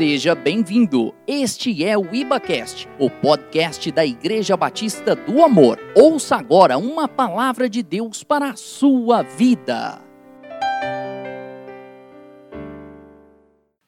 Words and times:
Seja 0.00 0.34
bem-vindo. 0.34 1.14
Este 1.26 1.84
é 1.84 1.94
o 1.94 2.14
IbaCast, 2.14 2.88
o 2.98 3.10
podcast 3.10 3.92
da 3.92 4.02
Igreja 4.02 4.56
Batista 4.56 5.14
do 5.14 5.44
Amor. 5.44 5.78
Ouça 5.94 6.36
agora 6.36 6.78
uma 6.78 7.06
palavra 7.06 7.68
de 7.68 7.82
Deus 7.82 8.24
para 8.24 8.52
a 8.52 8.56
sua 8.56 9.20
vida. 9.20 10.02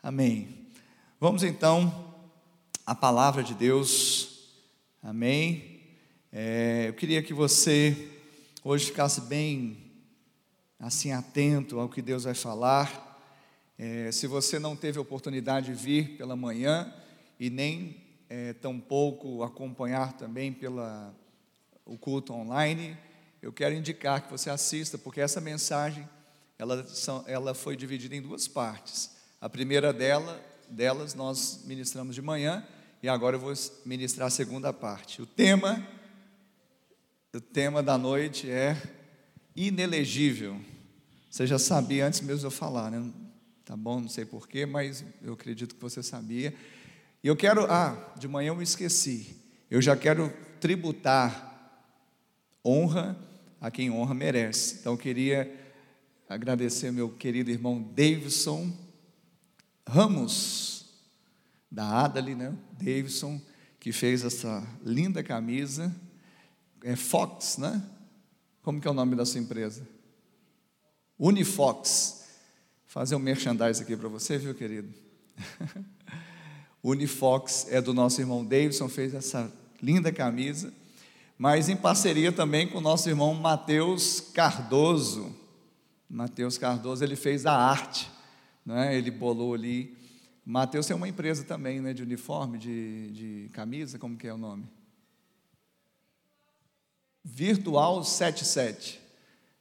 Amém. 0.03 0.69
Vamos 1.19 1.43
então 1.43 1.91
à 2.85 2.95
palavra 2.95 3.43
de 3.43 3.55
Deus. 3.55 4.51
Amém. 5.03 5.81
É, 6.31 6.89
eu 6.89 6.93
queria 6.93 7.23
que 7.23 7.33
você 7.33 8.11
hoje 8.63 8.85
ficasse 8.85 9.23
bem 9.23 9.79
assim 10.79 11.11
atento 11.11 11.81
ao 11.81 11.89
que 11.89 12.03
Deus 12.03 12.25
vai 12.25 12.35
falar. 12.35 13.12
É, 13.79 14.13
se 14.13 14.27
você 14.27 14.59
não 14.59 14.77
teve 14.77 14.99
oportunidade 14.99 15.67
de 15.67 15.75
vir 15.75 16.17
pela 16.17 16.37
manhã 16.37 16.93
e 17.39 17.51
nem 17.51 17.97
é, 18.29 18.53
tampouco 18.53 19.43
acompanhar 19.43 20.13
também 20.15 20.53
pela 20.53 21.15
o 21.85 21.99
culto 21.99 22.33
online, 22.33 22.97
eu 23.43 23.53
quero 23.53 23.75
indicar 23.75 24.23
que 24.23 24.31
você 24.31 24.49
assista, 24.49 24.97
porque 24.97 25.21
essa 25.21 25.41
mensagem 25.41 26.09
ela, 26.59 26.87
ela 27.27 27.55
foi 27.55 27.77
dividida 27.77 28.15
em 28.15 28.23
duas 28.23 28.47
partes. 28.47 29.11
A 29.41 29.49
primeira 29.49 29.93
dela, 29.93 30.41
delas 30.69 31.15
nós 31.15 31.63
ministramos 31.65 32.15
de 32.15 32.23
manhã 32.23 32.65
e 33.03 33.09
agora 33.09 33.35
eu 33.37 33.41
vou 33.41 33.53
ministrar 33.85 34.29
a 34.29 34.31
segunda 34.31 34.73
parte. 34.73 35.21
O 35.21 35.27
tema, 35.27 35.85
o 37.35 37.41
tema 37.41 37.83
da 37.83 37.99
noite 37.99 38.49
é 38.49 38.81
inelegível. 39.57 40.61
Você 41.29 41.47
já 41.47 41.59
sabia 41.59 42.07
antes 42.07 42.21
mesmo 42.21 42.41
de 42.41 42.47
eu 42.47 42.51
falar, 42.51 42.91
né? 42.91 43.13
Tá 43.73 43.77
bom? 43.77 44.03
Não 44.03 44.09
sei 44.11 44.27
porquê, 44.27 44.67
mas 44.67 45.03
eu 45.23 45.33
acredito 45.33 45.75
que 45.75 45.81
você 45.81 46.03
sabia. 46.03 46.55
E 47.25 47.27
eu 47.27 47.35
quero, 47.35 47.65
ah, 47.73 48.13
de 48.19 48.29
manhã 48.29 48.49
eu 48.49 48.55
me 48.55 48.63
esqueci. 48.63 49.35
Eu 49.71 49.81
já 49.81 49.97
quero 49.97 50.31
tributar 50.61 51.81
honra 52.63 53.17
a 53.59 53.71
quem 53.71 53.91
honra 53.91 54.13
merece. 54.13 54.81
Então 54.81 54.93
eu 54.93 54.99
queria 54.99 55.51
agradecer 56.29 56.93
meu 56.93 57.09
querido 57.09 57.51
irmão 57.51 57.83
Davidson 57.97 58.71
Ramos, 59.89 60.85
da 61.71 62.05
Adali, 62.05 62.35
né? 62.35 62.55
Davidson, 62.73 63.41
que 63.81 63.91
fez 63.91 64.23
essa 64.23 64.63
linda 64.85 65.23
camisa. 65.23 65.97
É 66.85 66.95
Fox, 66.95 67.57
né? 67.57 67.83
Como 68.61 68.83
que 68.83 68.87
é 68.87 68.91
o 68.91 68.95
nome 68.95 69.17
da 69.17 69.25
sua 69.25 69.41
empresa? 69.41 69.89
Unifox 71.19 72.22
fazer 72.93 73.15
um 73.15 73.19
merchandise 73.19 73.83
aqui 73.83 73.97
para 73.97 74.07
você, 74.07 74.37
viu, 74.37 74.55
querido? 74.55 74.93
Unifox 76.85 77.67
é 77.71 77.81
do 77.81 77.95
nosso 77.95 78.21
irmão 78.21 78.45
Davidson, 78.45 78.87
fez 78.87 79.15
essa 79.15 79.51
linda 79.83 80.13
camisa, 80.13 80.71
mas 81.39 81.71
em 81.71 81.77
parceria 81.77 82.31
também 82.31 82.69
com 82.69 82.77
o 82.77 82.81
nosso 82.83 83.09
irmão 83.09 83.33
Matheus 83.33 84.21
Cardoso. 84.21 85.35
Matheus 86.07 86.59
Cardoso, 86.59 87.03
ele 87.03 87.17
fez 87.17 87.47
a 87.47 87.55
arte, 87.55 88.11
né? 88.63 88.95
ele 88.95 89.11
bolou 89.11 89.55
ali. 89.55 89.97
Matheus 90.45 90.87
tem 90.87 90.95
uma 90.95 91.09
empresa 91.09 91.45
também, 91.45 91.81
né, 91.81 91.95
de 91.95 92.03
uniforme, 92.03 92.59
de, 92.59 93.11
de 93.13 93.51
camisa, 93.55 93.99
como 93.99 94.19
que 94.19 94.27
é 94.27 94.35
o 94.35 94.39
nome? 94.39 94.69
Virtual 97.25 98.05
77. 98.05 99.01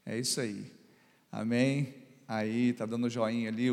É 0.05 0.19
isso 0.19 0.41
aí. 0.41 0.69
Amém. 1.31 2.00
Aí 2.31 2.71
tá 2.71 2.85
dando 2.85 3.09
joinha 3.09 3.49
ali, 3.49 3.67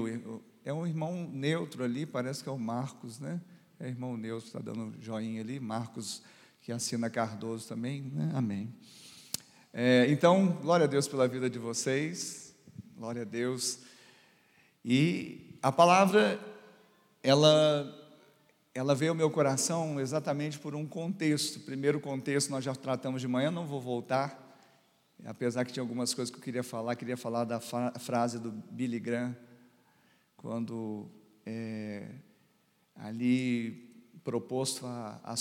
é 0.64 0.72
um 0.72 0.84
irmão 0.84 1.30
neutro 1.32 1.84
ali, 1.84 2.04
parece 2.04 2.42
que 2.42 2.48
é 2.48 2.52
o 2.52 2.58
Marcos, 2.58 3.20
né? 3.20 3.40
É 3.78 3.86
irmão 3.86 4.16
neutro, 4.16 4.48
está 4.48 4.58
dando 4.58 5.00
joinha 5.00 5.40
ali, 5.40 5.60
Marcos 5.60 6.24
que 6.60 6.72
assina 6.72 7.08
Cardoso 7.08 7.68
também, 7.68 8.02
né? 8.12 8.32
Amém. 8.34 8.74
É, 9.72 10.06
então, 10.08 10.58
glória 10.60 10.86
a 10.86 10.88
Deus 10.88 11.06
pela 11.06 11.28
vida 11.28 11.48
de 11.48 11.56
vocês, 11.56 12.52
glória 12.96 13.22
a 13.22 13.24
Deus. 13.24 13.78
E 14.84 15.56
a 15.62 15.70
palavra, 15.70 16.40
ela, 17.22 17.96
ela 18.74 18.92
veio 18.92 19.12
ao 19.12 19.16
meu 19.16 19.30
coração 19.30 20.00
exatamente 20.00 20.58
por 20.58 20.74
um 20.74 20.84
contexto. 20.84 21.60
Primeiro 21.60 22.00
contexto 22.00 22.50
nós 22.50 22.64
já 22.64 22.74
tratamos 22.74 23.20
de 23.20 23.28
manhã, 23.28 23.52
não 23.52 23.68
vou 23.68 23.80
voltar 23.80 24.47
Apesar 25.24 25.64
que 25.64 25.72
tinha 25.72 25.82
algumas 25.82 26.14
coisas 26.14 26.32
que 26.32 26.38
eu 26.38 26.42
queria 26.42 26.62
falar, 26.62 26.94
queria 26.94 27.16
falar 27.16 27.44
da 27.44 27.60
frase 27.60 28.38
do 28.38 28.52
Billy 28.52 29.00
Graham, 29.00 29.36
quando 30.36 31.08
é, 31.44 32.08
ali 32.94 33.88
proposto 34.22 34.86
a, 34.86 35.20
a, 35.24 35.34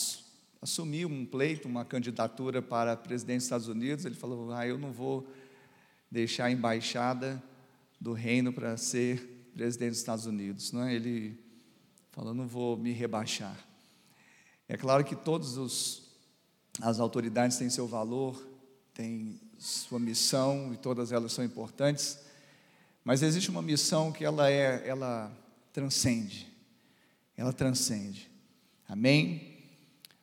assumir 0.61 1.05
um 1.05 1.25
pleito, 1.25 1.67
uma 1.67 1.85
candidatura 1.85 2.61
para 2.61 2.97
presidente 2.97 3.37
dos 3.37 3.43
Estados 3.45 3.67
Unidos, 3.67 4.05
ele 4.05 4.15
falou: 4.15 4.51
Ah, 4.51 4.67
eu 4.67 4.77
não 4.77 4.91
vou 4.91 5.31
deixar 6.09 6.45
a 6.45 6.51
embaixada 6.51 7.41
do 7.99 8.13
reino 8.13 8.51
para 8.51 8.75
ser 8.77 9.49
presidente 9.55 9.91
dos 9.91 9.99
Estados 9.99 10.25
Unidos. 10.25 10.71
Não 10.71 10.83
é? 10.83 10.95
Ele 10.95 11.37
falou: 12.11 12.33
Não 12.33 12.47
vou 12.47 12.75
me 12.77 12.91
rebaixar. 12.91 13.57
É 14.67 14.75
claro 14.75 15.03
que 15.03 15.15
todas 15.15 16.01
as 16.81 16.99
autoridades 16.99 17.57
têm 17.57 17.69
seu 17.69 17.87
valor, 17.87 18.45
têm 18.93 19.39
sua 19.67 19.99
missão 19.99 20.73
e 20.73 20.77
todas 20.77 21.11
elas 21.11 21.33
são 21.33 21.43
importantes, 21.43 22.19
mas 23.03 23.21
existe 23.21 23.49
uma 23.49 23.61
missão 23.61 24.13
que 24.13 24.23
ela 24.23 24.49
é, 24.49 24.87
ela 24.87 25.29
transcende, 25.73 26.47
ela 27.35 27.51
transcende, 27.51 28.31
amém? 28.87 29.57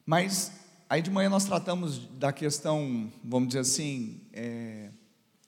Mas 0.07 0.51
aí 0.89 1.03
de 1.03 1.11
manhã 1.11 1.29
nós 1.29 1.45
tratamos 1.45 1.99
da 2.19 2.33
questão, 2.33 3.13
vamos 3.23 3.49
dizer 3.49 3.61
assim, 3.61 4.23
é, 4.33 4.91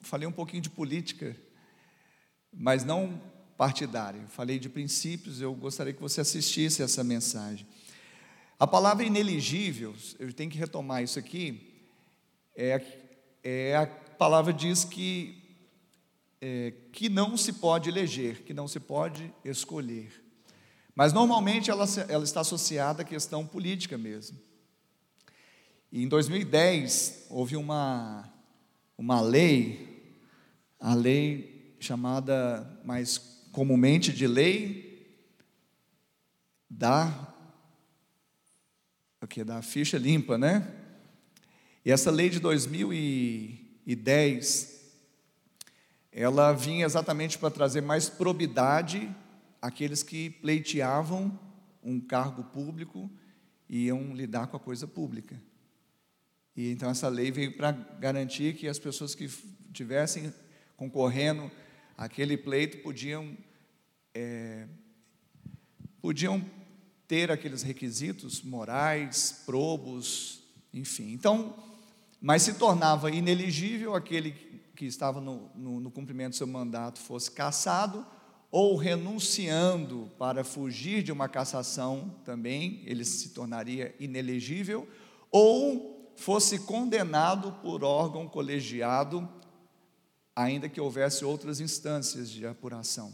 falei 0.00 0.28
um 0.28 0.32
pouquinho 0.32 0.62
de 0.62 0.68
política, 0.68 1.34
mas 2.52 2.84
não 2.84 3.18
partidária, 3.56 4.26
falei 4.28 4.58
de 4.58 4.68
princípios, 4.68 5.40
eu 5.40 5.54
gostaria 5.54 5.94
que 5.94 6.02
você 6.02 6.20
assistisse 6.20 6.82
essa 6.82 7.02
mensagem. 7.02 7.66
A 8.58 8.66
palavra 8.66 9.06
ineligível, 9.06 9.94
eu 10.18 10.30
tenho 10.34 10.50
que 10.50 10.58
retomar 10.58 11.02
isso 11.02 11.18
aqui, 11.18 11.72
é 12.54 13.05
é, 13.48 13.76
a 13.76 13.86
palavra 13.86 14.52
diz 14.52 14.82
que, 14.82 15.40
é, 16.40 16.72
que 16.90 17.08
não 17.08 17.36
se 17.36 17.52
pode 17.52 17.88
eleger, 17.88 18.42
que 18.42 18.52
não 18.52 18.66
se 18.66 18.80
pode 18.80 19.32
escolher. 19.44 20.10
Mas 20.96 21.12
normalmente 21.12 21.70
ela, 21.70 21.84
ela 22.08 22.24
está 22.24 22.40
associada 22.40 23.02
à 23.02 23.04
questão 23.04 23.46
política 23.46 23.96
mesmo. 23.96 24.36
E 25.92 26.02
em 26.02 26.08
2010 26.08 27.26
houve 27.30 27.56
uma, 27.56 28.28
uma 28.98 29.20
lei, 29.20 30.12
a 30.80 30.92
lei 30.92 31.76
chamada 31.78 32.80
mais 32.84 33.16
comumente 33.52 34.12
de 34.12 34.26
lei 34.26 35.06
da 36.68 37.32
o 39.22 39.26
que 39.28 39.44
da 39.44 39.62
ficha 39.62 39.98
limpa, 39.98 40.36
né? 40.36 40.85
E 41.86 41.90
essa 41.92 42.10
lei 42.10 42.28
de 42.28 42.40
2010, 42.40 44.82
ela 46.10 46.52
vinha 46.52 46.84
exatamente 46.84 47.38
para 47.38 47.48
trazer 47.48 47.80
mais 47.80 48.08
probidade 48.08 49.08
àqueles 49.62 50.02
que 50.02 50.30
pleiteavam 50.30 51.38
um 51.84 52.00
cargo 52.00 52.42
público 52.42 53.08
e 53.68 53.84
iam 53.84 54.16
lidar 54.16 54.48
com 54.48 54.56
a 54.56 54.60
coisa 54.60 54.88
pública. 54.88 55.40
E 56.56 56.72
então 56.72 56.90
essa 56.90 57.06
lei 57.06 57.30
veio 57.30 57.56
para 57.56 57.70
garantir 57.70 58.56
que 58.56 58.66
as 58.66 58.80
pessoas 58.80 59.14
que 59.14 59.30
tivessem 59.72 60.34
concorrendo 60.76 61.48
àquele 61.96 62.36
pleito 62.36 62.78
podiam 62.78 63.38
é, 64.12 64.66
podiam 66.00 66.44
ter 67.06 67.30
aqueles 67.30 67.62
requisitos 67.62 68.42
morais, 68.42 69.44
probos, 69.46 70.42
enfim. 70.74 71.12
Então 71.12 71.64
mas 72.20 72.42
se 72.42 72.54
tornava 72.54 73.10
inelegível 73.10 73.94
aquele 73.94 74.32
que 74.74 74.84
estava 74.84 75.20
no, 75.20 75.50
no, 75.54 75.80
no 75.80 75.90
cumprimento 75.90 76.30
do 76.30 76.36
seu 76.36 76.46
mandato 76.46 76.98
fosse 76.98 77.30
cassado 77.30 78.06
ou 78.50 78.76
renunciando 78.76 80.10
para 80.18 80.44
fugir 80.44 81.02
de 81.02 81.12
uma 81.12 81.28
cassação 81.28 82.14
também, 82.24 82.82
ele 82.86 83.04
se 83.04 83.30
tornaria 83.30 83.94
inelegível, 83.98 84.88
ou 85.30 86.12
fosse 86.16 86.60
condenado 86.60 87.52
por 87.60 87.84
órgão 87.84 88.26
colegiado, 88.26 89.28
ainda 90.34 90.68
que 90.68 90.80
houvesse 90.80 91.24
outras 91.24 91.60
instâncias 91.60 92.30
de 92.30 92.46
apuração. 92.46 93.12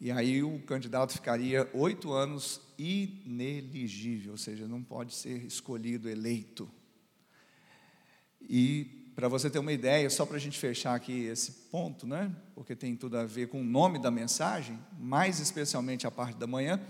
E 0.00 0.10
aí 0.10 0.42
o 0.42 0.58
candidato 0.62 1.12
ficaria 1.12 1.70
oito 1.72 2.12
anos 2.12 2.60
inelegível, 2.76 4.32
ou 4.32 4.38
seja, 4.38 4.66
não 4.66 4.82
pode 4.82 5.14
ser 5.14 5.44
escolhido, 5.44 6.08
eleito. 6.08 6.68
E 8.48 9.02
para 9.14 9.28
você 9.28 9.50
ter 9.50 9.58
uma 9.58 9.72
ideia, 9.72 10.08
só 10.08 10.24
para 10.24 10.36
a 10.36 10.40
gente 10.40 10.58
fechar 10.58 10.94
aqui 10.94 11.24
esse 11.24 11.52
ponto, 11.70 12.06
né? 12.06 12.34
Porque 12.54 12.74
tem 12.74 12.96
tudo 12.96 13.18
a 13.18 13.24
ver 13.24 13.48
com 13.48 13.60
o 13.60 13.64
nome 13.64 13.98
da 13.98 14.10
mensagem, 14.10 14.78
mais 14.98 15.38
especialmente 15.38 16.06
a 16.06 16.10
parte 16.10 16.36
da 16.38 16.46
manhã. 16.46 16.80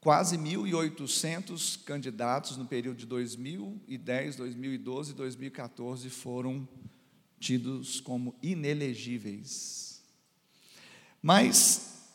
Quase 0.00 0.36
1.800 0.36 1.84
candidatos 1.84 2.56
no 2.56 2.66
período 2.66 2.98
de 2.98 3.06
2010, 3.06 4.36
2012 4.36 5.12
e 5.12 5.14
2014 5.14 6.10
foram 6.10 6.68
tidos 7.38 8.00
como 8.00 8.34
inelegíveis. 8.42 10.02
Mas, 11.22 12.10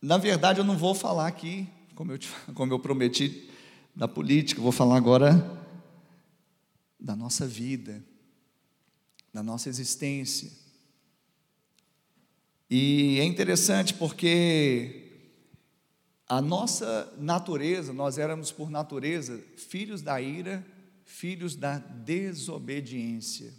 na 0.00 0.18
verdade, 0.18 0.60
eu 0.60 0.64
não 0.64 0.76
vou 0.76 0.94
falar 0.94 1.26
aqui, 1.26 1.66
como 1.94 2.12
eu, 2.12 2.18
como 2.54 2.72
eu 2.72 2.78
prometi, 2.78 3.48
da 3.94 4.06
política, 4.06 4.60
vou 4.60 4.72
falar 4.72 4.96
agora 4.96 5.61
da 7.02 7.16
nossa 7.16 7.46
vida, 7.46 8.02
da 9.32 9.42
nossa 9.42 9.68
existência. 9.68 10.50
E 12.70 13.18
é 13.20 13.24
interessante 13.24 13.92
porque 13.92 15.10
a 16.28 16.40
nossa 16.40 17.12
natureza, 17.18 17.92
nós 17.92 18.18
éramos 18.18 18.52
por 18.52 18.70
natureza 18.70 19.42
filhos 19.56 20.00
da 20.00 20.20
ira, 20.22 20.64
filhos 21.04 21.56
da 21.56 21.78
desobediência. 21.78 23.52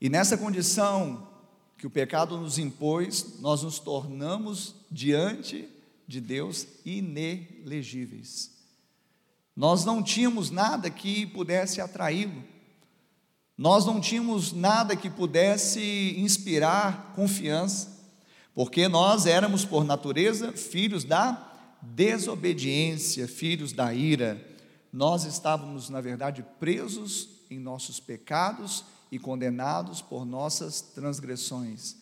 E 0.00 0.08
nessa 0.08 0.38
condição 0.38 1.34
que 1.76 1.86
o 1.86 1.90
pecado 1.90 2.38
nos 2.38 2.56
impôs, 2.56 3.40
nós 3.40 3.62
nos 3.62 3.78
tornamos 3.78 4.76
diante 4.90 5.68
de 6.06 6.20
Deus 6.20 6.66
inelegíveis. 6.84 8.55
Nós 9.56 9.86
não 9.86 10.02
tínhamos 10.02 10.50
nada 10.50 10.90
que 10.90 11.26
pudesse 11.26 11.80
atraí-lo. 11.80 12.44
Nós 13.56 13.86
não 13.86 14.00
tínhamos 14.00 14.52
nada 14.52 14.94
que 14.94 15.08
pudesse 15.08 16.14
inspirar 16.18 17.14
confiança, 17.16 17.96
porque 18.54 18.86
nós 18.86 19.24
éramos, 19.24 19.64
por 19.64 19.82
natureza, 19.82 20.52
filhos 20.52 21.04
da 21.04 21.52
desobediência, 21.80 23.26
filhos 23.26 23.72
da 23.72 23.94
ira. 23.94 24.44
Nós 24.92 25.24
estávamos, 25.24 25.88
na 25.88 26.02
verdade, 26.02 26.44
presos 26.60 27.30
em 27.50 27.58
nossos 27.58 27.98
pecados 27.98 28.84
e 29.10 29.18
condenados 29.18 30.02
por 30.02 30.26
nossas 30.26 30.82
transgressões. 30.82 31.96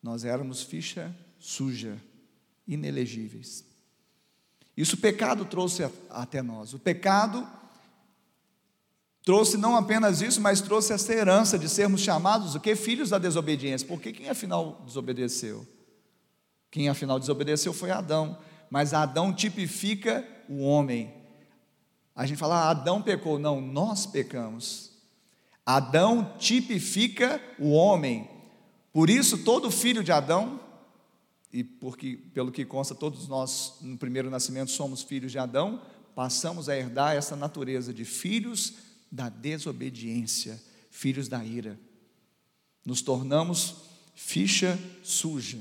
Nós 0.00 0.24
éramos 0.24 0.62
ficha 0.62 1.12
suja, 1.38 2.00
inelegíveis. 2.66 3.64
Isso 4.76 4.96
o 4.96 4.98
pecado 4.98 5.44
trouxe 5.44 5.90
até 6.10 6.42
nós. 6.42 6.74
O 6.74 6.78
pecado 6.78 7.46
trouxe 9.24 9.56
não 9.56 9.74
apenas 9.74 10.20
isso, 10.20 10.40
mas 10.40 10.60
trouxe 10.60 10.92
essa 10.92 11.12
herança 11.12 11.58
de 11.58 11.68
sermos 11.68 12.02
chamados 12.02 12.54
o 12.54 12.60
que 12.60 12.76
filhos 12.76 13.10
da 13.10 13.18
desobediência. 13.18 13.88
Porque 13.88 14.12
quem 14.12 14.28
afinal 14.28 14.82
desobedeceu? 14.84 15.66
Quem 16.70 16.88
afinal 16.88 17.18
desobedeceu 17.18 17.72
foi 17.72 17.90
Adão. 17.90 18.38
Mas 18.68 18.92
Adão 18.92 19.32
tipifica 19.32 20.26
o 20.48 20.60
homem. 20.62 21.14
A 22.14 22.26
gente 22.26 22.38
fala, 22.38 22.62
ah, 22.62 22.70
Adão 22.70 23.00
pecou. 23.00 23.38
Não, 23.38 23.60
nós 23.60 24.04
pecamos. 24.04 24.92
Adão 25.64 26.34
tipifica 26.38 27.40
o 27.58 27.70
homem. 27.70 28.28
Por 28.92 29.08
isso, 29.08 29.38
todo 29.38 29.70
filho 29.70 30.04
de 30.04 30.12
Adão 30.12 30.60
e 31.52 31.64
porque, 31.64 32.16
pelo 32.34 32.52
que 32.52 32.64
consta, 32.64 32.94
todos 32.94 33.28
nós, 33.28 33.74
no 33.80 33.96
primeiro 33.96 34.30
nascimento, 34.30 34.70
somos 34.70 35.02
filhos 35.02 35.32
de 35.32 35.38
Adão, 35.38 35.80
passamos 36.14 36.68
a 36.68 36.76
herdar 36.76 37.14
essa 37.14 37.36
natureza 37.36 37.92
de 37.92 38.04
filhos 38.04 38.74
da 39.10 39.28
desobediência, 39.28 40.60
filhos 40.90 41.28
da 41.28 41.44
ira. 41.44 41.78
Nos 42.84 43.02
tornamos 43.02 43.76
ficha 44.14 44.78
suja. 45.02 45.58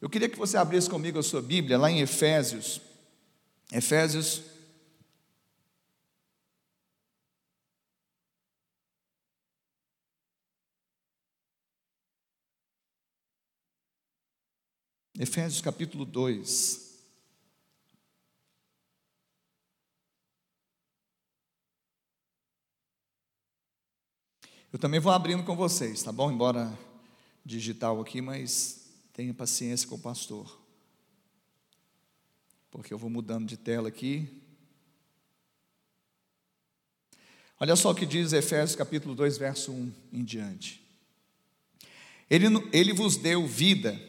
Eu 0.00 0.08
queria 0.08 0.28
que 0.28 0.38
você 0.38 0.56
abrisse 0.56 0.88
comigo 0.88 1.18
a 1.18 1.22
sua 1.22 1.42
Bíblia, 1.42 1.78
lá 1.78 1.90
em 1.90 2.00
Efésios, 2.00 2.80
Efésios 3.72 4.42
Efésios 15.22 15.60
capítulo 15.60 16.06
2. 16.06 16.98
Eu 24.72 24.78
também 24.78 24.98
vou 24.98 25.12
abrindo 25.12 25.44
com 25.44 25.54
vocês, 25.54 26.02
tá 26.02 26.10
bom? 26.10 26.32
Embora 26.32 26.72
digital 27.44 28.00
aqui, 28.00 28.22
mas 28.22 28.90
tenha 29.12 29.34
paciência 29.34 29.86
com 29.86 29.96
o 29.96 29.98
pastor. 29.98 30.58
Porque 32.70 32.94
eu 32.94 32.96
vou 32.96 33.10
mudando 33.10 33.46
de 33.46 33.58
tela 33.58 33.88
aqui. 33.88 34.42
Olha 37.60 37.76
só 37.76 37.90
o 37.90 37.94
que 37.94 38.06
diz 38.06 38.32
Efésios 38.32 38.74
capítulo 38.74 39.14
2, 39.14 39.36
verso 39.36 39.70
1 39.70 39.92
em 40.14 40.24
diante. 40.24 40.82
Ele, 42.30 42.46
ele 42.72 42.94
vos 42.94 43.18
deu 43.18 43.46
vida 43.46 44.08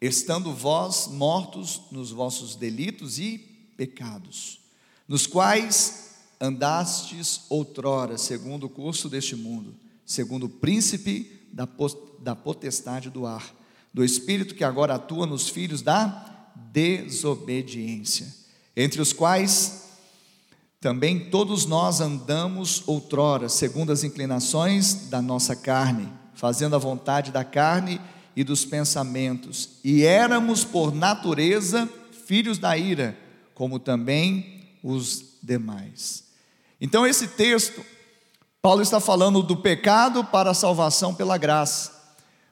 estando 0.00 0.52
vós 0.52 1.06
mortos 1.08 1.82
nos 1.90 2.10
vossos 2.10 2.54
delitos 2.56 3.18
e 3.18 3.38
pecados, 3.76 4.60
nos 5.08 5.26
quais 5.26 6.14
andastes 6.40 7.42
outrora, 7.48 8.18
segundo 8.18 8.66
o 8.66 8.70
curso 8.70 9.08
deste 9.08 9.34
mundo, 9.34 9.74
segundo 10.04 10.46
o 10.46 10.50
príncipe 10.50 11.48
da, 11.52 12.34
potestade 12.36 13.08
do 13.08 13.26
ar, 13.26 13.54
do 13.92 14.04
espírito 14.04 14.54
que 14.54 14.64
agora 14.64 14.96
atua 14.96 15.26
nos 15.26 15.48
filhos 15.48 15.80
da 15.80 16.50
desobediência, 16.72 18.32
entre 18.76 19.00
os 19.00 19.12
quais 19.12 19.86
também 20.80 21.30
todos 21.30 21.64
nós 21.64 22.00
andamos 22.00 22.82
outrora, 22.86 23.48
segundo 23.48 23.90
as 23.90 24.04
inclinações 24.04 25.08
da 25.08 25.22
nossa 25.22 25.56
carne, 25.56 26.08
fazendo 26.34 26.76
a 26.76 26.78
vontade 26.78 27.32
da 27.32 27.42
carne 27.42 27.94
e 27.94 28.15
dos 28.44 28.66
pensamentos, 28.66 29.70
e 29.82 30.04
éramos 30.04 30.62
por 30.62 30.94
natureza 30.94 31.88
filhos 32.26 32.58
da 32.58 32.76
ira, 32.76 33.16
como 33.54 33.78
também 33.78 34.68
os 34.82 35.38
demais. 35.42 36.24
Então, 36.78 37.06
esse 37.06 37.28
texto, 37.28 37.82
Paulo 38.60 38.82
está 38.82 39.00
falando 39.00 39.42
do 39.42 39.56
pecado 39.56 40.22
para 40.22 40.50
a 40.50 40.54
salvação 40.54 41.14
pela 41.14 41.38
graça, 41.38 41.92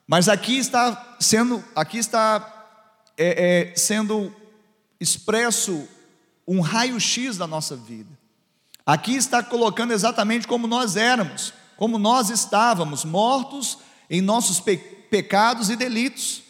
mas 0.06 0.26
aqui 0.28 0.56
está 0.56 1.16
sendo, 1.20 1.62
aqui 1.76 1.98
está 1.98 2.66
é, 3.18 3.72
é, 3.72 3.76
sendo 3.76 4.34
expresso 4.98 5.86
um 6.48 6.60
raio-x 6.60 7.36
da 7.36 7.46
nossa 7.46 7.76
vida. 7.76 8.10
Aqui 8.86 9.14
está 9.14 9.42
colocando 9.42 9.92
exatamente 9.92 10.46
como 10.46 10.66
nós 10.66 10.96
éramos, 10.96 11.52
como 11.76 11.98
nós 11.98 12.30
estávamos, 12.30 13.04
mortos 13.04 13.78
em 14.08 14.22
nossos 14.22 14.60
pecados 14.60 14.93
pecados 15.14 15.70
e 15.70 15.76
delitos. 15.76 16.42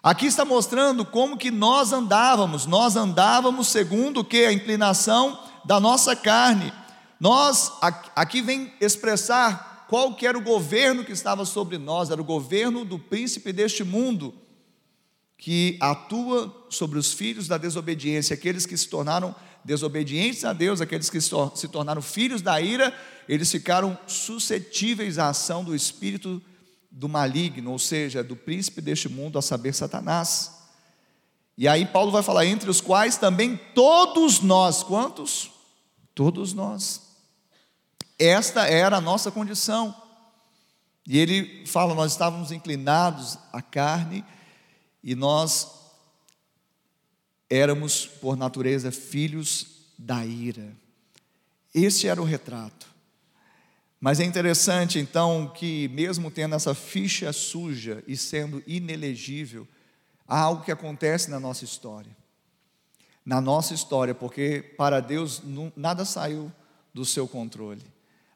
Aqui 0.00 0.26
está 0.26 0.44
mostrando 0.44 1.04
como 1.04 1.36
que 1.36 1.50
nós 1.50 1.92
andávamos, 1.92 2.64
nós 2.64 2.94
andávamos 2.94 3.66
segundo 3.66 4.20
o 4.20 4.24
que 4.24 4.44
a 4.44 4.52
inclinação 4.52 5.36
da 5.64 5.80
nossa 5.80 6.14
carne. 6.14 6.72
Nós 7.18 7.72
aqui 8.14 8.40
vem 8.40 8.72
expressar 8.80 9.84
qual 9.88 10.14
que 10.14 10.28
era 10.28 10.38
o 10.38 10.42
governo 10.42 11.02
que 11.02 11.10
estava 11.10 11.44
sobre 11.44 11.76
nós, 11.76 12.08
era 12.08 12.20
o 12.20 12.24
governo 12.24 12.84
do 12.84 13.00
príncipe 13.00 13.52
deste 13.52 13.82
mundo, 13.82 14.32
que 15.36 15.76
atua 15.80 16.54
sobre 16.70 17.00
os 17.00 17.12
filhos 17.12 17.48
da 17.48 17.58
desobediência, 17.58 18.34
aqueles 18.34 18.64
que 18.64 18.76
se 18.76 18.86
tornaram 18.88 19.34
desobedientes 19.64 20.44
a 20.44 20.52
Deus, 20.52 20.80
aqueles 20.80 21.10
que 21.10 21.20
se 21.20 21.66
tornaram 21.66 22.00
filhos 22.00 22.40
da 22.40 22.60
ira, 22.60 22.96
eles 23.28 23.50
ficaram 23.50 23.98
suscetíveis 24.06 25.18
à 25.18 25.30
ação 25.30 25.64
do 25.64 25.74
espírito 25.74 26.40
do 26.96 27.08
maligno, 27.08 27.72
ou 27.72 27.78
seja, 27.78 28.22
do 28.22 28.36
príncipe 28.36 28.80
deste 28.80 29.08
mundo, 29.08 29.36
a 29.36 29.42
saber, 29.42 29.74
Satanás. 29.74 30.52
E 31.58 31.66
aí 31.66 31.84
Paulo 31.84 32.12
vai 32.12 32.22
falar, 32.22 32.46
entre 32.46 32.70
os 32.70 32.80
quais 32.80 33.16
também 33.16 33.56
todos 33.74 34.40
nós, 34.40 34.84
quantos? 34.84 35.50
Todos 36.14 36.54
nós. 36.54 37.02
Esta 38.16 38.66
era 38.68 38.98
a 38.98 39.00
nossa 39.00 39.32
condição. 39.32 39.94
E 41.04 41.18
ele 41.18 41.66
fala, 41.66 41.94
nós 41.94 42.12
estávamos 42.12 42.52
inclinados 42.52 43.38
à 43.52 43.60
carne 43.60 44.24
e 45.02 45.16
nós 45.16 45.68
éramos, 47.50 48.06
por 48.06 48.36
natureza, 48.36 48.92
filhos 48.92 49.66
da 49.98 50.24
ira. 50.24 50.72
Esse 51.74 52.06
era 52.06 52.22
o 52.22 52.24
retrato. 52.24 52.93
Mas 54.04 54.20
é 54.20 54.24
interessante 54.24 54.98
então 54.98 55.48
que, 55.48 55.88
mesmo 55.88 56.30
tendo 56.30 56.54
essa 56.54 56.74
ficha 56.74 57.32
suja 57.32 58.04
e 58.06 58.18
sendo 58.18 58.62
inelegível, 58.66 59.66
há 60.28 60.38
algo 60.40 60.62
que 60.62 60.70
acontece 60.70 61.30
na 61.30 61.40
nossa 61.40 61.64
história. 61.64 62.14
Na 63.24 63.40
nossa 63.40 63.72
história, 63.72 64.14
porque 64.14 64.74
para 64.76 65.00
Deus 65.00 65.42
nada 65.74 66.04
saiu 66.04 66.52
do 66.92 67.02
seu 67.02 67.26
controle. 67.26 67.80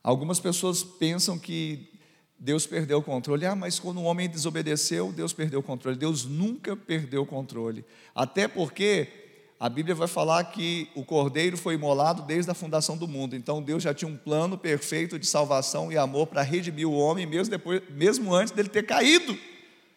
Algumas 0.02 0.40
pessoas 0.40 0.82
pensam 0.82 1.38
que 1.38 1.92
Deus 2.38 2.66
perdeu 2.66 3.00
o 3.00 3.02
controle. 3.02 3.44
Ah, 3.44 3.54
mas 3.54 3.78
quando 3.78 3.98
o 3.98 4.04
homem 4.04 4.26
desobedeceu, 4.26 5.12
Deus 5.12 5.34
perdeu 5.34 5.60
o 5.60 5.62
controle. 5.62 5.98
Deus 5.98 6.25
nunca 6.25 6.75
perdeu 6.75 7.25
o 7.25 7.26
controle. 7.26 7.84
Até 8.14 8.48
porque 8.48 9.27
a 9.60 9.68
Bíblia 9.68 9.94
vai 9.94 10.06
falar 10.06 10.44
que 10.44 10.88
o 10.94 11.04
cordeiro 11.04 11.56
foi 11.56 11.74
imolado 11.74 12.22
desde 12.22 12.50
a 12.50 12.54
fundação 12.54 12.96
do 12.96 13.08
mundo. 13.08 13.34
Então 13.34 13.60
Deus 13.60 13.82
já 13.82 13.92
tinha 13.92 14.08
um 14.08 14.16
plano 14.16 14.56
perfeito 14.56 15.18
de 15.18 15.26
salvação 15.26 15.90
e 15.90 15.98
amor 15.98 16.28
para 16.28 16.42
redimir 16.42 16.88
o 16.88 16.92
homem, 16.92 17.26
mesmo, 17.26 17.50
depois, 17.50 17.82
mesmo 17.90 18.32
antes 18.32 18.52
dele 18.52 18.68
ter 18.68 18.86
caído. 18.86 19.36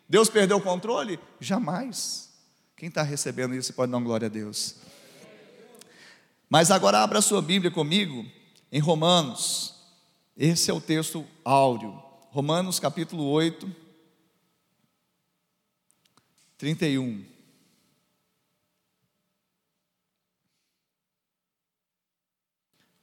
Deus 0.10 0.30
perdeu 0.30 0.58
o 0.58 0.62
controle? 0.62 1.20
Jamais. 1.39 2.32
Quem 2.75 2.89
está 2.89 3.03
recebendo 3.03 3.53
isso 3.53 3.74
pode 3.74 3.91
dar 3.91 4.00
glória 4.00 4.25
a 4.25 4.30
Deus. 4.30 4.77
Mas 6.50 6.72
agora 6.72 7.00
abra 7.00 7.20
a 7.20 7.22
sua 7.22 7.41
Bíblia 7.41 7.70
comigo 7.70 8.25
em 8.72 8.80
Romanos. 8.80 9.75
Esse 10.36 10.72
é 10.72 10.74
o 10.74 10.82
texto 10.82 11.24
áureo. 11.46 12.01
Romanos 12.32 12.80
capítulo 12.80 13.25
8, 13.25 13.70
31. 16.58 17.31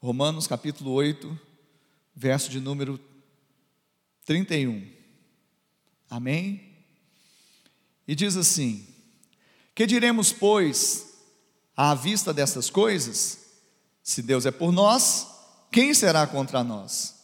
Romanos 0.08 0.46
capítulo 0.46 0.92
8, 0.92 1.38
verso 2.16 2.48
de 2.48 2.60
número 2.60 2.98
31. 4.24 4.88
Amém? 6.08 6.62
E 8.06 8.14
diz 8.14 8.34
assim: 8.34 8.86
Que 9.74 9.86
diremos, 9.86 10.32
pois, 10.32 11.12
à 11.76 11.94
vista 11.94 12.32
dessas 12.32 12.70
coisas? 12.70 13.38
Se 14.02 14.22
Deus 14.22 14.46
é 14.46 14.50
por 14.50 14.72
nós, 14.72 15.26
quem 15.70 15.92
será 15.92 16.26
contra 16.26 16.64
nós? 16.64 17.16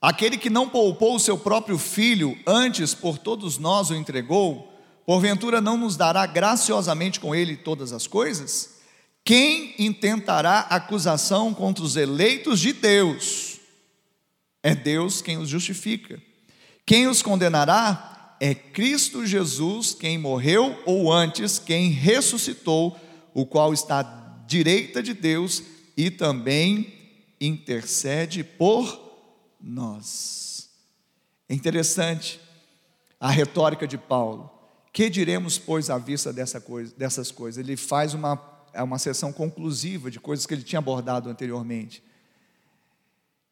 Aquele 0.00 0.36
que 0.36 0.50
não 0.50 0.68
poupou 0.68 1.14
o 1.14 1.20
seu 1.20 1.38
próprio 1.38 1.78
filho, 1.78 2.36
antes 2.44 2.92
por 2.92 3.18
todos 3.18 3.56
nós 3.56 3.88
o 3.88 3.94
entregou, 3.94 4.82
porventura 5.06 5.60
não 5.60 5.76
nos 5.76 5.96
dará 5.96 6.26
graciosamente 6.26 7.20
com 7.20 7.36
ele 7.36 7.56
todas 7.56 7.92
as 7.92 8.08
coisas? 8.08 8.71
Quem 9.24 9.74
intentará 9.78 10.60
acusação 10.60 11.54
contra 11.54 11.84
os 11.84 11.96
eleitos 11.96 12.60
de 12.60 12.72
Deus? 12.72 13.60
É 14.62 14.74
Deus 14.74 15.22
quem 15.22 15.38
os 15.38 15.48
justifica. 15.48 16.20
Quem 16.84 17.06
os 17.06 17.22
condenará? 17.22 18.36
É 18.40 18.54
Cristo 18.54 19.24
Jesus 19.24 19.94
quem 19.94 20.18
morreu, 20.18 20.80
ou 20.84 21.12
antes, 21.12 21.58
quem 21.58 21.90
ressuscitou, 21.90 22.98
o 23.32 23.46
qual 23.46 23.72
está 23.72 24.00
à 24.00 24.44
direita 24.46 25.02
de 25.02 25.14
Deus 25.14 25.62
e 25.96 26.10
também 26.10 26.92
intercede 27.40 28.42
por 28.42 29.00
nós. 29.60 30.68
É 31.48 31.54
interessante 31.54 32.40
a 33.20 33.30
retórica 33.30 33.86
de 33.86 33.96
Paulo. 33.96 34.50
Que 34.92 35.08
diremos, 35.08 35.58
pois, 35.58 35.88
à 35.88 35.96
vista 35.96 36.32
dessa 36.32 36.60
coisa, 36.60 36.92
dessas 36.96 37.30
coisas? 37.30 37.64
Ele 37.64 37.76
faz 37.76 38.12
uma, 38.12 38.36
é 38.72 38.82
uma 38.82 38.98
sessão 38.98 39.32
conclusiva 39.32 40.10
de 40.10 40.20
coisas 40.20 40.46
que 40.46 40.54
ele 40.54 40.62
tinha 40.62 40.78
abordado 40.78 41.28
anteriormente. 41.28 42.02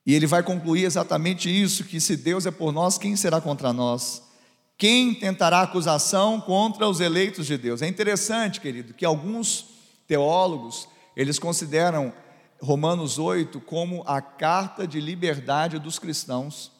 E 0.07 0.15
ele 0.15 0.27
vai 0.27 0.43
concluir 0.43 0.85
exatamente 0.85 1.49
isso: 1.49 1.85
que 1.85 2.01
se 2.01 2.17
Deus 2.17 2.47
é 2.47 2.51
por 2.51 2.73
nós, 2.73 2.99
quem 2.99 3.17
será 3.17 3.41
contra 3.41 3.73
nós? 3.73 4.23
Quem 4.77 5.15
tentará 5.15 5.61
acusação 5.61 6.41
contra 6.41 6.89
os 6.89 7.01
eleitos 7.01 7.47
de 7.47 7.59
Deus? 7.59 7.83
É 7.83 7.87
interessante, 7.87 8.61
querido, 8.61 8.95
que 8.95 9.05
alguns 9.05 9.67
teólogos 10.07 10.89
eles 11.15 11.39
consideram 11.39 12.15
Romanos 12.63 13.19
8 13.19 13.61
como 13.61 14.03
a 14.07 14.23
carta 14.23 14.87
de 14.87 14.99
liberdade 14.99 15.79
dos 15.79 15.99
cristãos, 15.99 16.73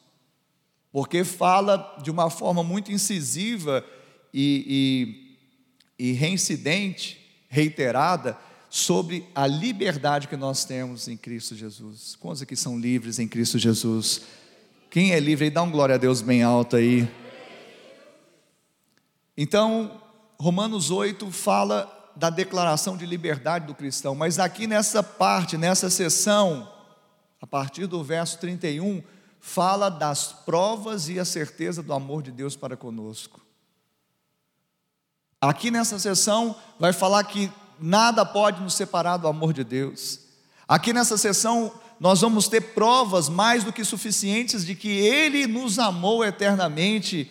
porque 0.91 1.25
fala 1.25 1.99
de 2.03 2.11
uma 2.11 2.31
forma 2.31 2.65
muito 2.65 2.91
incisiva 2.91 3.85
e, 4.33 5.37
e, 5.99 6.11
e 6.11 6.13
reincidente, 6.13 7.20
reiterada, 7.51 8.39
sobre 8.71 9.29
a 9.35 9.49
liberdade 9.49 10.29
que 10.29 10.37
nós 10.37 10.65
temos 10.65 11.09
em 11.09 11.17
Cristo 11.17 11.57
Jesus. 11.57 12.17
Quantos 12.21 12.41
aqui 12.41 12.55
são 12.55 12.79
livres 12.79 13.19
em 13.19 13.27
Cristo 13.27 13.59
Jesus? 13.59 14.23
Quem 14.89 15.13
é 15.13 15.19
livre 15.19 15.51
dá 15.51 15.61
um 15.61 15.71
glória 15.71 15.97
a 15.97 15.99
Deus 15.99 16.23
bem 16.23 16.45
alto 16.45 16.77
aí. 16.77 17.11
Então, 19.37 20.01
Romanos 20.39 20.93
8 20.93 21.31
fala 21.33 22.13
da 22.15 22.31
declaração 22.31 22.97
de 22.97 23.05
liberdade 23.05 23.67
do 23.67 23.75
cristão, 23.75 24.15
mas 24.15 24.39
aqui 24.39 24.67
nessa 24.69 25.03
parte, 25.03 25.57
nessa 25.57 25.91
sessão, 25.91 26.71
a 27.41 27.47
partir 27.47 27.87
do 27.87 28.05
verso 28.05 28.39
31, 28.39 29.03
fala 29.41 29.89
das 29.89 30.33
provas 30.33 31.09
e 31.09 31.19
a 31.19 31.25
certeza 31.25 31.83
do 31.83 31.93
amor 31.93 32.23
de 32.23 32.31
Deus 32.31 32.55
para 32.55 32.77
conosco. 32.77 33.41
Aqui 35.41 35.71
nessa 35.71 35.99
sessão 35.99 36.55
vai 36.79 36.93
falar 36.93 37.25
que 37.25 37.51
nada 37.81 38.27
pode 38.27 38.61
nos 38.61 38.75
separar 38.75 39.17
do 39.17 39.27
amor 39.27 39.55
de 39.55 39.65
Deus. 39.65 40.21
Aqui 40.69 40.93
nessa 40.93 41.17
sessão 41.17 41.73
nós 41.99 42.21
vamos 42.21 42.47
ter 42.47 42.61
provas 42.75 43.29
mais 43.29 43.65
do 43.65 43.73
que 43.73 43.83
suficientes 43.85 44.65
de 44.65 44.75
que 44.75 44.89
Ele 44.89 45.47
nos 45.47 45.79
amou 45.79 46.23
eternamente 46.23 47.31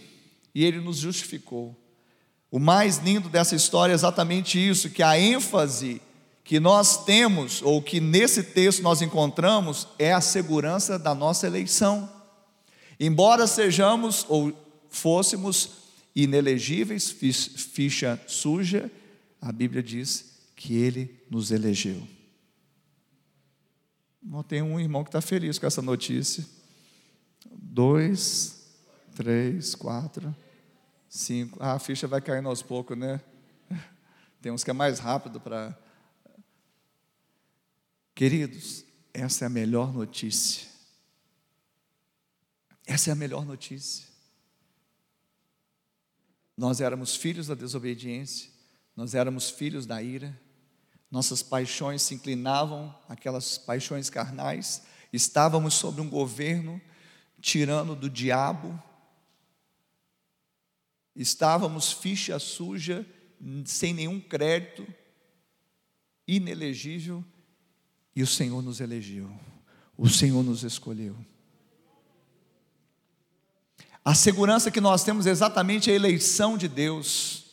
e 0.54 0.66
Ele 0.66 0.80
nos 0.80 0.98
justificou. 0.98 1.76
O 2.52 2.58
mais 2.58 2.98
lindo 2.98 3.30
dessa 3.30 3.56
história 3.56 3.94
é 3.94 3.96
exatamente 3.96 4.58
isso, 4.58 4.90
que 4.90 5.04
a 5.04 5.20
ênfase 5.20 6.02
que 6.44 6.60
nós 6.60 7.06
temos, 7.06 7.62
ou 7.62 7.80
que 7.80 8.00
nesse 8.00 8.42
texto 8.42 8.82
nós 8.82 9.04
encontramos, 9.04 9.88
é 10.00 10.12
a 10.12 10.22
segurança 10.22 10.98
da 10.98 11.14
nossa 11.14 11.46
eleição. 11.46 12.10
Embora 13.00 13.46
sejamos 13.46 14.26
ou 14.28 14.52
fôssemos 14.90 15.70
inelegíveis, 16.24 17.10
ficha 17.10 18.20
suja, 18.28 18.92
a 19.42 19.52
Bíblia 19.52 19.82
diz 19.82 20.40
que 20.56 20.76
Ele 20.76 21.24
nos 21.30 21.52
elegeu. 21.52 22.06
Tem 24.48 24.62
um 24.62 24.80
irmão 24.80 25.04
que 25.04 25.10
está 25.10 25.22
feliz 25.22 25.58
com 25.58 25.66
essa 25.66 25.82
notícia. 25.82 26.46
Dois, 27.52 28.60
três, 29.16 29.76
quatro. 29.76 30.36
Cinco. 31.08 31.58
Ah, 31.62 31.74
a 31.74 31.80
ficha 31.80 32.08
vai 32.08 32.22
caindo 32.22 32.50
aos 32.50 32.62
poucos, 32.62 32.98
né? 32.98 33.22
Tem 34.42 34.52
uns 34.52 34.64
que 34.64 34.70
é 34.70 34.74
mais 34.74 35.00
rápido 35.00 35.40
para. 35.40 35.78
Queridos, 38.14 38.84
essa 39.14 39.46
é 39.46 39.48
a 39.48 39.50
melhor 39.50 39.94
notícia. 39.94 40.68
Essa 42.86 43.12
é 43.12 43.14
a 43.14 43.16
melhor 43.16 43.46
notícia. 43.46 44.09
Nós 46.60 46.82
éramos 46.82 47.16
filhos 47.16 47.48
da 47.48 47.56
desobediência, 47.56 48.52
nós 48.94 49.16
éramos 49.16 49.50
filhos 49.50 49.86
da 49.86 50.04
ira, 50.04 50.38
nossas 51.10 51.42
paixões 51.42 52.02
se 52.02 52.14
inclinavam, 52.14 52.94
aquelas 53.08 53.58
paixões 53.58 54.10
carnais, 54.10 54.84
estávamos 55.14 55.76
sob 55.76 56.02
um 56.02 56.10
governo 56.10 56.82
tirano 57.40 57.96
do 57.96 58.10
diabo, 58.10 58.78
Estávamos 61.16 61.92
ficha 61.92 62.38
suja, 62.40 63.06
sem 63.66 63.94
nenhum 63.94 64.20
crédito, 64.20 64.88
inelegível, 66.28 67.24
e 68.14 68.22
o 68.22 68.28
Senhor 68.28 68.62
nos 68.62 68.80
elegeu, 68.82 69.30
o 69.98 70.10
Senhor 70.10 70.44
nos 70.44 70.64
escolheu. 70.64 71.18
A 74.04 74.16
segurança 74.16 74.72
que 74.72 74.82
nós 74.82 75.04
temos 75.04 75.28
é 75.28 75.30
exatamente 75.30 75.92
a 75.92 75.94
eleição 75.94 76.58
de 76.58 76.68
Deus. 76.68 77.44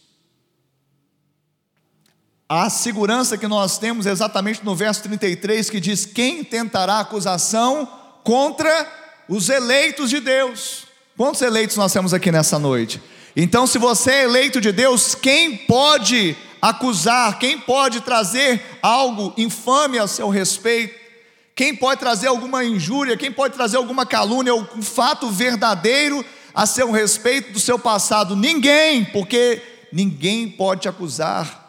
A 2.48 2.70
segurança 2.70 3.36
que 3.36 3.48
nós 3.48 3.76
temos 3.76 4.06
é 4.06 4.10
exatamente 4.10 4.64
no 4.64 4.74
verso 4.74 5.02
33 5.02 5.68
que 5.68 5.80
diz: 5.80 6.06
Quem 6.06 6.44
tentará 6.44 7.00
acusação 7.00 7.86
contra 8.22 8.86
os 9.28 9.48
eleitos 9.48 10.10
de 10.10 10.20
Deus? 10.20 10.84
Quantos 11.16 11.42
eleitos 11.42 11.76
nós 11.76 11.92
temos 11.92 12.14
aqui 12.14 12.30
nessa 12.30 12.58
noite? 12.58 13.02
Então, 13.34 13.66
se 13.66 13.78
você 13.78 14.10
é 14.12 14.24
eleito 14.24 14.60
de 14.60 14.70
Deus, 14.70 15.14
quem 15.14 15.56
pode 15.56 16.36
acusar, 16.62 17.38
quem 17.38 17.58
pode 17.58 18.00
trazer 18.00 18.78
algo 18.80 19.34
infame 19.36 19.98
a 19.98 20.06
seu 20.06 20.28
respeito? 20.28 21.06
Quem 21.54 21.74
pode 21.74 21.98
trazer 21.98 22.28
alguma 22.28 22.64
injúria, 22.64 23.16
quem 23.16 23.32
pode 23.32 23.54
trazer 23.54 23.78
alguma 23.78 24.06
calúnia, 24.06 24.54
um 24.54 24.82
fato 24.82 25.30
verdadeiro 25.30 26.24
a 26.56 26.64
seu 26.64 26.90
respeito 26.90 27.52
do 27.52 27.60
seu 27.60 27.78
passado? 27.78 28.34
Ninguém, 28.34 29.04
porque 29.04 29.60
ninguém 29.92 30.48
pode 30.48 30.80
te 30.80 30.88
acusar. 30.88 31.62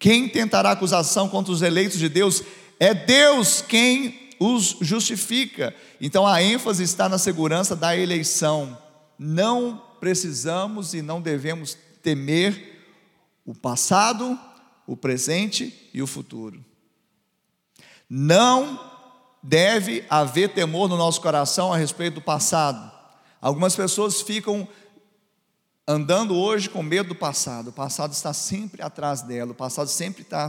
Quem 0.00 0.28
tentará 0.28 0.72
acusação 0.72 1.28
contra 1.28 1.52
os 1.52 1.62
eleitos 1.62 2.00
de 2.00 2.08
Deus 2.08 2.42
é 2.80 2.92
Deus 2.92 3.62
quem 3.62 4.30
os 4.40 4.76
justifica. 4.80 5.72
Então 6.00 6.26
a 6.26 6.42
ênfase 6.42 6.82
está 6.82 7.08
na 7.08 7.18
segurança 7.18 7.76
da 7.76 7.96
eleição, 7.96 8.76
não 9.16 9.80
precisamos 10.00 10.92
e 10.92 11.00
não 11.00 11.20
devemos 11.20 11.78
temer 12.02 12.74
o 13.46 13.54
passado, 13.54 14.36
o 14.88 14.96
presente 14.96 15.88
e 15.94 16.02
o 16.02 16.06
futuro. 16.06 16.62
Não 18.10 18.92
deve 19.40 20.04
haver 20.10 20.48
temor 20.48 20.88
no 20.88 20.96
nosso 20.96 21.20
coração 21.20 21.72
a 21.72 21.76
respeito 21.76 22.14
do 22.14 22.20
passado, 22.20 22.93
Algumas 23.44 23.76
pessoas 23.76 24.22
ficam 24.22 24.66
andando 25.86 26.34
hoje 26.34 26.70
com 26.70 26.82
medo 26.82 27.10
do 27.10 27.14
passado. 27.14 27.68
O 27.68 27.72
passado 27.74 28.14
está 28.14 28.32
sempre 28.32 28.80
atrás 28.80 29.20
dela, 29.20 29.52
o 29.52 29.54
passado 29.54 29.86
sempre 29.86 30.22
está 30.22 30.48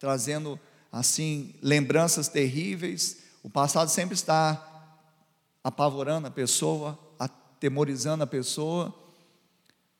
trazendo 0.00 0.58
assim 0.90 1.54
lembranças 1.62 2.26
terríveis. 2.26 3.18
O 3.40 3.48
passado 3.48 3.88
sempre 3.88 4.16
está 4.16 4.98
apavorando 5.62 6.26
a 6.26 6.30
pessoa, 6.32 6.98
atemorizando 7.20 8.24
a 8.24 8.26
pessoa. 8.26 8.92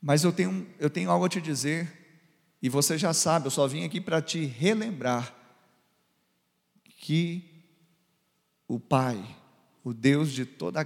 Mas 0.03 0.25
eu 0.25 0.33
tenho, 0.33 0.67
eu 0.81 0.91
tenho 0.91 1.13
algo 1.13 1.25
a 1.25 1.29
te 1.29 1.41
dizer, 1.41 2.27
e 2.61 2.69
você 2.69 2.99
já 2.99 3.15
sabe, 3.15 3.47
eu 3.47 3.53
só 3.53 3.65
vim 3.69 3.85
aqui 3.85 4.01
para 4.01 4.21
te 4.21 4.45
relembrar 4.45 5.33
que 6.97 7.63
o 8.67 8.81
Pai, 8.81 9.25
o 9.85 9.95
Deus 9.95 10.33
de 10.33 10.45
toda, 10.45 10.85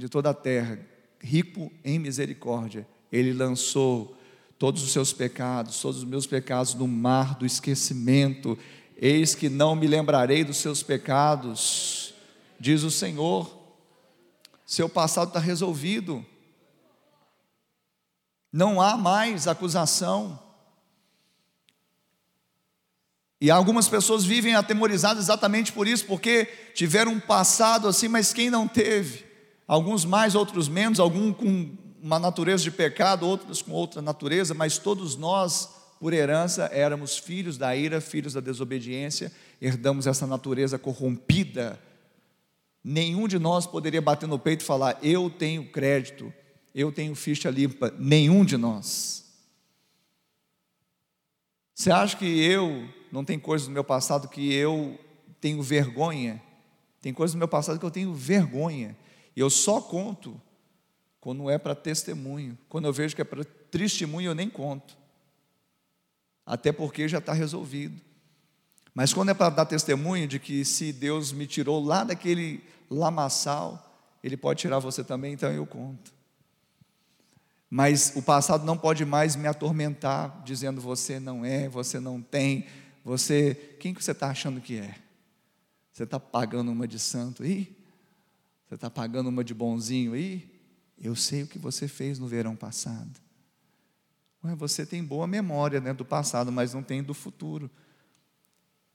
de 0.00 0.08
toda 0.08 0.30
a 0.30 0.34
terra, 0.34 0.78
rico 1.20 1.70
em 1.84 1.98
misericórdia, 1.98 2.88
Ele 3.12 3.34
lançou 3.34 4.16
todos 4.58 4.82
os 4.82 4.92
seus 4.92 5.12
pecados, 5.12 5.80
todos 5.80 5.98
os 5.98 6.04
meus 6.04 6.26
pecados 6.26 6.74
no 6.74 6.88
mar 6.88 7.34
do 7.34 7.44
esquecimento. 7.44 8.58
Eis 8.96 9.34
que 9.34 9.50
não 9.50 9.76
me 9.76 9.86
lembrarei 9.86 10.42
dos 10.42 10.56
seus 10.56 10.82
pecados, 10.82 12.14
diz 12.58 12.82
o 12.82 12.90
Senhor. 12.90 13.58
Seu 14.64 14.88
passado 14.88 15.28
está 15.28 15.40
resolvido, 15.40 16.24
não 18.50 18.80
há 18.80 18.96
mais 18.96 19.46
acusação. 19.46 20.38
E 23.38 23.50
algumas 23.50 23.88
pessoas 23.88 24.24
vivem 24.24 24.54
atemorizadas 24.54 25.24
exatamente 25.24 25.72
por 25.72 25.86
isso, 25.88 26.06
porque 26.06 26.46
tiveram 26.74 27.12
um 27.12 27.20
passado 27.20 27.88
assim, 27.88 28.08
mas 28.08 28.32
quem 28.32 28.48
não 28.48 28.68
teve? 28.68 29.29
Alguns 29.70 30.04
mais, 30.04 30.34
outros 30.34 30.68
menos, 30.68 30.98
alguns 30.98 31.36
com 31.36 31.70
uma 32.02 32.18
natureza 32.18 32.64
de 32.64 32.72
pecado, 32.72 33.24
outros 33.24 33.62
com 33.62 33.70
outra 33.70 34.02
natureza, 34.02 34.52
mas 34.52 34.78
todos 34.78 35.14
nós, 35.14 35.70
por 36.00 36.12
herança, 36.12 36.68
éramos 36.72 37.16
filhos 37.16 37.56
da 37.56 37.76
ira, 37.76 38.00
filhos 38.00 38.32
da 38.32 38.40
desobediência, 38.40 39.30
herdamos 39.62 40.08
essa 40.08 40.26
natureza 40.26 40.76
corrompida. 40.76 41.80
Nenhum 42.82 43.28
de 43.28 43.38
nós 43.38 43.64
poderia 43.64 44.02
bater 44.02 44.28
no 44.28 44.40
peito 44.40 44.62
e 44.62 44.64
falar: 44.64 44.98
Eu 45.04 45.30
tenho 45.30 45.70
crédito, 45.70 46.34
eu 46.74 46.90
tenho 46.90 47.14
ficha 47.14 47.48
limpa. 47.48 47.94
Nenhum 47.96 48.44
de 48.44 48.56
nós. 48.56 49.24
Você 51.76 51.92
acha 51.92 52.16
que 52.16 52.26
eu 52.26 52.88
não 53.12 53.24
tem 53.24 53.38
coisas 53.38 53.68
do 53.68 53.72
meu 53.72 53.84
passado 53.84 54.26
que 54.26 54.52
eu 54.52 54.98
tenho 55.40 55.62
vergonha. 55.62 56.42
Tem 57.00 57.14
coisas 57.14 57.36
do 57.36 57.38
meu 57.38 57.46
passado 57.46 57.78
que 57.78 57.86
eu 57.86 57.90
tenho 57.92 58.12
vergonha. 58.12 58.96
Eu 59.40 59.48
só 59.48 59.80
conto 59.80 60.38
quando 61.18 61.48
é 61.48 61.56
para 61.56 61.74
testemunho. 61.74 62.58
Quando 62.68 62.84
eu 62.84 62.92
vejo 62.92 63.14
que 63.14 63.22
é 63.22 63.24
para 63.24 63.42
testemunho, 63.42 64.30
eu 64.30 64.34
nem 64.34 64.50
conto. 64.50 64.98
Até 66.44 66.70
porque 66.72 67.08
já 67.08 67.18
está 67.18 67.32
resolvido. 67.32 67.98
Mas 68.94 69.14
quando 69.14 69.30
é 69.30 69.34
para 69.34 69.48
dar 69.48 69.64
testemunho 69.64 70.28
de 70.28 70.38
que 70.38 70.62
se 70.62 70.92
Deus 70.92 71.32
me 71.32 71.46
tirou 71.46 71.82
lá 71.82 72.04
daquele 72.04 72.62
lamaçal, 72.90 73.96
Ele 74.22 74.36
pode 74.36 74.60
tirar 74.60 74.78
você 74.78 75.02
também, 75.02 75.32
então 75.32 75.50
eu 75.50 75.64
conto. 75.64 76.12
Mas 77.70 78.12
o 78.16 78.20
passado 78.20 78.66
não 78.66 78.76
pode 78.76 79.06
mais 79.06 79.36
me 79.36 79.48
atormentar, 79.48 80.42
dizendo 80.44 80.82
você 80.82 81.18
não 81.18 81.46
é, 81.46 81.66
você 81.66 81.98
não 81.98 82.20
tem, 82.20 82.66
você, 83.02 83.76
quem 83.80 83.94
que 83.94 84.04
você 84.04 84.10
está 84.10 84.28
achando 84.28 84.60
que 84.60 84.76
é? 84.76 84.96
Você 85.92 86.02
está 86.02 86.20
pagando 86.20 86.70
uma 86.70 86.86
de 86.86 86.98
santo 86.98 87.42
aí? 87.42 87.79
Você 88.70 88.76
está 88.76 88.88
pagando 88.88 89.30
uma 89.30 89.42
de 89.42 89.52
bonzinho 89.52 90.12
aí? 90.12 90.48
Eu 90.96 91.16
sei 91.16 91.42
o 91.42 91.46
que 91.48 91.58
você 91.58 91.88
fez 91.88 92.20
no 92.20 92.28
verão 92.28 92.54
passado. 92.54 93.20
Ué, 94.44 94.54
você 94.54 94.86
tem 94.86 95.02
boa 95.02 95.26
memória 95.26 95.80
né, 95.80 95.92
do 95.92 96.04
passado, 96.04 96.52
mas 96.52 96.72
não 96.72 96.80
tem 96.80 97.02
do 97.02 97.12
futuro 97.12 97.68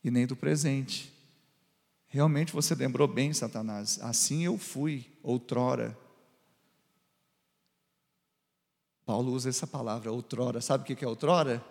e 0.01 0.10
nem 0.10 0.25
do 0.25 0.34
presente. 0.34 1.12
Realmente 2.08 2.54
você 2.54 2.73
lembrou 2.73 3.06
bem, 3.06 3.34
Satanás. 3.34 3.99
Assim 4.02 4.45
eu 4.45 4.58
fui 4.58 5.06
outrora. 5.21 5.97
Paulo 9.06 9.34
usa 9.34 9.49
essa 9.49 9.67
palavra, 9.67 10.10
outrora. 10.10 10.62
Sabe 10.62 10.84
o 10.84 10.95
que 10.95 11.04
é 11.04 11.08
outrora? 11.08 11.62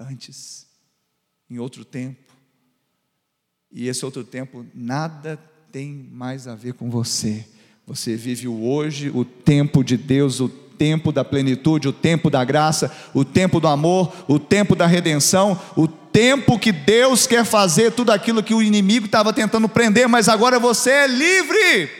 Antes 0.00 0.66
em 1.48 1.60
outro 1.60 1.84
tempo. 1.84 2.34
E 3.70 3.86
esse 3.86 4.04
outro 4.04 4.24
tempo 4.24 4.66
nada 4.74 5.36
tem 5.70 6.08
mais 6.10 6.48
a 6.48 6.54
ver 6.56 6.74
com 6.74 6.90
você. 6.90 7.46
Você 7.86 8.16
vive 8.16 8.48
o 8.48 8.64
hoje, 8.64 9.08
o 9.10 9.24
tempo 9.24 9.84
de 9.84 9.96
Deus, 9.96 10.40
o 10.40 10.48
tempo 10.48 11.12
da 11.12 11.24
plenitude, 11.24 11.86
o 11.86 11.92
tempo 11.92 12.28
da 12.28 12.44
graça, 12.44 12.92
o 13.14 13.24
tempo 13.24 13.60
do 13.60 13.68
amor, 13.68 14.12
o 14.26 14.38
tempo 14.38 14.74
da 14.74 14.86
redenção, 14.86 15.60
o 15.76 15.86
tempo 15.86 16.58
que 16.58 16.72
Deus 16.72 17.26
quer 17.26 17.44
fazer 17.44 17.92
tudo 17.92 18.10
aquilo 18.10 18.42
que 18.42 18.54
o 18.54 18.62
inimigo 18.62 19.06
estava 19.06 19.32
tentando 19.32 19.68
prender, 19.68 20.08
mas 20.08 20.28
agora 20.28 20.58
você 20.58 20.90
é 20.90 21.06
livre. 21.06 21.90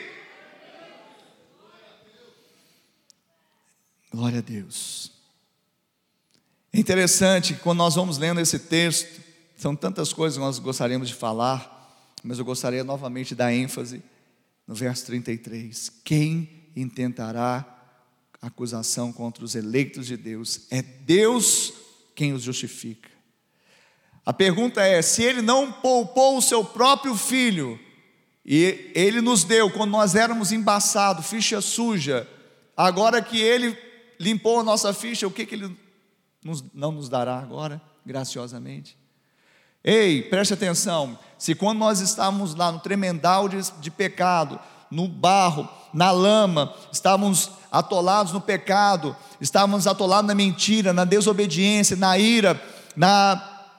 Glória 4.13 4.39
a 4.39 4.41
Deus. 4.41 5.11
É 6.73 6.79
interessante 6.79 7.53
quando 7.53 7.77
nós 7.77 7.95
vamos 7.95 8.17
lendo 8.17 8.41
esse 8.41 8.59
texto, 8.59 9.21
são 9.55 9.75
tantas 9.75 10.11
coisas 10.11 10.37
que 10.37 10.43
nós 10.43 10.59
gostaríamos 10.59 11.07
de 11.07 11.13
falar, 11.13 11.80
mas 12.23 12.39
eu 12.39 12.45
gostaria 12.45 12.83
novamente 12.83 13.29
de 13.29 13.35
dar 13.35 13.53
ênfase 13.53 14.03
no 14.67 14.75
verso 14.75 15.05
33. 15.05 15.89
Quem 16.03 16.69
intentará 16.75 17.65
acusação 18.41 19.11
contra 19.11 19.43
os 19.43 19.55
eleitos 19.55 20.07
de 20.07 20.17
Deus? 20.17 20.67
É 20.69 20.81
Deus 20.81 21.73
quem 22.15 22.33
os 22.33 22.43
justifica. 22.43 23.09
A 24.25 24.31
pergunta 24.31 24.81
é: 24.81 25.01
se 25.01 25.23
ele 25.23 25.41
não 25.41 25.71
poupou 25.71 26.37
o 26.37 26.41
seu 26.41 26.63
próprio 26.63 27.15
filho, 27.15 27.79
e 28.45 28.91
ele 28.95 29.21
nos 29.21 29.43
deu 29.43 29.69
quando 29.71 29.91
nós 29.91 30.15
éramos 30.15 30.51
embaçados, 30.51 31.27
ficha 31.27 31.61
suja, 31.61 32.27
agora 32.75 33.21
que 33.21 33.39
ele 33.39 33.77
limpou 34.19 34.59
a 34.59 34.63
nossa 34.63 34.93
ficha, 34.93 35.27
o 35.27 35.31
que, 35.31 35.45
que 35.45 35.55
ele 35.55 35.75
não 36.73 36.91
nos 36.91 37.09
dará 37.09 37.39
agora, 37.39 37.81
graciosamente? 38.05 39.00
Ei, 39.83 40.21
preste 40.21 40.53
atenção. 40.53 41.17
Se 41.37 41.55
quando 41.55 41.79
nós 41.79 41.99
estávamos 42.01 42.53
lá 42.53 42.71
no 42.71 42.79
tremendal 42.79 43.49
de, 43.49 43.57
de 43.79 43.89
pecado, 43.89 44.59
no 44.91 45.07
barro, 45.07 45.67
na 45.91 46.11
lama, 46.11 46.71
estávamos 46.91 47.49
atolados 47.71 48.31
no 48.31 48.39
pecado, 48.39 49.15
estávamos 49.39 49.87
atolados 49.87 50.27
na 50.27 50.35
mentira, 50.35 50.93
na 50.93 51.03
desobediência, 51.03 51.95
na 51.95 52.15
ira, 52.15 52.61
na, 52.95 53.69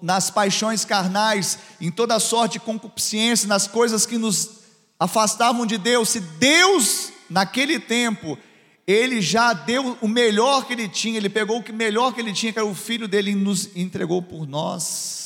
nas 0.00 0.30
paixões 0.30 0.86
carnais, 0.86 1.58
em 1.80 1.90
toda 1.90 2.18
sorte 2.18 2.54
de 2.54 2.60
concupiscência, 2.60 3.46
nas 3.46 3.66
coisas 3.66 4.06
que 4.06 4.16
nos 4.16 4.60
afastavam 4.98 5.66
de 5.66 5.76
Deus. 5.76 6.08
Se 6.08 6.20
Deus, 6.20 7.12
naquele 7.28 7.78
tempo, 7.78 8.38
ele 8.86 9.20
já 9.20 9.52
deu 9.52 9.98
o 10.00 10.08
melhor 10.08 10.64
que 10.64 10.72
ele 10.72 10.88
tinha, 10.88 11.18
ele 11.18 11.28
pegou 11.28 11.60
o 11.60 11.72
melhor 11.74 12.14
que 12.14 12.22
ele 12.22 12.32
tinha, 12.32 12.54
que 12.54 12.58
era 12.58 12.66
o 12.66 12.74
filho 12.74 13.06
dele, 13.06 13.32
e 13.32 13.34
nos 13.34 13.76
entregou 13.76 14.22
por 14.22 14.46
nós 14.46 15.25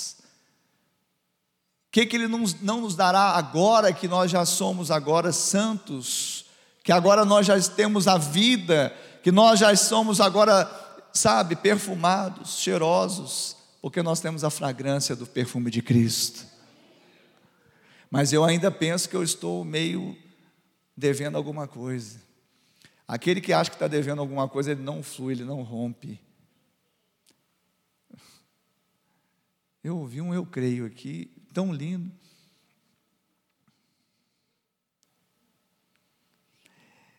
que, 1.91 2.07
que 2.07 2.17
Ele 2.17 2.29
não, 2.29 2.45
não 2.63 2.81
nos 2.83 2.95
dará 2.95 3.33
agora 3.33 3.93
que 3.93 4.07
nós 4.07 4.31
já 4.31 4.45
somos 4.45 4.91
agora 4.91 5.33
santos, 5.33 6.47
que 6.85 6.93
agora 6.93 7.25
nós 7.25 7.47
já 7.47 7.61
temos 7.61 8.07
a 8.07 8.17
vida, 8.17 8.95
que 9.23 9.33
nós 9.33 9.59
já 9.59 9.75
somos 9.75 10.21
agora, 10.21 10.71
sabe, 11.13 11.57
perfumados, 11.57 12.59
cheirosos, 12.59 13.57
porque 13.83 14.03
nós 14.03 14.21
temos 14.21 14.45
a 14.45 14.51
fragrância 14.51 15.17
do 15.17 15.27
perfume 15.27 15.71
de 15.71 15.83
Cristo. 15.83 16.47
Mas 18.11 18.33
eu 18.33 18.45
ainda 18.45 18.71
penso 18.71 19.09
que 19.09 19.17
eu 19.17 19.23
estou 19.23 19.65
meio 19.65 20.17
devendo 20.97 21.37
alguma 21.37 21.67
coisa. 21.67 22.21
Aquele 23.07 23.41
que 23.41 23.53
acha 23.53 23.71
que 23.71 23.77
está 23.77 23.89
devendo 23.89 24.21
alguma 24.21 24.49
coisa, 24.49 24.71
ele 24.71 24.83
não 24.83 25.03
flui, 25.03 25.35
ele 25.35 25.45
não 25.45 25.63
rompe. 25.63 26.21
Eu 29.83 29.97
ouvi 29.99 30.21
um 30.21 30.35
eu 30.35 30.45
creio 30.45 30.85
aqui, 30.87 31.31
tão 31.53 31.73
lindo. 31.73 32.11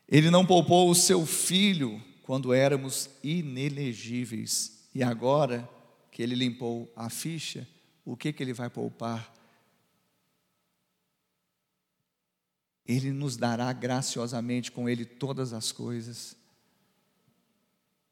Ele 0.08 0.30
não 0.30 0.46
poupou 0.46 0.90
o 0.90 0.96
seu 0.96 1.26
filho 1.26 2.04
quando 2.24 2.54
éramos 2.54 3.10
inelegíveis. 3.24 4.88
E 4.94 5.02
agora 5.02 5.68
que 6.12 6.22
ele 6.22 6.36
limpou 6.36 6.92
a 6.96 7.10
ficha, 7.10 7.68
o 8.04 8.18
que, 8.18 8.34
que 8.34 8.44
ele 8.44 8.54
vai 8.54 8.70
poupar? 8.70 9.34
Ele 12.86 13.12
nos 13.12 13.38
dará 13.38 13.72
graciosamente 13.72 14.70
com 14.70 14.90
ele 14.90 15.06
todas 15.06 15.54
as 15.54 15.72
coisas. 15.72 16.36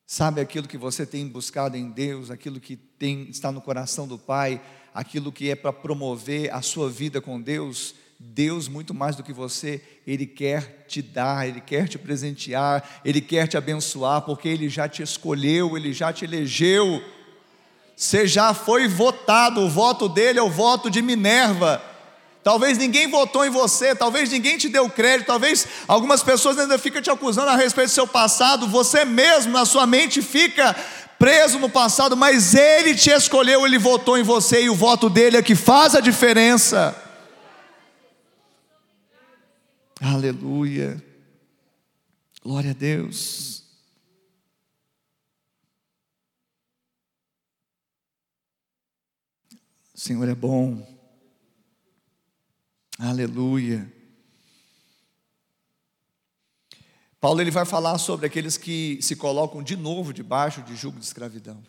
Sabe 0.06 0.40
aquilo 0.40 0.68
que 0.68 0.78
você 0.78 1.06
tem 1.06 1.28
buscado 1.28 1.76
em 1.76 1.92
Deus, 1.92 2.32
aquilo 2.32 2.60
que 2.60 2.78
tem, 2.78 3.30
está 3.30 3.52
no 3.52 3.62
coração 3.62 4.08
do 4.08 4.18
Pai, 4.18 4.62
aquilo 5.00 5.32
que 5.32 5.50
é 5.50 5.56
para 5.56 5.72
promover 5.72 6.54
a 6.54 6.62
sua 6.62 6.90
vida 6.90 7.22
com 7.22 7.40
Deus, 7.40 7.96
Deus, 8.20 8.68
muito 8.68 8.94
mais 8.94 9.16
do 9.16 9.24
que 9.24 9.32
você, 9.32 9.82
Ele 10.06 10.26
quer 10.26 10.84
te 10.90 11.02
dar, 11.02 11.48
Ele 11.48 11.62
quer 11.62 11.88
te 11.88 11.98
presentear, 11.98 13.00
Ele 13.06 13.22
quer 13.22 13.48
te 13.48 13.56
abençoar, 13.56 14.24
porque 14.24 14.50
Ele 14.50 14.68
já 14.68 14.90
te 14.90 15.02
escolheu, 15.02 15.78
Ele 15.78 15.94
já 15.94 16.12
te 16.12 16.26
elegeu. 16.26 17.02
Você 17.96 18.28
já 18.28 18.54
foi 18.54 18.90
votado, 18.90 19.62
o 19.62 19.70
voto 19.70 20.10
dele 20.10 20.38
é 20.38 20.44
o 20.44 20.50
voto 20.50 20.90
de 20.90 21.02
Minerva. 21.02 21.82
Talvez 22.44 22.78
ninguém 22.78 23.08
votou 23.08 23.46
em 23.46 23.50
você, 23.50 23.96
talvez 23.96 24.30
ninguém 24.30 24.58
te 24.58 24.68
deu 24.68 24.90
crédito, 24.90 25.28
talvez 25.28 25.68
algumas 25.88 26.24
pessoas 26.24 26.58
ainda 26.58 26.78
ficam 26.78 27.02
te 27.02 27.10
acusando 27.10 27.50
a 27.50 27.56
respeito 27.56 27.90
do 27.90 27.94
seu 27.94 28.08
passado, 28.08 28.68
você 28.68 29.06
mesmo 29.06 29.54
na 29.54 29.66
sua 29.66 29.86
mente 29.86 30.22
fica 30.22 30.76
preso 31.20 31.60
no 31.60 31.70
passado, 31.70 32.16
mas 32.16 32.56
ele 32.56 32.96
te 32.96 33.12
escolheu, 33.12 33.66
ele 33.66 33.78
votou 33.78 34.18
em 34.18 34.24
você 34.24 34.64
e 34.64 34.70
o 34.70 34.76
voto 34.76 35.10
dele 35.10 35.36
é 35.36 35.44
que 35.44 35.54
faz 35.54 35.94
a 35.94 36.00
diferença. 36.00 36.96
Aleluia. 40.02 41.04
Glória 42.42 42.72
a 42.72 42.74
Deus. 42.74 43.66
O 49.94 50.00
Senhor 50.00 50.30
é 50.30 50.34
bom. 50.34 50.88
Aleluia. 52.98 53.99
Paulo 57.20 57.42
ele 57.42 57.52
vai 57.52 57.66
falar 57.66 57.98
sobre 57.98 58.26
aqueles 58.26 58.58
que 58.58 58.98
se 59.02 59.16
colocam 59.16 59.62
de 59.62 59.76
novo 59.76 60.14
debaixo 60.14 60.62
de 60.62 60.76
jugo 60.76 61.00
de 61.00 61.06
escravidão. 61.06 61.62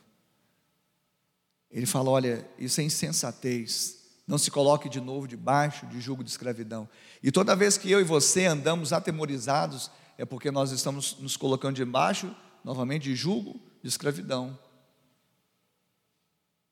Ele 1.71 1.87
fala: 1.87 2.11
olha, 2.11 2.49
isso 2.59 2.81
é 2.81 2.85
insensatez. 2.85 3.99
Não 4.27 4.39
se 4.39 4.51
coloque 4.51 4.89
de 4.89 5.01
novo 5.01 5.27
debaixo 5.27 5.87
de 5.87 6.01
jugo 6.01 6.23
de 6.23 6.31
escravidão. 6.31 6.89
E 7.21 7.33
toda 7.33 7.57
vez 7.57 7.77
que 7.77 7.91
eu 7.91 8.01
e 8.01 8.05
você 8.05 8.47
andamos 8.47 8.93
atemorizados, 8.93 9.91
é 10.17 10.25
porque 10.25 10.53
nós 10.53 10.71
estamos 10.71 11.17
nos 11.19 11.37
colocando 11.37 11.75
debaixo, 11.75 12.35
novamente, 12.63 13.05
de 13.05 13.17
jugo 13.17 13.61
de 13.83 13.89
escravidão. 13.89 14.57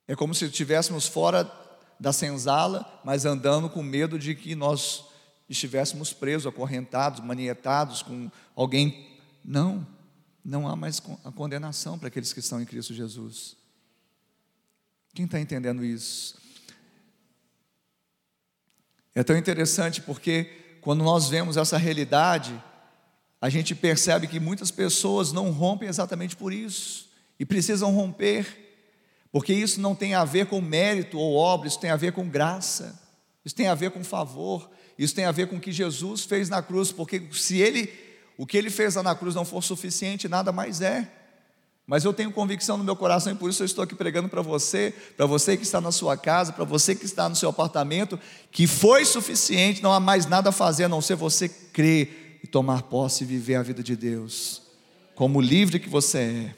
É 0.07 0.14
como 0.14 0.35
se 0.35 0.45
estivéssemos 0.45 1.09
fora 1.09 1.51
da 1.99 2.12
senzala, 2.12 3.01
mas 3.05 3.25
andando 3.25 3.69
com 3.69 3.83
medo 3.83 4.19
de 4.19 4.37
que 4.37 4.55
nós 4.55 5.08
estivéssemos 5.49 6.13
presos, 6.13 6.47
acorrentados, 6.47 7.21
manietados 7.21 8.03
com 8.03 8.31
alguém. 8.55 9.09
Não, 9.45 9.87
não 10.45 10.69
há 10.69 10.77
mais 10.77 11.03
a 11.25 11.33
condenação 11.33 11.99
para 11.99 12.09
aqueles 12.09 12.33
que 12.33 12.41
estão 12.41 12.61
em 12.61 12.65
Cristo 12.65 12.93
Jesus. 12.95 13.57
Quem 15.15 15.25
está 15.25 15.41
entendendo 15.41 15.85
isso? 15.85 16.37
É 19.15 19.25
tão 19.25 19.37
interessante 19.37 20.01
porque 20.03 20.79
quando 20.81 21.03
nós 21.03 21.29
vemos 21.29 21.57
essa 21.57 21.77
realidade, 21.77 22.63
a 23.41 23.49
gente 23.49 23.75
percebe 23.75 24.27
que 24.27 24.39
muitas 24.39 24.71
pessoas 24.71 25.33
não 25.33 25.51
rompem 25.51 25.89
exatamente 25.89 26.37
por 26.37 26.53
isso 26.53 27.09
e 27.39 27.45
precisam 27.45 27.93
romper 27.93 28.69
porque 29.31 29.53
isso 29.53 29.81
não 29.81 29.95
tem 29.95 30.15
a 30.15 30.25
ver 30.25 30.47
com 30.47 30.61
mérito 30.61 31.19
ou 31.19 31.37
obra, 31.37 31.69
isso 31.69 31.79
tem 31.79 31.91
a 31.91 31.97
ver 31.97 32.13
com 32.13 32.29
graça, 32.29 32.99
isso 33.49 33.55
tem 33.55 33.67
a 33.67 33.75
ver 33.75 33.93
com 33.93 34.05
favor, 34.05 34.69
isso 34.99 35.15
tem 35.15 35.25
a 35.25 35.33
ver 35.33 35.47
com 35.47 35.57
o 35.57 35.61
que 35.61 35.73
Jesus 35.73 36.23
fez 36.27 36.51
na 36.51 36.61
cruz, 36.61 36.93
porque 36.93 37.23
se 37.33 37.59
ele, 37.59 37.91
o 38.37 38.47
que 38.47 38.59
ele 38.59 38.69
fez 38.69 38.95
lá 38.95 39.03
na 39.03 39.15
cruz 39.15 39.35
não 39.35 39.43
for 39.43 39.63
suficiente, 39.63 40.29
nada 40.29 40.53
mais 40.53 40.83
é. 40.83 41.11
Mas 41.87 42.05
eu 42.05 42.13
tenho 42.13 42.31
convicção 42.31 42.77
no 42.77 42.85
meu 42.85 42.95
coração 42.95 43.33
e 43.33 43.37
por 43.37 43.49
isso 43.49 43.63
eu 43.63 43.65
estou 43.65 43.83
aqui 43.83 43.95
pregando 43.95 44.29
para 44.29 44.43
você, 44.43 44.93
para 45.17 45.25
você 45.25 45.57
que 45.57 45.63
está 45.63 45.81
na 45.81 45.91
sua 45.91 46.15
casa, 46.15 46.53
para 46.53 46.67
você 46.67 46.95
que 46.95 47.07
está 47.07 47.27
no 47.27 47.35
seu 47.35 47.49
apartamento, 47.49 48.21
que 48.53 48.67
foi 48.67 49.07
suficiente, 49.07 49.83
não 49.83 49.95
há 49.95 49.99
mais 49.99 50.27
nada 50.27 50.51
a 50.51 50.53
fazer 50.53 50.85
a 50.85 50.89
não 50.91 51.01
ser 51.01 51.15
você 51.15 51.49
crer 51.49 52.41
e 52.45 52.47
tomar 52.47 52.83
posse 52.83 53.25
e 53.25 53.27
viver 53.27 53.55
a 53.55 53.63
vida 53.63 53.83
de 53.83 53.97
Deus, 53.97 54.61
como 55.15 55.41
livre 55.41 55.81
que 55.81 55.89
você 55.89 56.19
é. 56.19 56.55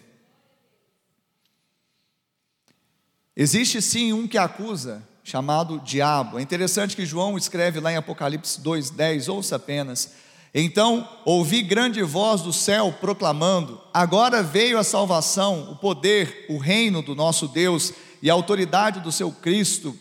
Existe 3.36 3.80
sim 3.80 4.12
um 4.12 4.26
que 4.26 4.36
acusa, 4.36 5.08
chamado 5.22 5.80
diabo. 5.80 6.38
É 6.38 6.42
interessante 6.42 6.96
que 6.96 7.06
João 7.06 7.36
escreve 7.36 7.80
lá 7.80 7.92
em 7.92 7.96
Apocalipse 7.96 8.60
2:10, 8.60 9.28
ouça 9.28 9.56
apenas. 9.56 10.14
Então 10.52 11.08
ouvi 11.24 11.62
grande 11.62 12.02
voz 12.02 12.42
do 12.42 12.52
céu 12.52 12.92
proclamando: 13.00 13.80
Agora 13.94 14.42
veio 14.42 14.78
a 14.78 14.84
salvação, 14.84 15.70
o 15.70 15.76
poder, 15.76 16.46
o 16.48 16.58
reino 16.58 17.02
do 17.02 17.14
nosso 17.14 17.46
Deus 17.46 17.92
e 18.22 18.28
a 18.28 18.34
autoridade 18.34 19.00
do 19.00 19.12
seu 19.12 19.30
Cristo, 19.30 19.96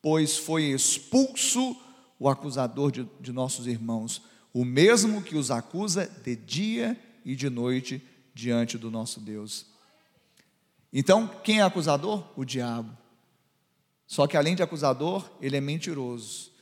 pois 0.00 0.36
foi 0.36 0.64
expulso 0.64 1.76
o 2.18 2.28
acusador 2.28 2.92
de, 2.92 3.08
de 3.20 3.32
nossos 3.32 3.66
irmãos, 3.66 4.22
o 4.54 4.64
mesmo 4.64 5.22
que 5.22 5.36
os 5.36 5.50
acusa 5.50 6.08
de 6.22 6.36
dia 6.36 6.96
e 7.24 7.34
de 7.34 7.50
noite 7.50 8.00
diante 8.32 8.78
do 8.78 8.90
nosso 8.90 9.18
Deus. 9.18 9.66
Então, 10.92 11.26
quem 11.42 11.60
é 11.60 11.62
acusador? 11.62 12.22
O 12.36 12.44
diabo. 12.44 13.01
Só 14.12 14.26
que 14.26 14.36
além 14.36 14.54
de 14.54 14.62
acusador, 14.62 15.26
ele 15.40 15.56
é 15.56 15.60
mentiroso. 15.62 16.52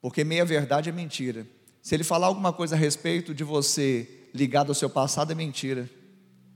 Porque 0.00 0.24
meia 0.24 0.44
verdade 0.44 0.88
é 0.88 0.92
mentira. 0.92 1.46
Se 1.80 1.94
ele 1.94 2.02
falar 2.02 2.26
alguma 2.26 2.52
coisa 2.52 2.74
a 2.74 2.78
respeito 2.78 3.32
de 3.32 3.44
você 3.44 4.28
ligado 4.34 4.70
ao 4.70 4.74
seu 4.74 4.90
passado, 4.90 5.30
é 5.30 5.34
mentira. 5.36 5.88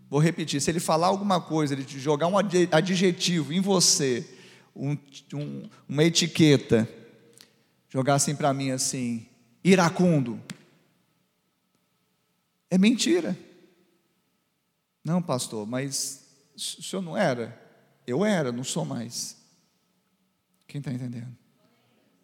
Vou 0.09 0.19
repetir: 0.19 0.61
se 0.61 0.69
ele 0.69 0.81
falar 0.81 1.07
alguma 1.07 1.41
coisa, 1.41 1.75
ele 1.75 1.87
jogar 1.87 2.27
um 2.27 2.37
adjetivo 2.37 3.53
em 3.53 3.61
você, 3.61 4.29
um, 4.75 4.99
um, 5.33 5.71
uma 5.89 6.03
etiqueta, 6.03 6.89
jogar 7.89 8.15
assim 8.15 8.35
para 8.35 8.53
mim 8.53 8.73
assim, 8.73 9.29
iracundo, 9.63 10.43
é 12.69 12.77
mentira. 12.77 13.39
Não, 15.05 15.23
pastor, 15.23 15.69
mas 15.69 16.27
o 16.57 16.83
senhor 16.83 17.01
não 17.01 17.17
era? 17.17 17.57
Eu 18.05 18.25
era, 18.25 18.51
não 18.51 18.65
sou 18.65 18.85
mais. 18.85 19.39
Quem 20.71 20.79
está 20.79 20.93
entendendo? 20.93 21.37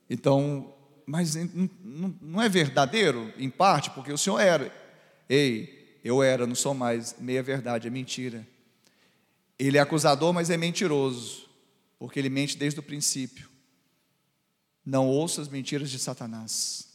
Então, 0.09 0.73
mas 1.05 1.35
não 1.83 2.41
é 2.41 2.49
verdadeiro, 2.49 3.35
em 3.37 3.51
parte, 3.51 3.91
porque 3.91 4.13
o 4.13 4.17
senhor 4.17 4.39
era. 4.39 4.73
Ei, 5.29 5.99
eu 6.05 6.23
era, 6.23 6.47
não 6.47 6.55
sou 6.55 6.73
mais. 6.73 7.17
Meia 7.19 7.43
verdade, 7.43 7.89
é 7.89 7.91
mentira. 7.91 8.47
Ele 9.59 9.79
é 9.79 9.81
acusador, 9.81 10.33
mas 10.33 10.49
é 10.49 10.57
mentiroso, 10.57 11.49
porque 11.99 12.21
ele 12.21 12.29
mente 12.29 12.57
desde 12.57 12.79
o 12.79 12.85
princípio. 12.85 13.51
Não 14.85 15.09
ouça 15.09 15.43
as 15.43 15.49
mentiras 15.49 15.91
de 15.91 15.99
Satanás. 15.99 16.87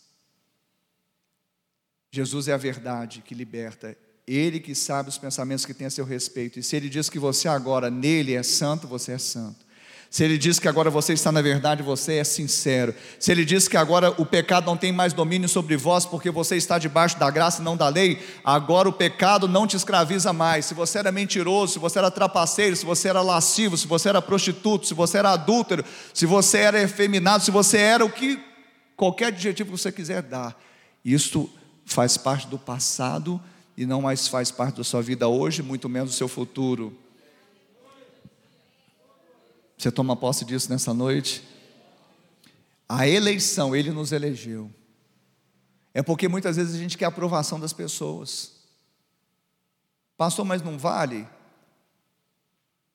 Jesus 2.11 2.47
é 2.47 2.53
a 2.53 2.57
verdade 2.57 3.21
que 3.21 3.35
liberta 3.35 3.97
ele 4.25 4.61
que 4.61 4.73
sabe 4.73 5.09
os 5.09 5.17
pensamentos 5.17 5.65
que 5.65 5.73
tem 5.73 5.87
a 5.87 5.89
seu 5.89 6.05
respeito. 6.05 6.59
E 6.59 6.63
se 6.63 6.77
ele 6.77 6.87
diz 6.87 7.09
que 7.09 7.19
você 7.19 7.49
agora 7.49 7.91
nele 7.91 8.35
é 8.35 8.43
santo, 8.43 8.87
você 8.87 9.13
é 9.13 9.17
santo. 9.17 9.70
Se 10.11 10.25
ele 10.25 10.37
diz 10.37 10.59
que 10.59 10.67
agora 10.67 10.89
você 10.89 11.13
está 11.13 11.31
na 11.31 11.41
verdade, 11.41 11.81
você 11.81 12.15
é 12.15 12.23
sincero. 12.25 12.93
Se 13.17 13.31
ele 13.31 13.45
diz 13.45 13.69
que 13.69 13.77
agora 13.77 14.13
o 14.21 14.25
pecado 14.25 14.65
não 14.65 14.75
tem 14.75 14.91
mais 14.91 15.13
domínio 15.13 15.47
sobre 15.47 15.77
vós, 15.77 16.05
porque 16.05 16.29
você 16.29 16.57
está 16.57 16.77
debaixo 16.77 17.17
da 17.17 17.31
graça 17.31 17.61
e 17.61 17.63
não 17.63 17.77
da 17.77 17.87
lei, 17.87 18.21
agora 18.43 18.89
o 18.89 18.91
pecado 18.91 19.47
não 19.47 19.65
te 19.65 19.77
escraviza 19.77 20.33
mais. 20.33 20.65
Se 20.65 20.73
você 20.73 20.99
era 20.99 21.13
mentiroso, 21.13 21.71
se 21.71 21.79
você 21.79 21.97
era 21.97 22.11
trapaceiro, 22.11 22.75
se 22.75 22.85
você 22.85 23.07
era 23.07 23.21
lascivo, 23.21 23.77
se 23.77 23.87
você 23.87 24.09
era 24.09 24.21
prostituto, 24.21 24.85
se 24.85 24.93
você 24.93 25.17
era 25.17 25.31
adúltero, 25.31 25.85
se 26.13 26.25
você 26.25 26.57
era 26.57 26.81
efeminado, 26.81 27.45
se 27.45 27.49
você 27.49 27.77
era 27.77 28.03
o 28.03 28.11
que 28.11 28.37
qualquer 28.97 29.27
adjetivo 29.27 29.71
que 29.71 29.79
você 29.79 29.93
quiser 29.93 30.23
dar, 30.23 30.61
isso 31.05 31.49
faz 31.85 32.17
parte 32.17 32.47
do 32.47 32.59
passado 32.59 33.39
e 33.77 33.85
não 33.85 34.01
mais 34.01 34.27
faz 34.27 34.51
parte 34.51 34.75
da 34.75 34.83
sua 34.83 35.01
vida 35.01 35.29
hoje, 35.29 35.63
muito 35.63 35.87
menos 35.87 36.09
do 36.09 36.15
seu 36.17 36.27
futuro. 36.27 36.93
Você 39.81 39.91
toma 39.91 40.15
posse 40.15 40.45
disso 40.45 40.69
nessa 40.69 40.93
noite? 40.93 41.41
A 42.87 43.07
eleição, 43.07 43.75
Ele 43.75 43.89
nos 43.89 44.11
elegeu. 44.11 44.71
É 45.91 46.03
porque 46.03 46.27
muitas 46.27 46.55
vezes 46.57 46.75
a 46.75 46.77
gente 46.77 46.99
quer 46.99 47.05
a 47.05 47.07
aprovação 47.07 47.59
das 47.59 47.73
pessoas. 47.73 48.61
Pastor, 50.15 50.45
mas 50.45 50.61
não 50.61 50.77
vale? 50.77 51.27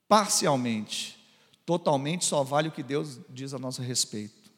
Parcialmente. 0.07 1.19
Totalmente 1.67 2.25
só 2.25 2.45
vale 2.45 2.69
o 2.69 2.73
que 2.73 2.85
Deus 2.85 3.19
diz 3.31 3.53
a 3.53 3.59
nosso 3.59 3.83
respeito. 3.83 4.53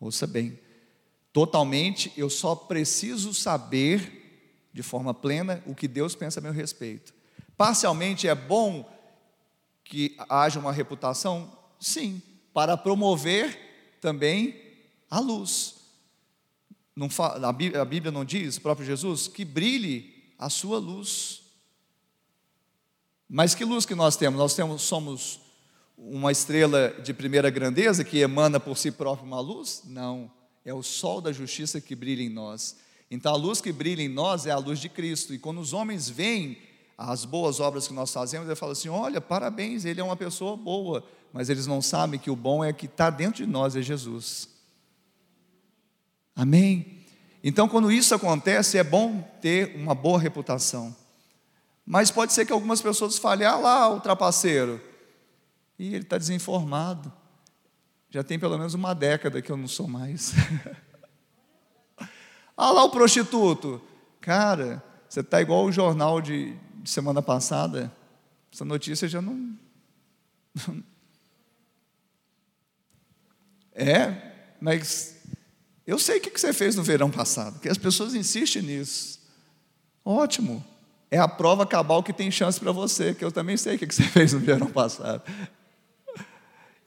Ouça 0.00 0.26
bem. 0.26 0.58
Totalmente 1.32 2.12
eu 2.16 2.28
só 2.28 2.56
preciso 2.56 3.32
saber 3.32 4.66
de 4.72 4.82
forma 4.82 5.14
plena 5.14 5.62
o 5.64 5.76
que 5.76 5.86
Deus 5.86 6.16
pensa 6.16 6.40
a 6.40 6.42
meu 6.42 6.52
respeito. 6.52 7.14
Parcialmente 7.56 8.26
é 8.26 8.34
bom 8.34 8.95
que 9.86 10.16
haja 10.28 10.60
uma 10.60 10.72
reputação? 10.72 11.50
Sim, 11.80 12.20
para 12.52 12.76
promover 12.76 13.96
também 14.00 14.60
a 15.10 15.18
luz. 15.20 15.76
Não, 16.94 17.08
a 17.44 17.84
Bíblia 17.84 18.10
não 18.10 18.24
diz, 18.24 18.56
o 18.56 18.60
próprio 18.60 18.86
Jesus, 18.86 19.28
que 19.28 19.44
brilhe 19.44 20.32
a 20.38 20.48
sua 20.50 20.78
luz. 20.78 21.42
Mas 23.28 23.54
que 23.54 23.64
luz 23.64 23.84
que 23.84 23.94
nós 23.94 24.16
temos? 24.16 24.38
Nós 24.38 24.54
temos, 24.54 24.82
somos 24.82 25.40
uma 25.96 26.30
estrela 26.32 26.90
de 27.02 27.12
primeira 27.14 27.50
grandeza 27.50 28.04
que 28.04 28.18
emana 28.18 28.60
por 28.60 28.76
si 28.76 28.90
própria 28.90 29.26
uma 29.26 29.40
luz? 29.40 29.82
Não. 29.84 30.30
é 30.64 30.74
o 30.74 30.82
sol 30.82 31.20
da 31.20 31.32
justiça 31.32 31.80
que 31.80 31.94
brilha 31.94 32.22
em 32.22 32.28
nós. 32.28 32.76
Então 33.10 33.32
a 33.32 33.36
luz 33.36 33.60
que 33.60 33.72
brilha 33.72 34.02
em 34.02 34.08
nós 34.08 34.46
é 34.46 34.50
a 34.50 34.58
luz 34.58 34.80
de 34.80 34.88
Cristo. 34.88 35.32
E 35.32 35.38
quando 35.38 35.60
os 35.60 35.72
homens 35.72 36.08
veem 36.08 36.58
as 36.96 37.24
boas 37.24 37.60
obras 37.60 37.86
que 37.86 37.92
nós 37.92 38.12
fazemos, 38.12 38.46
eles 38.46 38.58
falam 38.58 38.72
assim: 38.72 38.88
olha, 38.88 39.20
parabéns, 39.20 39.84
ele 39.84 40.00
é 40.00 40.04
uma 40.04 40.16
pessoa 40.16 40.56
boa. 40.56 41.04
Mas 41.32 41.50
eles 41.50 41.66
não 41.66 41.82
sabem 41.82 42.18
que 42.18 42.30
o 42.30 42.36
bom 42.36 42.64
é 42.64 42.72
que 42.72 42.86
está 42.86 43.10
dentro 43.10 43.44
de 43.44 43.46
nós, 43.46 43.76
é 43.76 43.82
Jesus. 43.82 44.48
Amém? 46.34 47.04
Então, 47.44 47.68
quando 47.68 47.92
isso 47.92 48.14
acontece, 48.14 48.78
é 48.78 48.84
bom 48.84 49.20
ter 49.40 49.76
uma 49.76 49.94
boa 49.94 50.18
reputação. 50.18 50.96
Mas 51.84 52.10
pode 52.10 52.32
ser 52.32 52.46
que 52.46 52.52
algumas 52.52 52.80
pessoas 52.80 53.18
falem: 53.18 53.46
ah 53.46 53.56
lá, 53.56 53.88
o 53.88 54.00
trapaceiro. 54.00 54.80
E 55.78 55.88
ele 55.88 56.04
está 56.04 56.16
desinformado. 56.16 57.12
Já 58.08 58.24
tem 58.24 58.38
pelo 58.38 58.56
menos 58.56 58.72
uma 58.72 58.94
década 58.94 59.42
que 59.42 59.52
eu 59.52 59.56
não 59.56 59.68
sou 59.68 59.86
mais. 59.86 60.32
ah 62.56 62.70
lá 62.70 62.84
o 62.84 62.90
prostituto. 62.90 63.82
Cara, 64.20 64.82
você 65.08 65.20
está 65.20 65.40
igual 65.40 65.64
o 65.66 65.72
jornal 65.72 66.20
de, 66.20 66.56
de 66.86 66.92
semana 66.92 67.20
passada. 67.20 67.92
Essa 68.52 68.64
notícia 68.64 69.08
já 69.08 69.20
não. 69.20 69.58
É, 73.78 74.32
mas 74.58 75.16
eu 75.86 75.98
sei 75.98 76.16
o 76.16 76.20
que 76.22 76.30
você 76.30 76.50
fez 76.50 76.76
no 76.76 76.82
verão 76.82 77.10
passado, 77.10 77.60
que 77.60 77.68
as 77.68 77.76
pessoas 77.76 78.14
insistem 78.14 78.62
nisso. 78.62 79.20
Ótimo. 80.02 80.64
É 81.10 81.18
a 81.18 81.28
prova 81.28 81.66
cabal 81.66 82.02
que 82.02 82.10
tem 82.10 82.30
chance 82.30 82.58
para 82.58 82.72
você, 82.72 83.14
que 83.14 83.22
eu 83.22 83.30
também 83.30 83.54
sei 83.58 83.76
o 83.76 83.78
que 83.78 83.84
você 83.94 84.04
fez 84.08 84.32
no 84.32 84.38
verão 84.38 84.68
passado. 84.68 85.22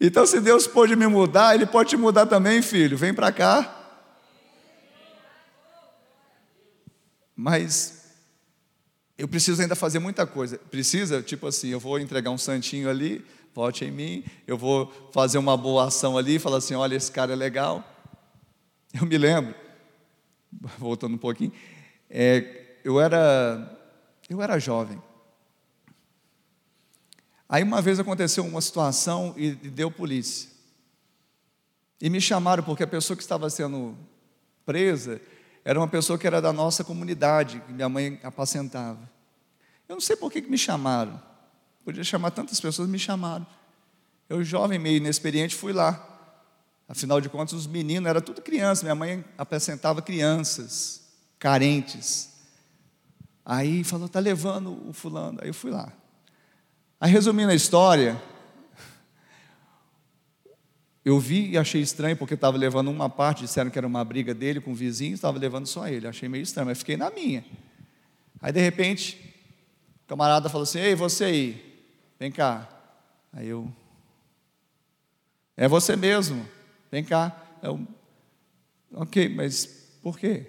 Então, 0.01 0.25
se 0.25 0.41
Deus 0.41 0.65
pode 0.65 0.95
me 0.95 1.05
mudar, 1.05 1.53
Ele 1.53 1.67
pode 1.67 1.89
te 1.89 1.97
mudar 1.97 2.25
também, 2.25 2.59
filho. 2.63 2.97
Vem 2.97 3.13
para 3.13 3.31
cá. 3.31 3.75
Mas 7.35 7.98
eu 9.19 9.27
preciso 9.27 9.61
ainda 9.61 9.75
fazer 9.75 9.99
muita 9.99 10.25
coisa. 10.25 10.57
Precisa, 10.57 11.21
tipo 11.21 11.45
assim, 11.45 11.67
eu 11.67 11.79
vou 11.79 11.99
entregar 11.99 12.31
um 12.31 12.37
santinho 12.37 12.89
ali, 12.89 13.23
vote 13.53 13.83
em 13.83 13.91
mim. 13.91 14.23
Eu 14.47 14.57
vou 14.57 14.89
fazer 15.11 15.37
uma 15.37 15.57
boa 15.57 15.87
ação 15.87 16.17
ali 16.17 16.35
e 16.35 16.39
falar 16.39 16.57
assim: 16.57 16.73
olha, 16.73 16.95
esse 16.95 17.11
cara 17.11 17.33
é 17.33 17.35
legal. 17.35 17.83
Eu 18.93 19.05
me 19.05 19.17
lembro, 19.17 19.53
voltando 20.79 21.15
um 21.15 21.17
pouquinho, 21.17 21.51
é, 22.09 22.77
eu 22.83 22.99
era 22.99 23.77
eu 24.29 24.41
era 24.41 24.57
jovem. 24.57 24.99
Aí 27.49 27.61
uma 27.61 27.81
vez 27.81 27.99
aconteceu 27.99 28.45
uma 28.45 28.61
situação 28.61 29.33
e 29.35 29.51
deu 29.51 29.91
polícia. 29.91 30.49
E 32.01 32.09
me 32.09 32.21
chamaram 32.21 32.63
porque 32.63 32.83
a 32.83 32.87
pessoa 32.87 33.17
que 33.17 33.23
estava 33.23 33.49
sendo 33.49 33.97
presa 34.65 35.19
era 35.63 35.79
uma 35.79 35.87
pessoa 35.87 36.17
que 36.17 36.25
era 36.25 36.41
da 36.41 36.53
nossa 36.53 36.83
comunidade, 36.83 37.61
que 37.65 37.73
minha 37.73 37.89
mãe 37.89 38.19
apacentava. 38.23 38.99
Eu 39.87 39.95
não 39.95 40.01
sei 40.01 40.15
por 40.15 40.31
que 40.31 40.41
me 40.41 40.57
chamaram. 40.57 41.21
Podia 41.83 42.03
chamar 42.03 42.31
tantas 42.31 42.59
pessoas, 42.59 42.87
me 42.87 42.99
chamaram. 42.99 43.45
Eu, 44.29 44.43
jovem, 44.43 44.77
meio 44.77 44.97
inexperiente, 44.97 45.55
fui 45.55 45.73
lá. 45.73 46.05
Afinal 46.87 47.19
de 47.19 47.29
contas, 47.29 47.53
os 47.53 47.67
meninos 47.67 48.09
eram 48.09 48.21
tudo 48.21 48.41
crianças. 48.41 48.83
Minha 48.83 48.95
mãe 48.95 49.25
apresentava 49.37 50.01
crianças 50.01 51.01
carentes. 51.39 52.29
Aí 53.45 53.83
falou, 53.83 54.05
está 54.05 54.19
levando 54.19 54.87
o 54.87 54.93
fulano. 54.93 55.39
Aí 55.41 55.49
eu 55.49 55.53
fui 55.53 55.71
lá. 55.71 55.91
Aí, 57.01 57.11
resumindo 57.11 57.51
a 57.51 57.55
história, 57.55 58.21
eu 61.03 61.19
vi 61.19 61.51
e 61.51 61.57
achei 61.57 61.81
estranho, 61.81 62.17
porque 62.17 62.33
estava 62.33 62.57
levando 62.57 62.89
uma 62.89 63.09
parte, 63.09 63.43
disseram 63.43 63.69
que 63.69 63.77
era 63.77 63.87
uma 63.87 64.03
briga 64.03 64.33
dele 64.33 64.59
com 64.59 64.71
o 64.71 64.75
vizinho, 64.75 65.13
estava 65.13 65.39
levando 65.39 65.65
só 65.65 65.87
ele. 65.87 66.07
Achei 66.07 66.27
meio 66.27 66.43
estranho, 66.43 66.67
mas 66.67 66.79
fiquei 66.79 66.97
na 66.97 67.09
minha. 67.09 67.45
Aí, 68.41 68.51
de 68.51 68.59
repente, 68.59 69.17
o 70.03 70.07
camarada 70.07 70.49
falou 70.49 70.63
assim: 70.63 70.79
Ei, 70.79 70.95
você 70.95 71.25
aí, 71.25 71.83
vem 72.19 72.31
cá. 72.31 72.67
Aí 73.31 73.47
eu, 73.47 73.71
é 75.55 75.67
você 75.67 75.95
mesmo, 75.95 76.45
vem 76.91 77.03
cá. 77.03 77.35
Eu, 77.61 77.85
ok, 78.93 79.29
mas 79.29 79.65
por 80.01 80.17
quê? 80.17 80.47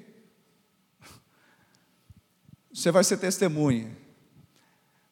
Você 2.72 2.92
vai 2.92 3.02
ser 3.02 3.16
testemunha. 3.16 3.90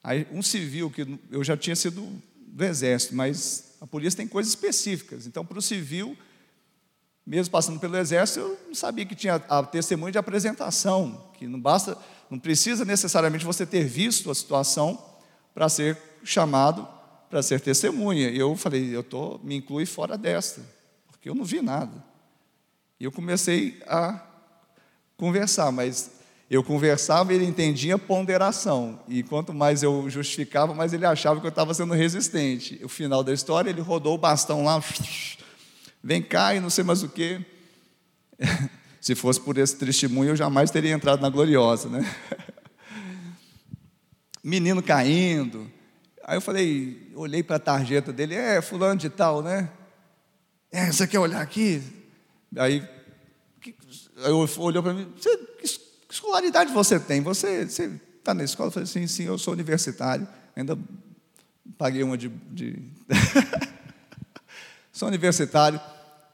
Aí, 0.03 0.27
um 0.31 0.41
civil, 0.41 0.89
que 0.89 1.19
eu 1.31 1.43
já 1.43 1.57
tinha 1.57 1.75
sido 1.75 2.09
do 2.39 2.65
exército, 2.65 3.17
mas 3.17 3.68
a 3.81 3.87
polícia 3.87 4.17
tem 4.17 4.29
coisas 4.29 4.53
específicas. 4.53 5.27
Então, 5.27 5.45
para 5.45 5.59
o 5.59 5.63
civil, 5.63 6.17
mesmo 7.27 7.51
passando 7.51 7.79
pelo 7.79 7.97
exército, 7.97 8.41
eu 8.41 8.59
não 8.67 8.75
sabia 8.75 9.07
que 9.07 9.15
tinha 9.15 9.35
a 9.35 9.63
testemunha 9.63 10.13
de 10.13 10.19
apresentação, 10.19 11.31
que 11.39 11.47
não 11.47 11.61
basta, 11.61 11.97
não 12.31 12.39
precisa 12.39 12.85
necessariamente 12.85 13.45
você 13.45 13.65
ter 13.65 13.85
visto 13.85 14.31
a 14.31 14.35
situação 14.35 15.03
para 15.55 15.69
ser 15.69 15.99
chamado 16.25 16.87
para 17.29 17.43
ser 17.43 17.61
testemunha. 17.61 18.29
E 18.29 18.39
eu 18.39 18.57
falei, 18.57 18.95
eu 18.95 19.03
tô, 19.03 19.39
me 19.43 19.57
inclui 19.57 19.87
fora 19.87 20.17
desta, 20.17 20.63
porque 21.07 21.29
eu 21.29 21.35
não 21.35 21.45
vi 21.45 21.61
nada. 21.61 22.05
E 22.99 23.05
eu 23.05 23.13
comecei 23.13 23.81
a 23.87 24.25
conversar, 25.17 25.71
mas 25.71 26.11
eu 26.51 26.65
conversava 26.65 27.33
e 27.33 27.37
ele 27.37 27.45
entendia 27.45 27.99
ponderação. 27.99 29.01
E 29.07 29.23
quanto 29.23 29.53
mais 29.53 29.83
eu 29.83 30.09
justificava, 30.09 30.73
mais 30.73 30.93
ele 30.95 31.05
achava 31.05 31.41
que 31.41 31.47
eu 31.47 31.51
estava 31.51 31.75
sendo 31.75 31.93
resistente. 31.93 32.81
O 32.83 32.89
final 32.89 33.23
da 33.23 33.33
história, 33.33 33.69
ele 33.69 33.83
rodou 33.83 34.15
o 34.15 34.19
bastão 34.19 34.65
lá, 34.65 34.83
vem 36.03 36.23
cá 36.23 36.55
e 36.55 36.61
não 36.61 36.71
sei 36.71 36.85
mais 36.85 37.03
o 37.03 37.09
quê. 37.09 37.45
Se 39.01 39.15
fosse 39.15 39.41
por 39.41 39.57
esse 39.59 39.77
testemunho, 39.77 40.31
eu 40.31 40.37
jamais 40.37 40.71
teria 40.71 40.93
entrado 40.93 41.21
na 41.21 41.29
gloriosa, 41.29 41.89
né? 41.89 42.05
Menino 44.43 44.83
caindo. 44.83 45.71
Aí 46.25 46.37
eu 46.37 46.41
falei, 46.41 47.11
olhei 47.15 47.43
para 47.43 47.57
a 47.57 47.61
tarjeta 47.61 48.13
dele, 48.13 48.35
é 48.35 48.61
fulano 48.61 48.99
de 48.99 49.09
tal, 49.09 49.43
né? 49.43 49.71
É, 50.71 50.91
você 50.93 51.07
quer 51.07 51.19
olhar 51.19 51.41
aqui? 51.41 51.83
Aí, 52.57 52.87
eu 54.17 54.49
olhou 54.59 54.83
para 54.83 54.93
mim, 54.93 55.11
você, 55.17 55.48
escolaridade 56.19 56.73
você 56.73 56.99
tem? 56.99 57.23
Você 57.23 57.63
está 58.19 58.35
na 58.35 58.45
escola? 58.45 58.69
Eu 58.69 58.73
falei, 58.73 58.87
sim, 58.87 59.07
sim, 59.07 59.25
eu 59.25 59.39
sou 59.39 59.55
universitário. 59.55 60.27
Ainda 60.55 60.77
paguei 61.77 62.03
uma 62.03 62.19
de. 62.19 62.29
de... 62.29 62.83
sou 64.93 65.09
universitário. 65.09 65.81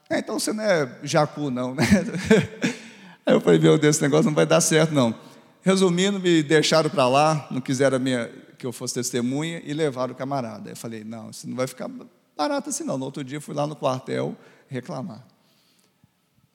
É, 0.09 0.19
então 0.19 0.39
você 0.39 0.51
não 0.51 0.63
é 0.63 0.99
jacu, 1.03 1.49
não, 1.49 1.73
né? 1.73 1.83
Aí 3.25 3.33
eu 3.33 3.41
falei, 3.41 3.59
meu 3.59 3.77
Deus, 3.77 3.95
esse 3.95 4.03
negócio 4.03 4.25
não 4.25 4.35
vai 4.35 4.45
dar 4.45 4.61
certo, 4.61 4.93
não. 4.93 5.15
Resumindo, 5.61 6.19
me 6.19 6.43
deixaram 6.43 6.89
para 6.89 7.07
lá, 7.07 7.47
não 7.49 7.59
quiseram 7.59 7.99
minha, 7.99 8.29
que 8.57 8.65
eu 8.65 8.71
fosse 8.71 8.93
testemunha 8.93 9.61
e 9.65 9.73
levaram 9.73 10.13
o 10.13 10.15
camarada. 10.15 10.69
Eu 10.69 10.75
falei, 10.75 11.03
não, 11.03 11.31
isso 11.31 11.49
não 11.49 11.55
vai 11.55 11.65
ficar 11.65 11.89
barato 12.37 12.69
assim, 12.69 12.83
não. 12.83 12.97
No 12.97 13.05
outro 13.05 13.23
dia, 13.23 13.41
fui 13.41 13.55
lá 13.55 13.65
no 13.65 13.75
quartel 13.75 14.37
reclamar. 14.67 15.25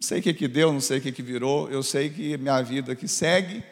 Não 0.01 0.07
sei 0.07 0.21
o 0.21 0.23
que, 0.23 0.33
que 0.33 0.49
deu, 0.49 0.73
não 0.73 0.81
sei 0.81 0.97
o 0.99 1.01
que, 1.03 1.13
que 1.13 1.23
virou, 1.23 1.71
eu 1.71 1.83
sei 1.83 2.09
que 2.09 2.39
minha 2.39 2.63
vida 2.63 2.97
que 2.97 3.07
segue. 3.07 3.63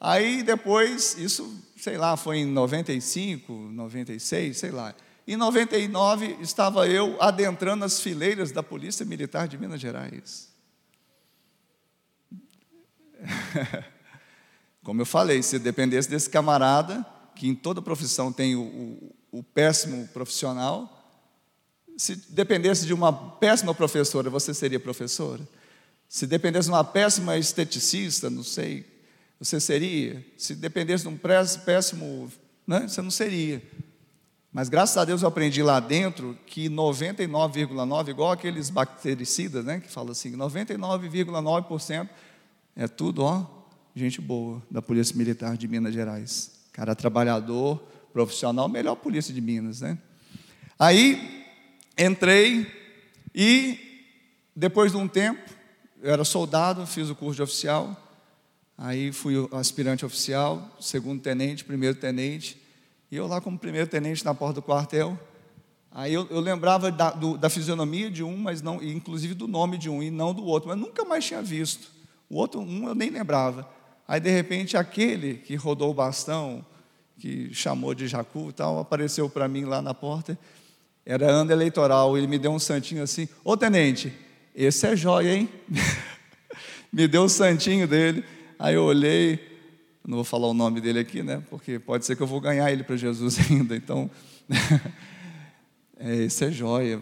Aí 0.00 0.42
depois, 0.42 1.16
isso, 1.16 1.62
sei 1.76 1.96
lá, 1.96 2.16
foi 2.16 2.38
em 2.38 2.44
95, 2.44 3.52
96, 3.52 4.58
sei 4.58 4.72
lá. 4.72 4.92
Em 5.28 5.36
99 5.36 6.38
estava 6.40 6.88
eu 6.88 7.16
adentrando 7.22 7.84
as 7.84 8.00
fileiras 8.00 8.50
da 8.50 8.64
Polícia 8.64 9.06
Militar 9.06 9.46
de 9.46 9.56
Minas 9.56 9.80
Gerais. 9.80 10.48
Como 14.82 15.00
eu 15.00 15.06
falei, 15.06 15.40
se 15.40 15.56
dependesse 15.56 16.10
desse 16.10 16.28
camarada, 16.28 17.06
que 17.36 17.46
em 17.46 17.54
toda 17.54 17.80
profissão 17.80 18.32
tem 18.32 18.56
o, 18.56 18.62
o, 18.62 19.14
o 19.38 19.42
péssimo 19.44 20.08
profissional, 20.08 20.96
se 21.96 22.16
dependesse 22.16 22.86
de 22.86 22.92
uma 22.92 23.12
péssima 23.12 23.72
professora, 23.72 24.28
você 24.28 24.52
seria 24.52 24.80
professora? 24.80 25.46
Se 26.10 26.26
dependesse 26.26 26.66
de 26.66 26.74
uma 26.74 26.82
péssima 26.82 27.38
esteticista, 27.38 28.28
não 28.28 28.42
sei, 28.42 28.84
você 29.38 29.60
seria. 29.60 30.26
Se 30.36 30.56
dependesse 30.56 31.04
de 31.04 31.08
um 31.08 31.16
péssimo, 31.16 32.28
né, 32.66 32.88
você 32.88 33.00
não 33.00 33.12
seria. 33.12 33.62
Mas 34.52 34.68
graças 34.68 34.96
a 34.96 35.04
Deus 35.04 35.22
eu 35.22 35.28
aprendi 35.28 35.62
lá 35.62 35.78
dentro 35.78 36.36
que 36.46 36.68
99,9, 36.68 38.08
igual 38.08 38.32
aqueles 38.32 38.70
bactericidas, 38.70 39.64
né, 39.64 39.78
que 39.78 39.88
fala 39.88 40.10
assim, 40.10 40.32
99,9% 40.32 42.08
é 42.74 42.88
tudo, 42.88 43.22
ó, 43.22 43.46
gente 43.94 44.20
boa 44.20 44.60
da 44.68 44.82
Polícia 44.82 45.16
Militar 45.16 45.56
de 45.56 45.68
Minas 45.68 45.94
Gerais. 45.94 46.50
Cara 46.72 46.96
trabalhador, 46.96 47.80
profissional, 48.12 48.68
melhor 48.68 48.96
polícia 48.96 49.32
de 49.32 49.40
Minas, 49.40 49.80
né? 49.80 49.96
Aí 50.76 51.46
entrei 51.96 52.66
e 53.32 53.78
depois 54.56 54.90
de 54.90 54.98
um 54.98 55.06
tempo 55.06 55.59
eu 56.02 56.12
era 56.12 56.24
soldado, 56.24 56.86
fiz 56.86 57.10
o 57.10 57.14
curso 57.14 57.36
de 57.36 57.42
oficial, 57.42 57.96
aí 58.76 59.12
fui 59.12 59.34
aspirante 59.52 60.04
oficial, 60.04 60.76
segundo 60.80 61.20
tenente, 61.20 61.64
primeiro 61.64 61.96
tenente, 61.96 62.60
e 63.10 63.16
eu 63.16 63.26
lá 63.26 63.40
como 63.40 63.58
primeiro 63.58 63.86
tenente 63.86 64.24
na 64.24 64.34
porta 64.34 64.54
do 64.54 64.62
quartel, 64.62 65.18
Aí 65.92 66.14
eu, 66.14 66.26
eu 66.30 66.38
lembrava 66.38 66.90
da, 66.90 67.10
do, 67.10 67.36
da, 67.36 67.50
fisionomia 67.50 68.08
de 68.08 68.22
um, 68.22 68.36
mas 68.36 68.62
não, 68.62 68.80
inclusive 68.80 69.34
do 69.34 69.48
nome 69.48 69.76
de 69.76 69.90
um 69.90 70.00
e 70.00 70.10
não 70.10 70.32
do 70.32 70.44
outro, 70.44 70.68
mas 70.68 70.78
nunca 70.78 71.04
mais 71.04 71.24
tinha 71.24 71.42
visto. 71.42 71.90
O 72.28 72.36
outro 72.36 72.60
um 72.60 72.86
eu 72.86 72.94
nem 72.94 73.10
lembrava. 73.10 73.68
Aí 74.06 74.20
de 74.20 74.30
repente 74.30 74.76
aquele 74.76 75.34
que 75.34 75.56
rodou 75.56 75.90
o 75.90 75.94
bastão, 75.94 76.64
que 77.18 77.52
chamou 77.52 77.92
de 77.92 78.06
Jacu 78.06 78.50
e 78.50 78.52
tal, 78.52 78.78
apareceu 78.78 79.28
para 79.28 79.48
mim 79.48 79.64
lá 79.64 79.82
na 79.82 79.92
porta. 79.92 80.38
Era 81.04 81.28
ano 81.28 81.50
eleitoral, 81.50 82.16
ele 82.16 82.28
me 82.28 82.38
deu 82.38 82.52
um 82.52 82.58
santinho 82.58 83.02
assim: 83.02 83.28
"Ô 83.42 83.56
tenente, 83.56 84.12
esse 84.54 84.86
é 84.86 84.96
jóia, 84.96 85.34
hein?" 85.34 85.48
me 86.92 87.06
deu 87.06 87.24
o 87.24 87.28
santinho 87.28 87.86
dele. 87.86 88.24
Aí 88.58 88.74
eu 88.74 88.84
olhei, 88.84 89.38
não 90.06 90.16
vou 90.16 90.24
falar 90.24 90.48
o 90.48 90.54
nome 90.54 90.80
dele 90.80 90.98
aqui, 90.98 91.22
né? 91.22 91.42
Porque 91.48 91.78
pode 91.78 92.04
ser 92.04 92.16
que 92.16 92.22
eu 92.22 92.26
vou 92.26 92.40
ganhar 92.40 92.70
ele 92.70 92.82
para 92.82 92.96
Jesus 92.96 93.38
ainda. 93.50 93.76
Então, 93.76 94.10
é, 95.98 96.16
esse 96.16 96.44
é 96.44 96.50
joia. 96.50 97.00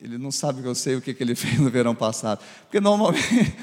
Ele 0.00 0.16
não 0.16 0.30
sabe 0.30 0.62
que 0.62 0.68
eu 0.68 0.74
sei 0.74 0.94
o 0.94 1.00
que, 1.00 1.12
que 1.12 1.22
ele 1.22 1.34
fez 1.34 1.58
no 1.58 1.68
verão 1.68 1.94
passado. 1.94 2.40
Porque 2.62 2.80
normalmente, 2.80 3.56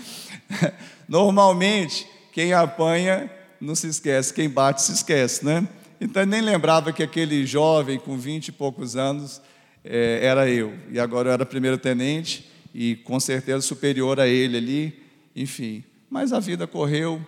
normalmente, 1.07 2.07
quem 2.33 2.51
apanha 2.51 3.31
não 3.61 3.73
se 3.73 3.87
esquece, 3.87 4.33
quem 4.33 4.49
bate 4.49 4.81
se 4.81 4.91
esquece, 4.91 5.45
né? 5.45 5.65
Então 5.99 6.25
nem 6.25 6.41
lembrava 6.41 6.91
que 6.91 7.01
aquele 7.01 7.45
jovem 7.45 7.97
com 7.97 8.17
vinte 8.17 8.49
e 8.49 8.51
poucos 8.51 8.97
anos 8.97 9.41
é, 9.81 10.19
era 10.21 10.49
eu. 10.49 10.73
E 10.91 10.99
agora 10.99 11.29
eu 11.29 11.33
era 11.33 11.45
primeiro 11.45 11.77
tenente 11.77 12.45
e 12.77 12.97
com 12.97 13.17
certeza 13.21 13.61
superior 13.61 14.19
a 14.19 14.27
ele 14.27 14.57
ali, 14.57 15.03
enfim. 15.33 15.81
Mas 16.09 16.33
a 16.33 16.41
vida 16.41 16.67
correu, 16.67 17.25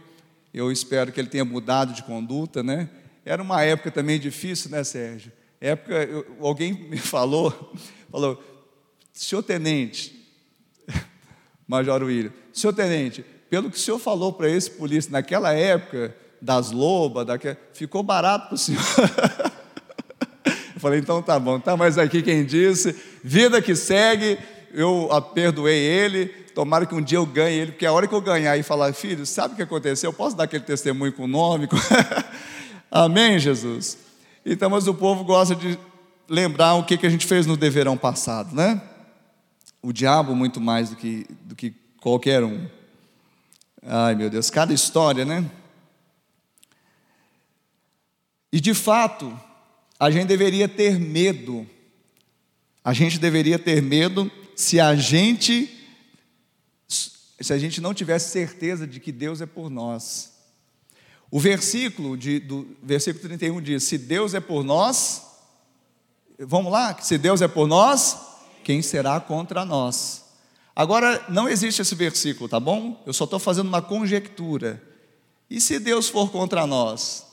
eu 0.53 0.69
espero 0.69 1.09
que 1.09 1.21
ele 1.21 1.29
tenha 1.29 1.45
mudado 1.45 1.93
de 1.93 2.03
conduta, 2.03 2.61
né? 2.61 2.89
Era 3.23 3.41
uma 3.41 3.63
época 3.63 3.89
também 3.89 4.19
difícil, 4.19 4.69
né, 4.69 4.83
Sérgio? 4.83 5.31
época, 5.61 5.93
eu, 6.03 6.25
alguém 6.41 6.73
me 6.73 6.97
falou, 6.99 7.73
falou, 8.11 8.43
senhor 9.13 9.41
tenente, 9.41 10.13
Major 11.65 12.03
William, 12.03 12.33
senhor 12.51 12.73
tenente, 12.73 13.23
pelo 13.49 13.71
que 13.71 13.77
o 13.77 13.79
senhor 13.79 13.99
falou 13.99 14.33
para 14.33 14.49
esse 14.49 14.69
polícia 14.69 15.09
naquela 15.09 15.53
época, 15.53 16.13
das 16.41 16.71
lobas, 16.71 17.25
daquela, 17.25 17.57
ficou 17.73 18.03
barato 18.03 18.47
para 18.47 18.55
o 18.55 18.57
senhor. 18.57 18.83
eu 20.75 20.79
falei, 20.79 20.99
então 20.99 21.21
tá 21.21 21.39
bom, 21.39 21.57
tá, 21.57 21.77
mas 21.77 21.97
aqui 21.97 22.21
quem 22.21 22.45
disse, 22.45 22.93
vida 23.23 23.61
que 23.61 23.75
segue, 23.75 24.37
eu 24.73 25.09
perdoei 25.33 25.77
ele, 25.77 26.27
tomara 26.53 26.85
que 26.85 26.95
um 26.95 27.01
dia 27.01 27.17
eu 27.17 27.25
ganhe 27.25 27.57
ele, 27.57 27.71
porque 27.71 27.85
a 27.85 27.93
hora 27.93 28.07
que 28.07 28.15
eu 28.15 28.21
ganhar 28.21 28.57
e 28.57 28.63
falar, 28.63 28.93
filho, 28.93 29.25
sabe 29.25 29.53
o 29.53 29.57
que 29.57 29.63
aconteceu? 29.63 30.09
Eu 30.09 30.13
posso 30.13 30.35
dar 30.35 30.45
aquele 30.45 30.63
testemunho 30.63 31.13
com 31.13 31.27
nome? 31.27 31.67
Amém, 32.89 33.37
Jesus? 33.37 33.97
Então, 34.45 34.69
mas 34.69 34.87
o 34.87 34.93
povo 34.93 35.23
gosta 35.23 35.55
de 35.55 35.77
lembrar 36.29 36.75
o 36.75 36.83
que, 36.83 36.97
que 36.97 37.05
a 37.05 37.09
gente 37.09 37.25
fez 37.25 37.45
no 37.45 37.55
deverão 37.55 37.97
passado, 37.97 38.55
né? 38.55 38.81
O 39.81 39.93
diabo 39.93 40.35
muito 40.35 40.59
mais 40.59 40.89
do 40.89 40.95
que, 40.95 41.25
do 41.41 41.55
que 41.55 41.73
qualquer 42.01 42.43
um. 42.43 42.67
Ai, 43.85 44.15
meu 44.15 44.29
Deus, 44.29 44.49
cada 44.49 44.73
história, 44.73 45.23
né? 45.23 45.45
E 48.51 48.59
de 48.59 48.73
fato, 48.73 49.37
a 49.99 50.09
gente 50.09 50.27
deveria 50.27 50.67
ter 50.67 50.99
medo. 50.99 51.67
A 52.83 52.93
gente 52.93 53.19
deveria 53.19 53.59
ter 53.59 53.81
medo 53.81 54.31
se 54.57 54.79
a 54.79 54.95
gente 54.95 55.71
se 57.39 57.53
a 57.53 57.57
gente 57.59 57.79
não 57.79 57.93
tivesse 57.93 58.31
certeza 58.31 58.87
de 58.87 58.99
que 58.99 59.11
Deus 59.11 59.39
é 59.39 59.45
por 59.45 59.69
nós. 59.69 60.33
O 61.29 61.39
versículo, 61.39 62.17
de, 62.17 62.39
do 62.39 62.75
versículo 62.81 63.23
31 63.27 63.61
diz: 63.61 63.83
Se 63.83 63.99
Deus 63.99 64.33
é 64.33 64.39
por 64.39 64.63
nós, 64.63 65.21
vamos 66.39 66.71
lá, 66.71 66.99
se 66.99 67.19
Deus 67.19 67.43
é 67.43 67.47
por 67.47 67.67
nós, 67.67 68.17
quem 68.63 68.81
será 68.81 69.19
contra 69.19 69.63
nós? 69.63 70.25
Agora, 70.75 71.23
não 71.29 71.47
existe 71.47 71.83
esse 71.83 71.93
versículo, 71.93 72.49
tá 72.49 72.59
bom? 72.59 73.03
Eu 73.05 73.13
só 73.13 73.25
estou 73.25 73.37
fazendo 73.37 73.67
uma 73.67 73.83
conjectura. 73.83 74.81
E 75.47 75.61
se 75.61 75.77
Deus 75.77 76.09
for 76.09 76.31
contra 76.31 76.65
nós? 76.65 77.27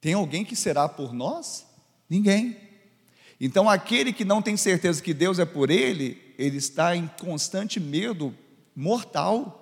Tem 0.00 0.14
alguém 0.14 0.44
que 0.44 0.56
será 0.56 0.88
por 0.88 1.12
nós? 1.12 1.64
Ninguém. 2.10 2.71
Então, 3.42 3.68
aquele 3.68 4.10
que 4.10 4.24
não 4.24 4.40
tem 4.40 4.56
certeza 4.56 5.02
que 5.02 5.12
Deus 5.12 5.38
é 5.38 5.44
por 5.44 5.68
ele, 5.68 6.34
ele 6.38 6.56
está 6.56 6.96
em 6.96 7.10
constante 7.18 7.78
medo 7.78 8.34
mortal 8.74 9.58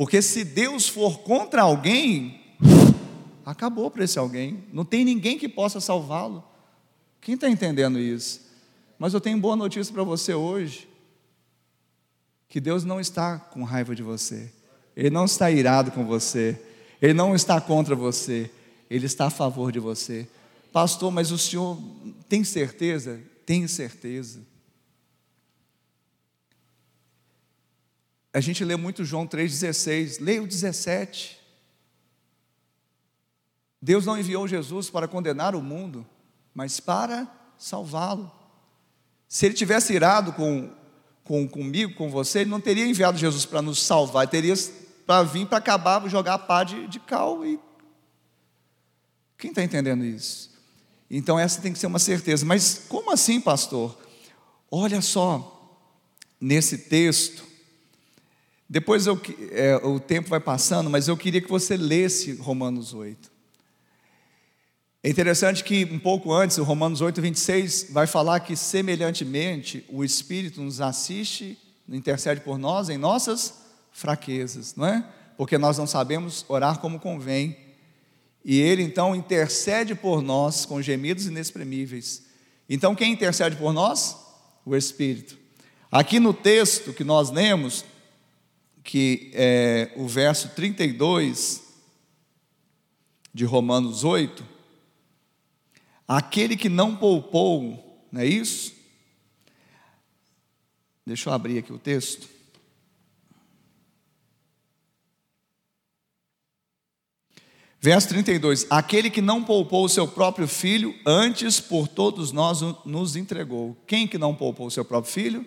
porque 0.00 0.22
se 0.22 0.44
Deus 0.44 0.88
for 0.88 1.18
contra 1.18 1.60
alguém, 1.60 2.40
acabou 3.44 3.90
para 3.90 4.02
esse 4.02 4.18
alguém. 4.18 4.64
Não 4.72 4.82
tem 4.82 5.04
ninguém 5.04 5.36
que 5.36 5.46
possa 5.46 5.78
salvá-lo. 5.78 6.42
Quem 7.20 7.34
está 7.34 7.50
entendendo 7.50 7.98
isso? 7.98 8.40
Mas 8.98 9.12
eu 9.12 9.20
tenho 9.20 9.36
boa 9.36 9.54
notícia 9.54 9.92
para 9.92 10.02
você 10.02 10.32
hoje: 10.32 10.88
que 12.48 12.62
Deus 12.62 12.82
não 12.82 12.98
está 12.98 13.38
com 13.38 13.62
raiva 13.62 13.94
de 13.94 14.02
você, 14.02 14.50
Ele 14.96 15.10
não 15.10 15.26
está 15.26 15.50
irado 15.50 15.90
com 15.90 16.06
você, 16.06 16.58
Ele 17.02 17.12
não 17.12 17.34
está 17.34 17.60
contra 17.60 17.94
você, 17.94 18.50
Ele 18.88 19.04
está 19.04 19.26
a 19.26 19.30
favor 19.30 19.70
de 19.70 19.80
você. 19.80 20.26
Pastor, 20.72 21.10
mas 21.10 21.30
o 21.30 21.38
senhor 21.38 21.78
tem 22.28 22.44
certeza? 22.44 23.20
Tem 23.44 23.66
certeza. 23.66 24.46
A 28.32 28.40
gente 28.40 28.64
lê 28.64 28.76
muito 28.76 29.04
João 29.04 29.26
3,16, 29.26 30.18
leia 30.20 30.42
o 30.42 30.46
17. 30.46 31.40
Deus 33.82 34.06
não 34.06 34.18
enviou 34.18 34.46
Jesus 34.46 34.88
para 34.88 35.08
condenar 35.08 35.54
o 35.54 35.62
mundo, 35.62 36.06
mas 36.54 36.78
para 36.78 37.26
salvá-lo. 37.58 38.30
Se 39.28 39.46
ele 39.46 39.54
tivesse 39.54 39.92
irado 39.92 40.32
com, 40.32 40.72
com, 41.24 41.48
comigo, 41.48 41.94
com 41.94 42.10
você, 42.10 42.40
ele 42.40 42.50
não 42.50 42.60
teria 42.60 42.86
enviado 42.86 43.18
Jesus 43.18 43.44
para 43.44 43.62
nos 43.62 43.80
salvar, 43.80 44.24
ele 44.24 44.30
teria 44.30 44.54
para 45.06 45.22
vir 45.24 45.46
para 45.46 45.58
acabar, 45.58 46.08
jogar 46.08 46.34
a 46.34 46.38
pá 46.38 46.62
de, 46.62 46.86
de 46.86 47.00
cal. 47.00 47.44
E... 47.44 47.58
Quem 49.36 49.50
está 49.50 49.64
entendendo 49.64 50.04
isso? 50.04 50.49
Então, 51.10 51.38
essa 51.38 51.60
tem 51.60 51.72
que 51.72 51.78
ser 51.78 51.86
uma 51.86 51.98
certeza. 51.98 52.46
Mas 52.46 52.82
como 52.88 53.12
assim, 53.12 53.40
pastor? 53.40 53.98
Olha 54.70 55.02
só, 55.02 55.80
nesse 56.40 56.78
texto, 56.78 57.44
depois 58.68 59.08
eu, 59.08 59.20
é, 59.50 59.76
o 59.78 59.98
tempo 59.98 60.28
vai 60.28 60.38
passando, 60.38 60.88
mas 60.88 61.08
eu 61.08 61.16
queria 61.16 61.40
que 61.40 61.50
você 61.50 61.76
lesse 61.76 62.34
Romanos 62.34 62.94
8. 62.94 63.28
É 65.02 65.08
interessante 65.08 65.64
que 65.64 65.84
um 65.86 65.98
pouco 65.98 66.32
antes, 66.32 66.58
o 66.58 66.62
Romanos 66.62 67.00
8, 67.00 67.20
26, 67.20 67.86
vai 67.90 68.06
falar 68.06 68.38
que 68.40 68.54
semelhantemente 68.54 69.84
o 69.88 70.04
Espírito 70.04 70.60
nos 70.60 70.80
assiste, 70.80 71.58
intercede 71.88 72.42
por 72.42 72.58
nós 72.58 72.88
em 72.88 72.98
nossas 72.98 73.62
fraquezas, 73.90 74.76
não 74.76 74.86
é? 74.86 75.04
Porque 75.36 75.58
nós 75.58 75.78
não 75.78 75.86
sabemos 75.86 76.44
orar 76.48 76.78
como 76.78 77.00
convém. 77.00 77.56
E 78.44 78.58
Ele 78.58 78.82
então 78.82 79.14
intercede 79.14 79.94
por 79.94 80.22
nós 80.22 80.64
com 80.64 80.80
gemidos 80.80 81.26
inexprimíveis. 81.26 82.24
Então 82.68 82.94
quem 82.94 83.12
intercede 83.12 83.56
por 83.56 83.72
nós? 83.72 84.16
O 84.64 84.74
Espírito. 84.76 85.38
Aqui 85.90 86.20
no 86.20 86.32
texto 86.32 86.92
que 86.92 87.02
nós 87.02 87.30
lemos, 87.30 87.84
que 88.84 89.30
é 89.34 89.92
o 89.96 90.06
verso 90.06 90.50
32 90.50 91.62
de 93.34 93.44
Romanos 93.44 94.04
8, 94.04 94.46
aquele 96.06 96.56
que 96.56 96.68
não 96.68 96.96
poupou, 96.96 98.06
não 98.10 98.20
é 98.20 98.26
isso? 98.26 98.72
Deixa 101.04 101.28
eu 101.28 101.32
abrir 101.32 101.58
aqui 101.58 101.72
o 101.72 101.78
texto. 101.78 102.28
Verso 107.80 108.08
32: 108.08 108.66
Aquele 108.68 109.08
que 109.08 109.22
não 109.22 109.42
poupou 109.42 109.86
o 109.86 109.88
seu 109.88 110.06
próprio 110.06 110.46
filho, 110.46 110.94
antes 111.06 111.58
por 111.58 111.88
todos 111.88 112.30
nós 112.30 112.60
nos 112.84 113.16
entregou. 113.16 113.76
Quem 113.86 114.06
que 114.06 114.18
não 114.18 114.34
poupou 114.34 114.66
o 114.66 114.70
seu 114.70 114.84
próprio 114.84 115.12
filho? 115.12 115.46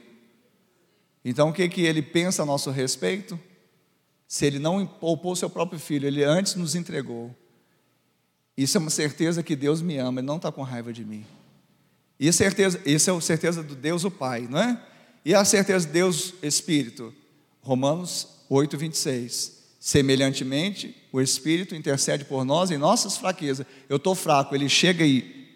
Então 1.23 1.49
o 1.49 1.53
que, 1.53 1.69
que 1.69 1.81
ele 1.81 2.01
pensa 2.01 2.41
a 2.41 2.45
nosso 2.45 2.71
respeito? 2.71 3.39
Se 4.27 4.47
ele 4.47 4.57
não 4.57 4.85
poupou 4.85 5.35
seu 5.35 5.49
próprio 5.49 5.79
filho, 5.79 6.07
ele 6.07 6.23
antes 6.23 6.55
nos 6.55 6.73
entregou. 6.73 7.33
Isso 8.57 8.77
é 8.77 8.79
uma 8.79 8.89
certeza 8.89 9.43
que 9.43 9.55
Deus 9.55 9.81
me 9.81 9.97
ama, 9.97 10.19
ele 10.19 10.27
não 10.27 10.37
está 10.37 10.51
com 10.51 10.63
raiva 10.63 10.91
de 10.91 11.05
mim. 11.05 11.25
E 12.19 12.31
certeza, 12.33 12.81
isso 12.85 13.09
é 13.09 13.15
a 13.15 13.21
certeza 13.21 13.61
do 13.61 13.75
Deus 13.75 14.03
o 14.03 14.11
Pai, 14.11 14.47
não 14.49 14.59
é? 14.59 14.81
E 15.23 15.35
a 15.35 15.45
certeza 15.45 15.85
de 15.85 15.93
Deus 15.93 16.33
Espírito. 16.41 17.13
Romanos 17.61 18.27
8, 18.49 18.77
26. 18.77 19.62
Semelhantemente, 19.83 20.95
o 21.11 21.19
Espírito 21.19 21.75
intercede 21.75 22.23
por 22.23 22.45
nós 22.45 22.71
em 22.71 22.77
nossas 22.77 23.17
fraquezas. 23.17 23.65
Eu 23.89 23.97
estou 23.97 24.15
fraco, 24.15 24.55
ele 24.55 24.69
chega 24.69 25.05
e 25.05 25.49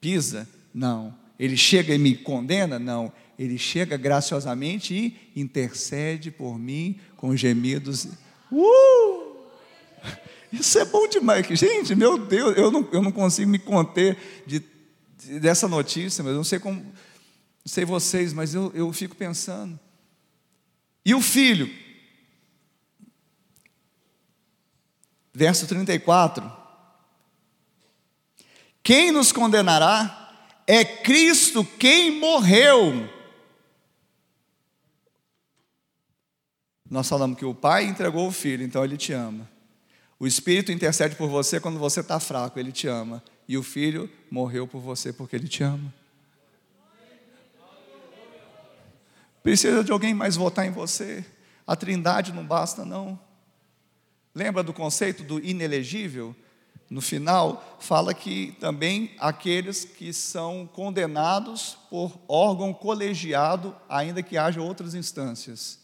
pisa? 0.00 0.48
Não. 0.74 1.14
Ele 1.38 1.56
chega 1.56 1.94
e 1.94 1.98
me 1.98 2.16
condena? 2.16 2.76
Não 2.76 3.12
ele 3.38 3.56
chega 3.56 3.96
graciosamente 3.96 4.94
e 4.94 5.40
intercede 5.40 6.30
por 6.30 6.58
mim 6.58 6.98
com 7.16 7.36
gemidos. 7.36 8.08
Uh! 8.50 9.36
Isso 10.52 10.78
é 10.78 10.84
bom 10.84 11.06
demais. 11.06 11.46
Gente, 11.46 11.94
meu 11.94 12.18
Deus, 12.18 12.56
eu 12.56 12.70
não, 12.70 12.88
eu 12.90 13.00
não 13.00 13.12
consigo 13.12 13.48
me 13.48 13.58
conter 13.58 14.16
de 14.44 14.62
dessa 15.40 15.68
notícia, 15.68 16.24
mas 16.24 16.30
eu 16.32 16.36
não 16.36 16.44
sei 16.44 16.58
como, 16.58 16.80
não 16.80 16.92
sei 17.66 17.84
vocês, 17.84 18.32
mas 18.32 18.54
eu, 18.54 18.72
eu 18.74 18.90
fico 18.92 19.14
pensando. 19.14 19.78
E 21.04 21.14
o 21.14 21.20
filho? 21.20 21.70
Verso 25.32 25.66
34. 25.66 26.50
Quem 28.82 29.12
nos 29.12 29.32
condenará 29.32 30.46
é 30.66 30.84
Cristo 30.84 31.64
quem 31.64 32.18
morreu. 32.18 33.08
Nós 36.90 37.08
falamos 37.08 37.38
que 37.38 37.44
o 37.44 37.54
pai 37.54 37.84
entregou 37.84 38.26
o 38.26 38.32
filho, 38.32 38.64
então 38.64 38.82
ele 38.82 38.96
te 38.96 39.12
ama. 39.12 39.48
O 40.18 40.26
Espírito 40.26 40.72
intercede 40.72 41.16
por 41.16 41.28
você 41.28 41.60
quando 41.60 41.78
você 41.78 42.00
está 42.00 42.18
fraco, 42.18 42.58
ele 42.58 42.72
te 42.72 42.88
ama. 42.88 43.22
E 43.46 43.56
o 43.56 43.62
filho 43.62 44.10
morreu 44.30 44.66
por 44.66 44.80
você 44.80 45.12
porque 45.12 45.36
ele 45.36 45.48
te 45.48 45.62
ama. 45.62 45.92
Precisa 49.42 49.84
de 49.84 49.92
alguém 49.92 50.12
mais 50.12 50.36
votar 50.36 50.66
em 50.66 50.70
você. 50.70 51.24
A 51.66 51.76
trindade 51.76 52.32
não 52.32 52.44
basta, 52.44 52.84
não. 52.84 53.18
Lembra 54.34 54.62
do 54.62 54.72
conceito 54.72 55.22
do 55.22 55.38
inelegível? 55.38 56.34
No 56.90 57.02
final, 57.02 57.76
fala 57.80 58.14
que 58.14 58.56
também 58.58 59.14
aqueles 59.18 59.84
que 59.84 60.10
são 60.12 60.66
condenados 60.66 61.76
por 61.90 62.18
órgão 62.26 62.72
colegiado, 62.72 63.76
ainda 63.88 64.22
que 64.22 64.38
haja 64.38 64.62
outras 64.62 64.94
instâncias. 64.94 65.78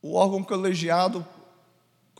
O 0.00 0.14
órgão 0.14 0.44
colegiado, 0.44 1.26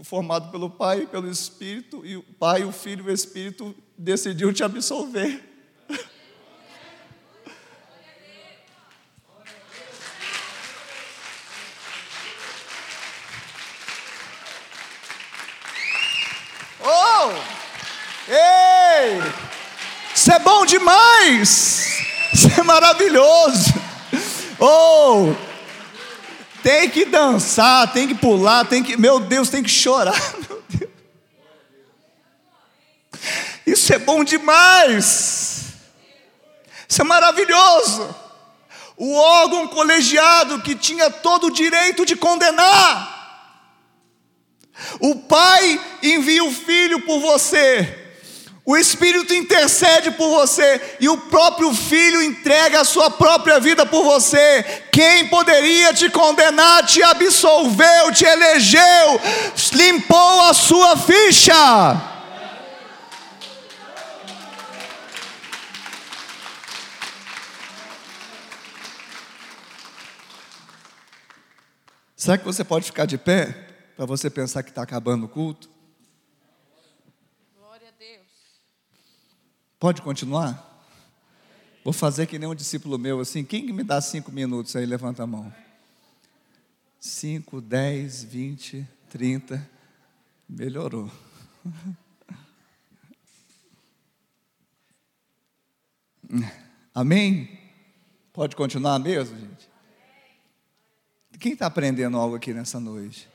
formado 0.03 0.51
pelo 0.51 0.69
Pai 0.69 1.03
e 1.03 1.07
pelo 1.07 1.31
Espírito, 1.31 2.05
e 2.05 2.17
o 2.17 2.23
Pai, 2.25 2.65
o 2.65 2.73
Filho 2.73 3.07
e 3.07 3.13
o 3.13 3.15
Espírito 3.15 3.73
decidiu 3.97 4.53
te 4.53 4.65
absolver. 4.65 5.49
Isso 20.29 20.33
é 20.33 20.39
bom 20.41 20.58
demais. 20.69 21.99
Isso 22.33 22.49
é 22.61 22.63
maravilhoso. 22.63 23.75
Oh, 24.61 25.35
tem 26.63 26.89
que 26.91 27.05
dançar, 27.05 27.93
tem 27.93 28.07
que 28.07 28.15
pular, 28.15 28.65
tem 28.67 28.83
que, 28.83 28.97
meu 28.97 29.19
Deus, 29.19 29.49
tem 29.49 29.63
que 29.63 29.71
chorar. 29.71 30.15
Isso 33.67 33.93
é 33.93 33.99
bom 33.99 34.23
demais. 34.23 35.75
Isso 36.89 37.03
é 37.03 37.05
maravilhoso. 37.05 38.15
O 38.97 39.15
órgão 39.15 39.69
colegiado 39.69 40.61
que 40.63 40.75
tinha 40.75 41.11
todo 41.11 41.47
o 41.49 41.53
direito 41.53 42.05
de 42.05 42.17
condenar. 42.17 43.17
O 45.01 45.17
pai 45.17 45.81
envia 46.03 46.45
o 46.45 46.53
filho 46.53 47.01
por 47.03 47.21
você 47.21 48.08
o 48.69 48.77
Espírito 48.77 49.33
intercede 49.33 50.11
por 50.11 50.29
você 50.29 50.99
e 51.01 51.09
o 51.09 51.17
próprio 51.17 51.73
Filho 51.73 52.23
entrega 52.23 52.83
a 52.83 52.85
sua 52.85 53.11
própria 53.11 53.59
vida 53.59 53.87
por 53.87 54.05
você. 54.05 54.63
Quem 54.93 55.27
poderia 55.29 55.95
te 55.95 56.11
condenar, 56.11 56.85
te 56.85 57.03
absolveu, 57.03 58.13
te 58.13 58.27
elegeu, 58.27 59.21
limpou 59.73 60.43
a 60.43 60.53
sua 60.53 60.99
ficha. 60.99 61.55
Será 72.15 72.37
que 72.37 72.45
você 72.45 72.63
pode 72.63 72.85
ficar 72.85 73.07
de 73.07 73.17
pé 73.17 73.67
para 73.97 74.05
você 74.05 74.29
pensar 74.29 74.63
que 74.63 74.69
está 74.69 74.83
acabando 74.83 75.25
o 75.25 75.29
culto? 75.31 75.78
Pode 79.79 80.03
continuar? 80.03 80.67
Vou 81.85 81.93
fazer 81.93 82.27
que 82.27 82.39
nem 82.39 82.49
um 82.49 82.55
discípulo 82.55 82.99
meu 82.99 83.21
assim. 83.21 83.45
Quem 83.45 83.73
me 83.73 83.85
dá 83.85 84.01
cinco 84.01 84.33
minutos 84.33 84.75
aí? 84.75 84.85
Levanta 84.85 85.23
a 85.23 85.27
mão. 85.27 85.53
Cinco, 86.99 87.61
dez, 87.61 88.25
vinte, 88.25 88.87
trinta. 89.09 89.65
Melhorou. 90.49 91.11
Amém? 96.93 97.59
Pode 98.33 98.57
continuar 98.57 98.99
mesmo, 98.99 99.39
gente? 99.39 99.69
Quem 101.39 101.53
está 101.53 101.67
aprendendo 101.67 102.17
algo 102.17 102.35
aqui 102.35 102.53
nessa 102.53 102.81
noite? 102.81 103.29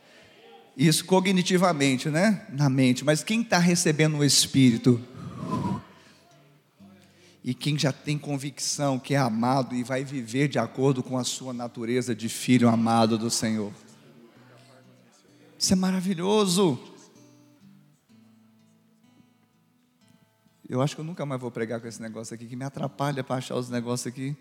Isso 0.76 1.06
cognitivamente, 1.06 2.10
né? 2.10 2.46
Na 2.50 2.70
mente. 2.70 3.06
Mas 3.06 3.24
quem 3.24 3.42
está 3.42 3.58
recebendo 3.60 4.18
o 4.18 4.26
Espírito? 4.26 5.02
E 7.44 7.54
quem 7.54 7.78
já 7.78 7.92
tem 7.92 8.18
convicção 8.18 8.98
que 8.98 9.14
é 9.14 9.18
amado 9.18 9.76
e 9.76 9.84
vai 9.84 10.06
viver 10.06 10.48
de 10.48 10.58
acordo 10.58 11.04
com 11.04 11.18
a 11.18 11.26
sua 11.26 11.52
natureza 11.54 12.16
de 12.16 12.30
filho 12.30 12.70
amado 12.70 13.18
do 13.18 13.30
Senhor. 13.30 13.74
Isso 15.60 15.74
é 15.74 15.76
maravilhoso. 15.76 16.80
Eu 20.70 20.82
acho 20.82 20.96
que 20.96 21.02
eu 21.02 21.06
nunca 21.06 21.26
mais 21.26 21.40
vou 21.40 21.52
pregar 21.52 21.82
com 21.82 21.88
esse 21.88 22.02
negócio 22.02 22.34
aqui, 22.34 22.46
que 22.46 22.56
me 22.56 22.64
atrapalha 22.64 23.24
para 23.24 23.36
achar 23.36 23.56
os 23.56 23.70
negócios 23.70 24.08
aqui. 24.08 24.36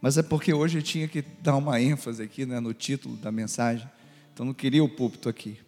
Mas 0.00 0.16
é 0.16 0.22
porque 0.22 0.52
hoje 0.52 0.78
eu 0.78 0.82
tinha 0.82 1.06
que 1.06 1.22
dar 1.42 1.56
uma 1.56 1.80
ênfase 1.80 2.22
aqui 2.22 2.46
né, 2.46 2.58
no 2.58 2.72
título 2.72 3.16
da 3.16 3.30
mensagem. 3.30 3.88
Então 4.32 4.46
não 4.46 4.54
queria 4.54 4.82
o 4.82 4.88
púlpito 4.88 5.28
aqui. 5.28 5.58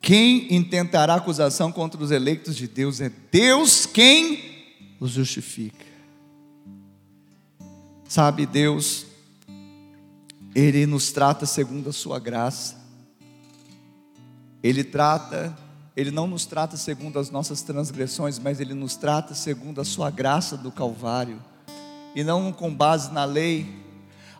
Quem 0.00 0.54
intentará 0.54 1.14
acusação 1.14 1.70
contra 1.70 2.02
os 2.02 2.10
eleitos 2.10 2.56
de 2.56 2.66
Deus 2.66 3.00
é 3.00 3.10
Deus 3.30 3.84
quem 3.86 4.55
os 5.00 5.10
justifica. 5.10 5.84
Sabe, 8.08 8.46
Deus, 8.46 9.06
Ele 10.54 10.86
nos 10.86 11.10
trata 11.10 11.44
segundo 11.44 11.90
a 11.90 11.92
Sua 11.92 12.18
graça, 12.18 12.76
Ele 14.62 14.84
trata, 14.84 15.56
Ele 15.96 16.10
não 16.10 16.26
nos 16.26 16.46
trata 16.46 16.76
segundo 16.76 17.18
as 17.18 17.30
nossas 17.30 17.62
transgressões, 17.62 18.38
mas 18.38 18.60
Ele 18.60 18.74
nos 18.74 18.96
trata 18.96 19.34
segundo 19.34 19.80
a 19.80 19.84
Sua 19.84 20.10
graça 20.10 20.56
do 20.56 20.70
Calvário, 20.70 21.42
e 22.14 22.22
não 22.22 22.52
com 22.52 22.72
base 22.72 23.12
na 23.12 23.24
lei. 23.24 23.84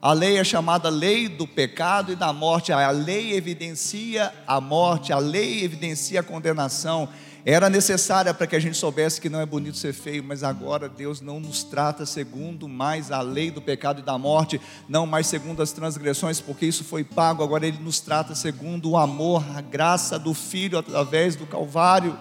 A 0.00 0.12
lei 0.12 0.38
é 0.38 0.44
chamada 0.44 0.88
lei 0.88 1.28
do 1.28 1.48
pecado 1.48 2.12
e 2.12 2.16
da 2.16 2.32
morte, 2.32 2.72
a 2.72 2.90
lei 2.90 3.32
evidencia 3.32 4.32
a 4.46 4.60
morte, 4.60 5.12
a 5.12 5.18
lei 5.18 5.64
evidencia 5.64 6.20
a 6.20 6.22
condenação, 6.22 7.08
era 7.48 7.70
necessária 7.70 8.34
para 8.34 8.44
que 8.44 8.56
a 8.56 8.58
gente 8.58 8.76
soubesse 8.76 9.20
que 9.20 9.28
não 9.28 9.40
é 9.40 9.46
bonito 9.46 9.78
ser 9.78 9.92
feio, 9.92 10.24
mas 10.24 10.42
agora 10.42 10.88
Deus 10.88 11.20
não 11.20 11.38
nos 11.38 11.62
trata 11.62 12.04
segundo 12.04 12.66
mais 12.66 13.12
a 13.12 13.20
lei 13.20 13.52
do 13.52 13.62
pecado 13.62 14.00
e 14.00 14.02
da 14.02 14.18
morte, 14.18 14.60
não 14.88 15.06
mais 15.06 15.28
segundo 15.28 15.62
as 15.62 15.70
transgressões, 15.70 16.40
porque 16.40 16.66
isso 16.66 16.82
foi 16.82 17.04
pago, 17.04 17.44
agora 17.44 17.64
Ele 17.64 17.78
nos 17.78 18.00
trata 18.00 18.34
segundo 18.34 18.90
o 18.90 18.96
amor, 18.96 19.44
a 19.56 19.60
graça 19.60 20.18
do 20.18 20.34
Filho 20.34 20.76
através 20.76 21.36
do 21.36 21.46
Calvário. 21.46 22.18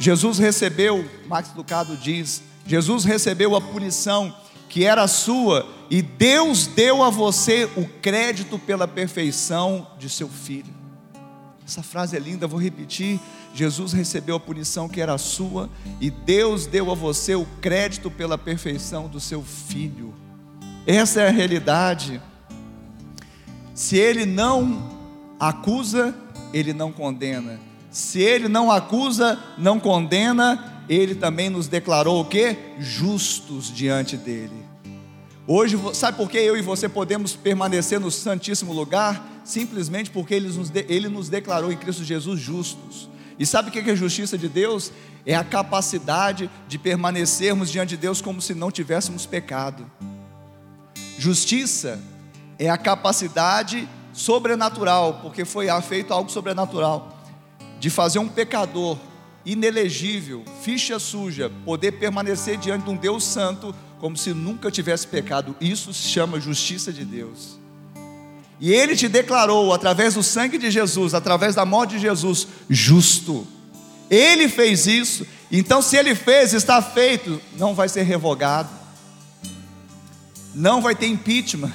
Jesus 0.00 0.38
recebeu, 0.38 1.08
Max 1.28 1.54
Lucado 1.54 1.96
diz, 1.96 2.42
Jesus 2.66 3.04
recebeu 3.04 3.54
a 3.54 3.60
punição 3.60 4.34
que 4.68 4.84
era 4.84 5.06
sua, 5.06 5.64
e 5.88 6.02
Deus 6.02 6.66
deu 6.66 7.04
a 7.04 7.08
você 7.08 7.70
o 7.76 7.86
crédito 8.02 8.58
pela 8.58 8.88
perfeição 8.88 9.86
de 9.96 10.10
seu 10.10 10.28
filho. 10.28 10.87
Essa 11.68 11.82
frase 11.82 12.16
é 12.16 12.18
linda, 12.18 12.46
vou 12.46 12.58
repetir. 12.58 13.20
Jesus 13.52 13.92
recebeu 13.92 14.36
a 14.36 14.40
punição 14.40 14.88
que 14.88 15.02
era 15.02 15.18
sua 15.18 15.68
e 16.00 16.10
Deus 16.10 16.64
deu 16.64 16.90
a 16.90 16.94
você 16.94 17.34
o 17.34 17.44
crédito 17.60 18.10
pela 18.10 18.38
perfeição 18.38 19.06
do 19.06 19.20
seu 19.20 19.42
filho. 19.42 20.14
Essa 20.86 21.20
é 21.20 21.28
a 21.28 21.30
realidade. 21.30 22.22
Se 23.74 23.98
ele 23.98 24.24
não 24.24 25.36
acusa, 25.38 26.14
ele 26.54 26.72
não 26.72 26.90
condena. 26.90 27.60
Se 27.90 28.18
ele 28.18 28.48
não 28.48 28.72
acusa, 28.72 29.38
não 29.58 29.78
condena, 29.78 30.82
ele 30.88 31.14
também 31.14 31.50
nos 31.50 31.68
declarou 31.68 32.22
o 32.22 32.24
que? 32.24 32.56
Justos 32.78 33.70
diante 33.70 34.16
dele. 34.16 34.64
Hoje, 35.46 35.78
sabe 35.92 36.16
por 36.16 36.30
que 36.30 36.38
eu 36.38 36.56
e 36.56 36.62
você 36.62 36.88
podemos 36.88 37.36
permanecer 37.36 38.00
no 38.00 38.10
Santíssimo 38.10 38.72
Lugar? 38.72 39.37
Simplesmente 39.48 40.10
porque 40.10 40.34
ele 40.34 40.46
nos, 40.46 40.70
ele 40.74 41.08
nos 41.08 41.30
declarou 41.30 41.72
em 41.72 41.76
Cristo 41.78 42.04
Jesus 42.04 42.38
justos. 42.38 43.08
E 43.38 43.46
sabe 43.46 43.70
o 43.70 43.72
que 43.72 43.78
é 43.78 43.92
a 43.92 43.96
justiça 43.96 44.36
de 44.36 44.46
Deus? 44.46 44.92
É 45.24 45.34
a 45.34 45.42
capacidade 45.42 46.50
de 46.68 46.78
permanecermos 46.78 47.70
diante 47.70 47.90
de 47.90 47.96
Deus 47.96 48.20
como 48.20 48.42
se 48.42 48.54
não 48.54 48.70
tivéssemos 48.70 49.24
pecado. 49.24 49.90
Justiça 51.18 51.98
é 52.58 52.68
a 52.68 52.76
capacidade 52.76 53.88
sobrenatural, 54.12 55.20
porque 55.22 55.46
foi 55.46 55.68
feito 55.80 56.12
algo 56.12 56.30
sobrenatural, 56.30 57.18
de 57.80 57.88
fazer 57.88 58.18
um 58.18 58.28
pecador 58.28 58.98
inelegível, 59.46 60.44
ficha 60.60 60.98
suja, 60.98 61.50
poder 61.64 61.92
permanecer 61.92 62.58
diante 62.58 62.84
de 62.84 62.90
um 62.90 62.96
Deus 62.96 63.24
santo 63.24 63.74
como 63.98 64.14
se 64.14 64.34
nunca 64.34 64.70
tivesse 64.70 65.06
pecado. 65.06 65.56
Isso 65.58 65.94
se 65.94 66.06
chama 66.06 66.38
justiça 66.38 66.92
de 66.92 67.02
Deus. 67.02 67.57
E 68.60 68.72
ele 68.72 68.96
te 68.96 69.08
declarou, 69.08 69.72
através 69.72 70.14
do 70.14 70.22
sangue 70.22 70.58
de 70.58 70.70
Jesus, 70.70 71.14
através 71.14 71.54
da 71.54 71.64
morte 71.64 71.90
de 71.90 72.00
Jesus, 72.00 72.46
justo. 72.68 73.46
Ele 74.10 74.48
fez 74.48 74.86
isso, 74.86 75.26
então 75.52 75.80
se 75.80 75.96
ele 75.96 76.14
fez, 76.14 76.54
está 76.54 76.80
feito, 76.80 77.40
não 77.56 77.74
vai 77.74 77.88
ser 77.88 78.02
revogado, 78.02 78.68
não 80.54 80.80
vai 80.80 80.94
ter 80.94 81.06
impeachment, 81.06 81.72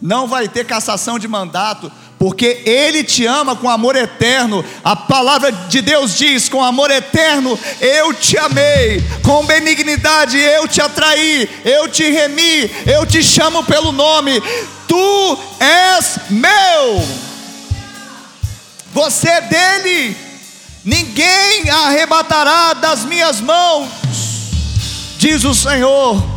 não 0.00 0.26
vai 0.26 0.48
ter 0.48 0.66
cassação 0.66 1.18
de 1.18 1.28
mandato, 1.28 1.92
porque 2.18 2.62
Ele 2.64 3.04
te 3.04 3.26
ama 3.26 3.54
com 3.54 3.68
amor 3.68 3.96
eterno. 3.96 4.64
A 4.82 4.96
palavra 4.96 5.50
de 5.52 5.80
Deus 5.82 6.16
diz: 6.16 6.48
com 6.48 6.62
amor 6.62 6.90
eterno 6.90 7.58
eu 7.80 8.14
te 8.14 8.38
amei, 8.38 9.02
com 9.22 9.44
benignidade 9.44 10.38
eu 10.38 10.66
te 10.66 10.80
atraí, 10.80 11.48
eu 11.64 11.88
te 11.88 12.10
remi, 12.10 12.70
eu 12.86 13.04
te 13.06 13.22
chamo 13.22 13.62
pelo 13.64 13.92
nome. 13.92 14.42
Tu 14.86 15.38
és 15.60 16.18
meu, 16.30 17.06
você 18.92 19.28
é 19.28 19.40
dele, 19.40 20.16
ninguém 20.84 21.68
arrebatará 21.70 22.74
das 22.74 23.04
minhas 23.04 23.40
mãos, 23.40 23.88
diz 25.18 25.44
o 25.44 25.54
Senhor. 25.54 26.34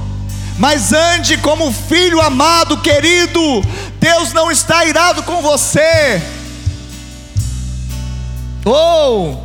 Mas 0.57 0.91
ande 0.91 1.37
como 1.37 1.71
filho 1.71 2.19
amado, 2.19 2.77
querido, 2.77 3.39
Deus 3.99 4.33
não 4.33 4.51
está 4.51 4.85
irado 4.85 5.21
com 5.21 5.41
você. 5.41 6.21
Oh, 8.65 9.35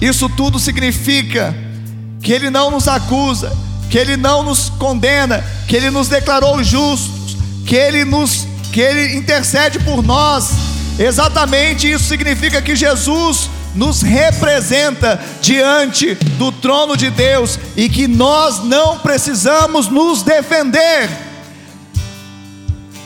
isso 0.00 0.28
tudo 0.28 0.58
significa 0.58 1.54
que 2.22 2.32
Ele 2.32 2.48
não 2.48 2.70
nos 2.70 2.88
acusa, 2.88 3.52
que 3.90 3.98
Ele 3.98 4.16
não 4.16 4.42
nos 4.42 4.70
condena, 4.70 5.44
que 5.66 5.76
Ele 5.76 5.90
nos 5.90 6.08
declarou 6.08 6.62
justos, 6.62 7.21
que 7.66 7.76
Ele 7.76 8.04
nos, 8.04 8.46
que 8.72 8.80
Ele 8.80 9.16
intercede 9.16 9.78
por 9.80 10.02
nós. 10.02 10.50
Exatamente 10.98 11.90
isso 11.90 12.04
significa 12.04 12.60
que 12.60 12.76
Jesus 12.76 13.50
nos 13.74 14.02
representa 14.02 15.20
diante 15.40 16.14
do 16.14 16.52
trono 16.52 16.96
de 16.96 17.10
Deus 17.10 17.58
e 17.76 17.88
que 17.88 18.06
nós 18.06 18.62
não 18.62 18.98
precisamos 18.98 19.88
nos 19.88 20.22
defender. 20.22 21.08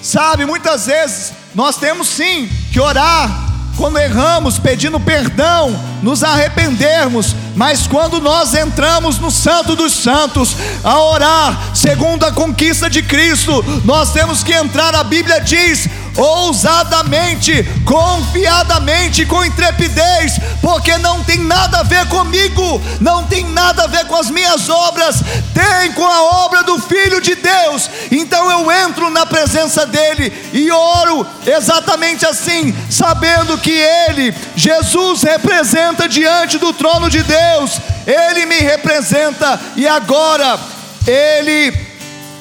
Sabe, 0.02 0.44
muitas 0.44 0.86
vezes 0.86 1.32
nós 1.54 1.76
temos 1.76 2.08
sim 2.08 2.48
que 2.72 2.80
orar 2.80 3.45
quando 3.76 3.98
erramos, 3.98 4.58
pedindo 4.58 4.98
perdão, 4.98 5.78
nos 6.02 6.24
arrependermos, 6.24 7.34
mas 7.54 7.86
quando 7.86 8.20
nós 8.20 8.54
entramos 8.54 9.18
no 9.18 9.30
Santo 9.30 9.76
dos 9.76 9.92
Santos, 9.92 10.56
a 10.82 10.98
orar, 11.00 11.74
segundo 11.74 12.24
a 12.24 12.32
conquista 12.32 12.88
de 12.88 13.02
Cristo, 13.02 13.64
nós 13.84 14.12
temos 14.12 14.42
que 14.42 14.52
entrar, 14.52 14.94
a 14.94 15.04
Bíblia 15.04 15.40
diz: 15.40 15.88
ousadamente, 16.16 17.64
confiadamente, 17.84 19.26
com 19.26 19.44
intrepidez, 19.44 20.38
porque 20.60 20.96
não 20.98 21.22
tem 21.22 21.38
nada 21.38 21.80
a 21.80 21.82
ver 21.82 22.06
comigo, 22.06 22.80
não 23.00 23.24
tem 23.24 23.44
nada 23.44 23.84
a 23.84 23.86
ver 23.86 24.06
com 24.06 24.16
as 24.16 24.30
minhas 24.30 24.68
obras, 24.68 25.16
tem 25.52 25.92
com 25.92 26.06
a 26.06 26.44
obra 26.44 26.62
do 26.62 26.78
Filho 26.78 27.20
de 27.20 27.34
Deus. 27.34 27.90
Então 28.10 28.50
eu 28.50 28.70
entro 28.70 29.10
na 29.10 29.26
presença 29.26 29.86
dele 29.86 30.32
e 30.52 30.70
oro 30.70 31.26
exatamente 31.46 32.26
assim, 32.26 32.74
sabendo 32.90 33.58
que 33.58 33.72
ele, 33.72 34.34
Jesus, 34.54 35.22
representa 35.22 36.08
diante 36.08 36.58
do 36.58 36.72
trono 36.72 37.10
de 37.10 37.22
Deus, 37.22 37.80
ele 38.06 38.46
me 38.46 38.58
representa 38.58 39.60
e 39.76 39.86
agora 39.86 40.58
ele 41.06 41.72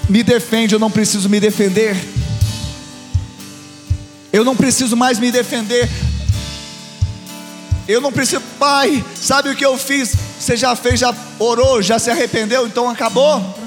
me 0.08 0.24
defende, 0.24 0.74
eu 0.74 0.80
não 0.80 0.92
preciso 0.92 1.28
me 1.30 1.40
defender. 1.40 2.15
Eu 4.36 4.44
não 4.44 4.54
preciso 4.54 4.98
mais 4.98 5.18
me 5.18 5.32
defender. 5.32 5.90
Eu 7.88 8.02
não 8.02 8.12
preciso, 8.12 8.42
pai, 8.60 9.02
sabe 9.16 9.48
o 9.48 9.56
que 9.56 9.66
eu 9.66 9.78
fiz? 9.78 10.14
Você 10.38 10.58
já 10.58 10.76
fez, 10.76 11.00
já 11.00 11.16
orou, 11.40 11.82
já 11.82 11.98
se 11.98 12.12
arrependeu, 12.12 12.68
então 12.68 12.90
acabou. 12.90 13.58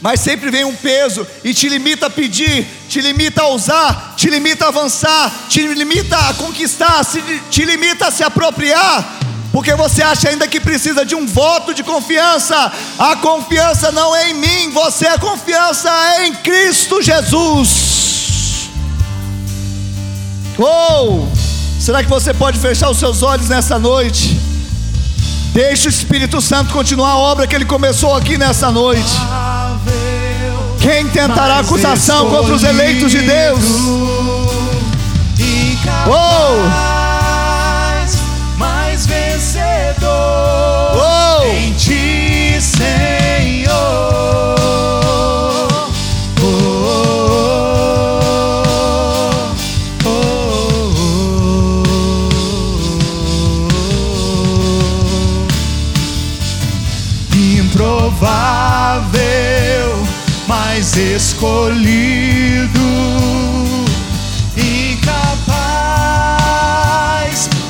Mas 0.00 0.18
sempre 0.18 0.50
vem 0.50 0.64
um 0.64 0.74
peso 0.74 1.24
e 1.44 1.54
te 1.54 1.68
limita 1.68 2.06
a 2.06 2.10
pedir, 2.10 2.66
te 2.88 3.00
limita 3.00 3.42
a 3.42 3.48
usar, 3.50 4.14
te 4.16 4.28
limita 4.28 4.64
a 4.64 4.68
avançar, 4.68 5.32
te 5.48 5.64
limita 5.64 6.18
a 6.18 6.34
conquistar, 6.34 7.06
te 7.48 7.64
limita 7.64 8.08
a 8.08 8.10
se 8.10 8.24
apropriar, 8.24 9.20
porque 9.52 9.76
você 9.76 10.02
acha 10.02 10.28
ainda 10.28 10.48
que 10.48 10.58
precisa 10.58 11.06
de 11.06 11.14
um 11.14 11.24
voto 11.24 11.72
de 11.72 11.84
confiança. 11.84 12.72
A 12.98 13.14
confiança 13.14 13.92
não 13.92 14.16
é 14.16 14.30
em 14.30 14.34
mim, 14.34 14.70
você 14.72 15.06
a 15.06 15.20
confiança 15.20 15.88
é 16.16 16.26
em 16.26 16.34
Cristo 16.34 17.00
Jesus. 17.00 18.07
Oh, 20.60 21.24
será 21.78 22.02
que 22.02 22.10
você 22.10 22.34
pode 22.34 22.58
fechar 22.58 22.90
os 22.90 22.98
seus 22.98 23.22
olhos 23.22 23.48
nessa 23.48 23.78
noite? 23.78 24.36
Deixe 25.52 25.86
o 25.86 25.90
Espírito 25.90 26.40
Santo 26.40 26.72
continuar 26.72 27.10
a 27.10 27.16
obra 27.16 27.46
que 27.46 27.54
ele 27.54 27.64
começou 27.64 28.14
aqui 28.14 28.36
nessa 28.36 28.70
noite. 28.72 29.12
Quem 30.80 31.06
tentará 31.08 31.60
acusação 31.60 32.28
contra 32.28 32.54
os 32.54 32.64
eleitos 32.64 33.10
de 33.10 33.18
Deus? 33.18 33.60
Oh! 36.08 36.98
Escolhido, 61.38 62.80
incapaz, 64.56 65.38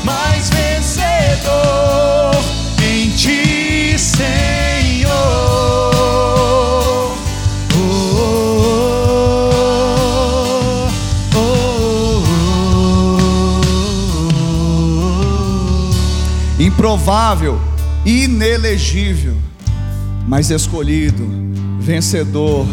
mas 0.02 0.48
vencedor 0.48 2.34
em 2.82 3.10
ti, 3.10 3.98
Senhor. 3.98 5.12
Oh, 7.76 7.84
oh, 11.36 12.22
oh, 16.56 16.62
Improvável, 16.62 17.60
inelegível, 18.06 19.36
mas 20.26 20.48
escolhido, 20.50 21.28
vencedor 21.78 22.66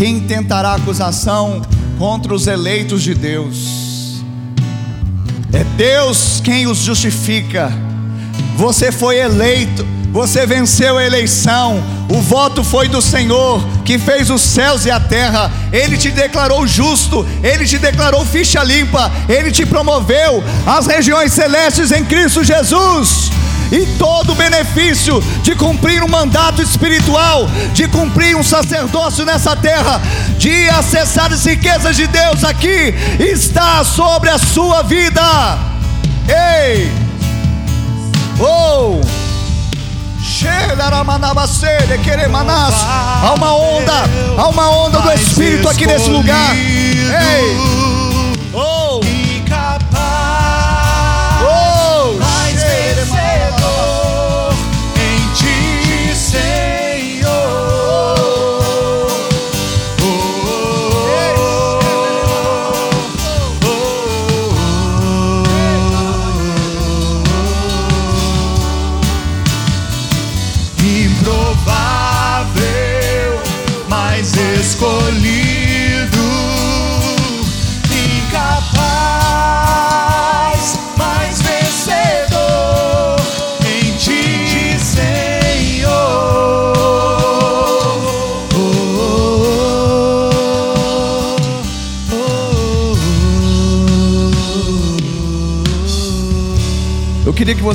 quem 0.00 0.18
tentará 0.18 0.76
acusação 0.76 1.60
contra 1.98 2.34
os 2.34 2.46
eleitos 2.46 3.02
de 3.02 3.14
Deus? 3.14 4.22
É 5.52 5.62
Deus 5.76 6.40
quem 6.42 6.66
os 6.66 6.78
justifica. 6.78 7.70
Você 8.56 8.90
foi 8.90 9.18
eleito, 9.18 9.86
você 10.10 10.46
venceu 10.46 10.96
a 10.96 11.04
eleição, 11.04 11.84
o 12.08 12.18
voto 12.22 12.64
foi 12.64 12.88
do 12.88 13.02
Senhor, 13.02 13.62
que 13.84 13.98
fez 13.98 14.30
os 14.30 14.40
céus 14.40 14.86
e 14.86 14.90
a 14.90 14.98
terra. 14.98 15.52
Ele 15.70 15.98
te 15.98 16.10
declarou 16.10 16.66
justo, 16.66 17.26
ele 17.42 17.66
te 17.66 17.76
declarou 17.76 18.24
ficha 18.24 18.64
limpa, 18.64 19.12
ele 19.28 19.52
te 19.52 19.66
promoveu 19.66 20.42
às 20.66 20.86
regiões 20.86 21.30
celestes 21.30 21.92
em 21.92 22.06
Cristo 22.06 22.42
Jesus 22.42 23.30
e 23.70 23.86
todo 23.98 24.32
o 24.32 24.34
benefício 24.34 25.22
de 25.42 25.54
cumprir 25.54 26.02
um 26.02 26.08
mandato 26.08 26.62
espiritual, 26.62 27.46
de 27.72 27.86
cumprir 27.88 28.36
um 28.36 28.42
sacerdócio 28.42 29.24
nessa 29.24 29.54
terra, 29.56 30.00
de 30.38 30.68
acessar 30.70 31.32
as 31.32 31.44
riquezas 31.44 31.96
de 31.96 32.06
Deus 32.06 32.44
aqui, 32.44 32.94
está 33.18 33.84
sobre 33.84 34.30
a 34.30 34.38
sua 34.38 34.82
vida. 34.82 35.22
Ei! 36.28 36.90
Oh! 38.40 39.00
Há 43.22 43.34
uma 43.34 43.52
onda, 43.54 43.92
há 44.38 44.48
uma 44.48 44.70
onda 44.70 45.00
do 45.00 45.12
Espírito 45.12 45.68
aqui 45.68 45.86
nesse 45.86 46.08
lugar. 46.08 46.54
Ei! 46.56 47.99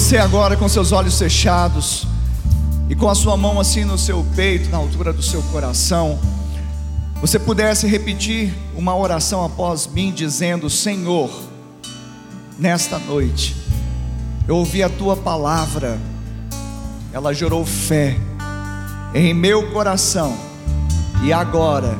Você 0.05 0.17
agora, 0.17 0.55
com 0.55 0.69
seus 0.69 0.91
olhos 0.91 1.17
fechados 1.17 2.05
e 2.87 2.95
com 2.95 3.09
a 3.09 3.15
sua 3.15 3.35
mão 3.35 3.59
assim 3.59 3.83
no 3.83 3.97
seu 3.97 4.23
peito, 4.35 4.69
na 4.69 4.77
altura 4.77 5.11
do 5.11 5.23
seu 5.23 5.41
coração, 5.51 6.19
você 7.19 7.39
pudesse 7.39 7.87
repetir 7.87 8.53
uma 8.75 8.95
oração 8.95 9.43
após 9.43 9.87
mim, 9.87 10.13
dizendo: 10.15 10.69
Senhor, 10.69 11.31
nesta 12.59 12.99
noite, 12.99 13.55
eu 14.47 14.57
ouvi 14.57 14.83
a 14.83 14.89
tua 14.89 15.17
palavra, 15.17 15.97
ela 17.11 17.33
gerou 17.33 17.65
fé 17.65 18.15
em 19.11 19.33
meu 19.33 19.71
coração, 19.71 20.37
e 21.23 21.33
agora 21.33 21.97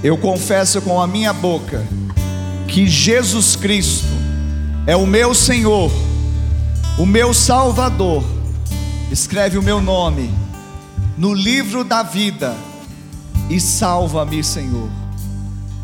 eu 0.00 0.16
confesso 0.16 0.80
com 0.80 1.02
a 1.02 1.08
minha 1.08 1.32
boca 1.32 1.84
que 2.68 2.86
Jesus 2.86 3.56
Cristo 3.56 4.06
é 4.86 4.94
o 4.94 5.04
meu 5.04 5.34
Senhor, 5.34 5.90
o 6.98 7.06
meu 7.06 7.32
Salvador. 7.32 8.24
Escreve 9.10 9.58
o 9.58 9.62
meu 9.62 9.80
nome 9.80 10.32
no 11.16 11.34
livro 11.34 11.84
da 11.84 12.02
vida 12.02 12.56
e 13.50 13.60
salva-me, 13.60 14.42
Senhor. 14.42 14.88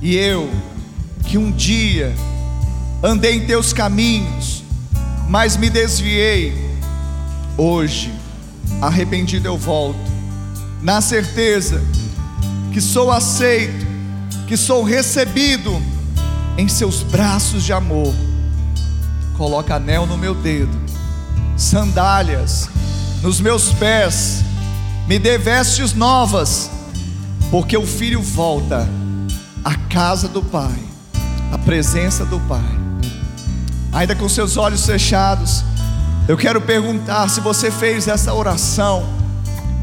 E 0.01 0.17
eu, 0.17 0.51
que 1.25 1.37
um 1.37 1.51
dia 1.51 2.15
andei 3.03 3.37
em 3.37 3.47
teus 3.47 3.73
caminhos, 3.73 4.65
mas 5.29 5.57
me 5.57 5.69
desviei, 5.69 6.55
hoje, 7.57 8.13
arrependido 8.81 9.47
eu 9.47 9.59
volto, 9.59 9.99
na 10.81 11.01
certeza 11.01 11.83
que 12.73 12.81
sou 12.81 13.11
aceito, 13.11 13.87
que 14.47 14.57
sou 14.57 14.83
recebido 14.83 15.83
em 16.57 16.69
seus 16.69 17.03
braços 17.03 17.63
de 17.65 17.73
amor. 17.73 18.15
Coloca 19.39 19.77
anel 19.77 20.05
no 20.05 20.19
meu 20.19 20.35
dedo, 20.35 20.77
sandálias 21.57 22.69
nos 23.23 23.41
meus 23.41 23.73
pés, 23.73 24.45
me 25.07 25.19
dê 25.19 25.39
vestes 25.39 25.95
novas 25.95 26.71
porque 27.51 27.77
o 27.77 27.87
filho 27.87 28.21
volta 28.21 28.89
à 29.65 29.75
casa 29.75 30.29
do 30.29 30.43
Pai, 30.43 30.75
à 31.53 31.59
presença 31.59 32.25
do 32.25 32.39
Pai. 32.41 32.79
Ainda 33.93 34.15
com 34.15 34.29
seus 34.29 34.57
olhos 34.57 34.85
fechados, 34.85 35.65
eu 36.29 36.37
quero 36.37 36.61
perguntar 36.61 37.29
se 37.29 37.41
você 37.41 37.71
fez 37.71 38.07
essa 38.07 38.35
oração 38.35 39.09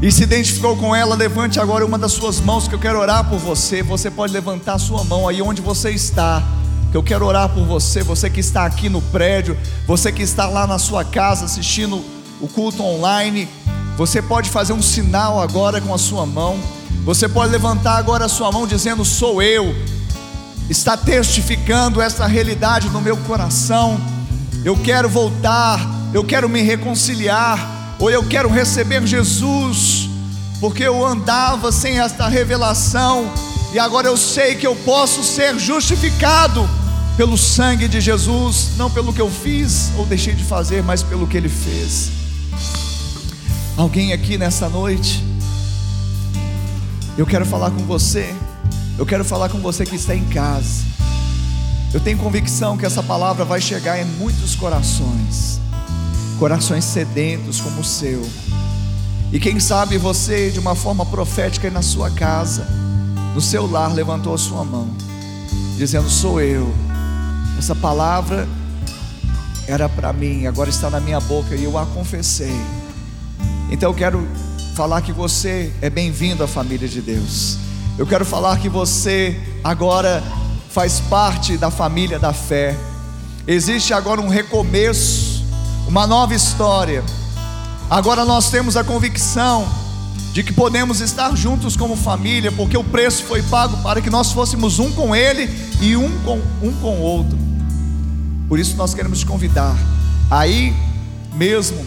e 0.00 0.12
se 0.12 0.22
identificou 0.22 0.76
com 0.76 0.94
ela, 0.94 1.14
levante 1.14 1.58
agora 1.58 1.84
uma 1.84 1.98
das 1.98 2.12
suas 2.12 2.40
mãos 2.40 2.68
que 2.68 2.74
eu 2.74 2.78
quero 2.78 2.98
orar 2.98 3.24
por 3.24 3.38
você. 3.38 3.82
Você 3.82 4.10
pode 4.10 4.32
levantar 4.32 4.78
sua 4.78 5.02
mão 5.02 5.26
aí 5.26 5.40
onde 5.40 5.62
você 5.62 5.90
está. 5.90 6.42
Que 6.90 6.96
eu 6.96 7.02
quero 7.02 7.26
orar 7.26 7.48
por 7.48 7.64
você, 7.64 8.02
você 8.02 8.30
que 8.30 8.40
está 8.40 8.64
aqui 8.64 8.88
no 8.88 9.02
prédio, 9.02 9.56
você 9.86 10.10
que 10.12 10.22
está 10.22 10.46
lá 10.46 10.66
na 10.66 10.78
sua 10.78 11.04
casa 11.04 11.44
assistindo 11.44 12.02
o 12.40 12.48
culto 12.48 12.82
online, 12.82 13.48
você 13.96 14.20
pode 14.20 14.50
fazer 14.50 14.72
um 14.72 14.82
sinal 14.82 15.40
agora 15.40 15.80
com 15.80 15.94
a 15.94 15.98
sua 15.98 16.26
mão. 16.26 16.58
Você 17.04 17.28
pode 17.28 17.52
levantar 17.52 17.96
agora 17.96 18.26
a 18.26 18.28
sua 18.28 18.52
mão 18.52 18.66
dizendo: 18.66 19.04
Sou 19.04 19.42
eu. 19.42 19.74
Está 20.68 20.96
testificando 20.96 22.00
essa 22.00 22.26
realidade 22.26 22.90
no 22.90 23.00
meu 23.00 23.16
coração. 23.18 24.00
Eu 24.64 24.76
quero 24.76 25.08
voltar, 25.08 25.80
eu 26.12 26.24
quero 26.24 26.48
me 26.48 26.60
reconciliar, 26.60 27.94
ou 28.00 28.10
eu 28.10 28.24
quero 28.24 28.48
receber 28.48 29.06
Jesus, 29.06 30.10
porque 30.60 30.82
eu 30.82 31.06
andava 31.06 31.70
sem 31.70 32.00
esta 32.00 32.26
revelação, 32.26 33.30
e 33.76 33.78
agora 33.78 34.08
eu 34.08 34.16
sei 34.16 34.54
que 34.54 34.66
eu 34.66 34.74
posso 34.74 35.22
ser 35.22 35.58
justificado 35.58 36.66
pelo 37.14 37.36
sangue 37.36 37.86
de 37.86 38.00
Jesus, 38.00 38.70
não 38.78 38.90
pelo 38.90 39.12
que 39.12 39.20
eu 39.20 39.30
fiz 39.30 39.92
ou 39.98 40.06
deixei 40.06 40.34
de 40.34 40.42
fazer, 40.42 40.82
mas 40.82 41.02
pelo 41.02 41.26
que 41.26 41.36
Ele 41.36 41.50
fez. 41.50 42.10
Alguém 43.76 44.14
aqui 44.14 44.38
nessa 44.38 44.66
noite? 44.70 45.22
Eu 47.18 47.26
quero 47.26 47.44
falar 47.44 47.70
com 47.70 47.84
você. 47.84 48.34
Eu 48.96 49.04
quero 49.04 49.26
falar 49.26 49.50
com 49.50 49.58
você 49.58 49.84
que 49.84 49.96
está 49.96 50.14
em 50.14 50.24
casa. 50.24 50.82
Eu 51.92 52.00
tenho 52.00 52.16
convicção 52.16 52.78
que 52.78 52.86
essa 52.86 53.02
palavra 53.02 53.44
vai 53.44 53.60
chegar 53.60 54.00
em 54.00 54.06
muitos 54.06 54.54
corações, 54.54 55.60
corações 56.38 56.82
sedentos 56.82 57.60
como 57.60 57.82
o 57.82 57.84
seu. 57.84 58.26
E 59.30 59.38
quem 59.38 59.60
sabe 59.60 59.98
você, 59.98 60.50
de 60.50 60.58
uma 60.58 60.74
forma 60.74 61.04
profética, 61.04 61.70
na 61.70 61.82
sua 61.82 62.10
casa, 62.10 62.85
no 63.36 63.42
seu 63.42 63.70
lar, 63.70 63.92
levantou 63.92 64.32
a 64.32 64.38
sua 64.38 64.64
mão, 64.64 64.88
dizendo: 65.76 66.08
Sou 66.08 66.40
eu. 66.40 66.74
Essa 67.58 67.74
palavra 67.74 68.48
era 69.68 69.90
para 69.90 70.10
mim, 70.10 70.46
agora 70.46 70.70
está 70.70 70.88
na 70.88 70.98
minha 70.98 71.20
boca 71.20 71.54
e 71.54 71.64
eu 71.64 71.76
a 71.76 71.84
confessei. 71.84 72.58
Então 73.70 73.90
eu 73.90 73.94
quero 73.94 74.26
falar 74.74 75.02
que 75.02 75.12
você 75.12 75.70
é 75.82 75.90
bem-vindo 75.90 76.42
à 76.42 76.48
família 76.48 76.88
de 76.88 77.02
Deus. 77.02 77.58
Eu 77.98 78.06
quero 78.06 78.24
falar 78.24 78.58
que 78.58 78.70
você 78.70 79.38
agora 79.62 80.22
faz 80.70 81.00
parte 81.00 81.58
da 81.58 81.70
família 81.70 82.18
da 82.18 82.32
fé. 82.32 82.74
Existe 83.46 83.92
agora 83.92 84.18
um 84.18 84.28
recomeço, 84.28 85.44
uma 85.86 86.06
nova 86.06 86.34
história. 86.34 87.04
Agora 87.90 88.24
nós 88.24 88.48
temos 88.48 88.78
a 88.78 88.84
convicção 88.84 89.68
de 90.36 90.42
que 90.42 90.52
podemos 90.52 91.00
estar 91.00 91.34
juntos 91.34 91.78
como 91.78 91.96
família, 91.96 92.52
porque 92.52 92.76
o 92.76 92.84
preço 92.84 93.24
foi 93.24 93.42
pago 93.44 93.78
para 93.78 94.02
que 94.02 94.10
nós 94.10 94.32
fôssemos 94.32 94.78
um 94.78 94.92
com 94.92 95.16
Ele 95.16 95.48
e 95.80 95.96
um 95.96 96.10
com 96.26 96.38
um 96.62 96.74
com 96.74 96.98
o 96.98 97.00
outro. 97.00 97.38
Por 98.46 98.58
isso 98.58 98.76
nós 98.76 98.92
queremos 98.92 99.20
te 99.20 99.24
convidar. 99.24 99.74
Aí 100.30 100.76
mesmo 101.32 101.82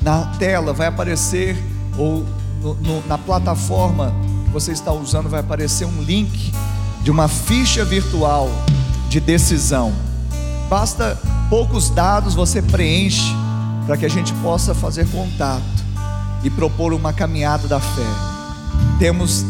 na 0.00 0.24
tela 0.36 0.72
vai 0.72 0.88
aparecer, 0.88 1.56
ou 1.96 2.26
no, 2.60 2.74
no, 2.74 3.06
na 3.06 3.16
plataforma 3.16 4.12
que 4.46 4.50
você 4.50 4.72
está 4.72 4.90
usando, 4.90 5.28
vai 5.28 5.38
aparecer 5.38 5.84
um 5.84 6.02
link 6.02 6.52
de 7.04 7.10
uma 7.12 7.28
ficha 7.28 7.84
virtual 7.84 8.50
de 9.08 9.20
decisão. 9.20 9.92
Basta 10.68 11.16
poucos 11.48 11.88
dados 11.88 12.34
você 12.34 12.60
preenche 12.60 13.32
para 13.86 13.96
que 13.96 14.04
a 14.04 14.10
gente 14.10 14.32
possa 14.42 14.74
fazer 14.74 15.06
contato 15.06 15.81
e 16.44 16.50
propor 16.50 16.92
uma 16.92 17.12
caminhada 17.12 17.68
da 17.68 17.80
fé. 17.80 18.06
Temos 18.98 19.44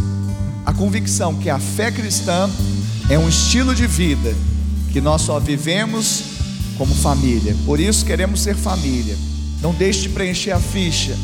a 0.64 0.72
convicção 0.72 1.34
que 1.34 1.50
a 1.50 1.58
fé 1.58 1.90
cristã 1.90 2.48
é 3.08 3.18
um 3.18 3.28
estilo 3.28 3.74
de 3.74 3.86
vida 3.86 4.34
que 4.92 5.00
nós 5.00 5.22
só 5.22 5.38
vivemos 5.38 6.24
como 6.76 6.94
família. 6.94 7.56
Por 7.64 7.80
isso 7.80 8.04
queremos 8.04 8.40
ser 8.40 8.54
família. 8.54 9.16
Não 9.60 9.72
deixe 9.72 10.02
de 10.02 10.08
preencher 10.10 10.52
a 10.52 10.60
ficha. 10.60 11.16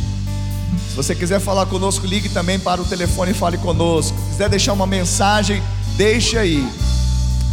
Se 0.89 0.97
você 0.97 1.15
quiser 1.15 1.41
falar 1.41 1.67
conosco, 1.67 2.07
ligue 2.07 2.29
também 2.29 2.59
para 2.59 2.81
o 2.81 2.85
telefone 2.85 3.33
e 3.33 3.35
fale 3.35 3.59
conosco. 3.59 4.17
Se 4.19 4.31
quiser 4.31 4.49
deixar 4.49 4.73
uma 4.73 4.87
mensagem, 4.87 5.63
deixe 5.97 6.37
aí. 6.37 6.67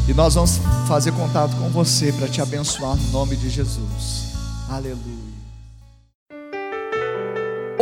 E 0.08 0.14
nós 0.14 0.36
vamos 0.36 0.60
fazer 0.88 1.12
contato 1.14 1.56
com 1.56 1.70
você 1.70 2.12
para 2.12 2.28
te 2.28 2.42
abençoar 2.42 2.96
no 2.96 3.12
nome 3.12 3.36
de 3.36 3.50
Jesus. 3.50 4.26
Aleluia. 4.70 5.15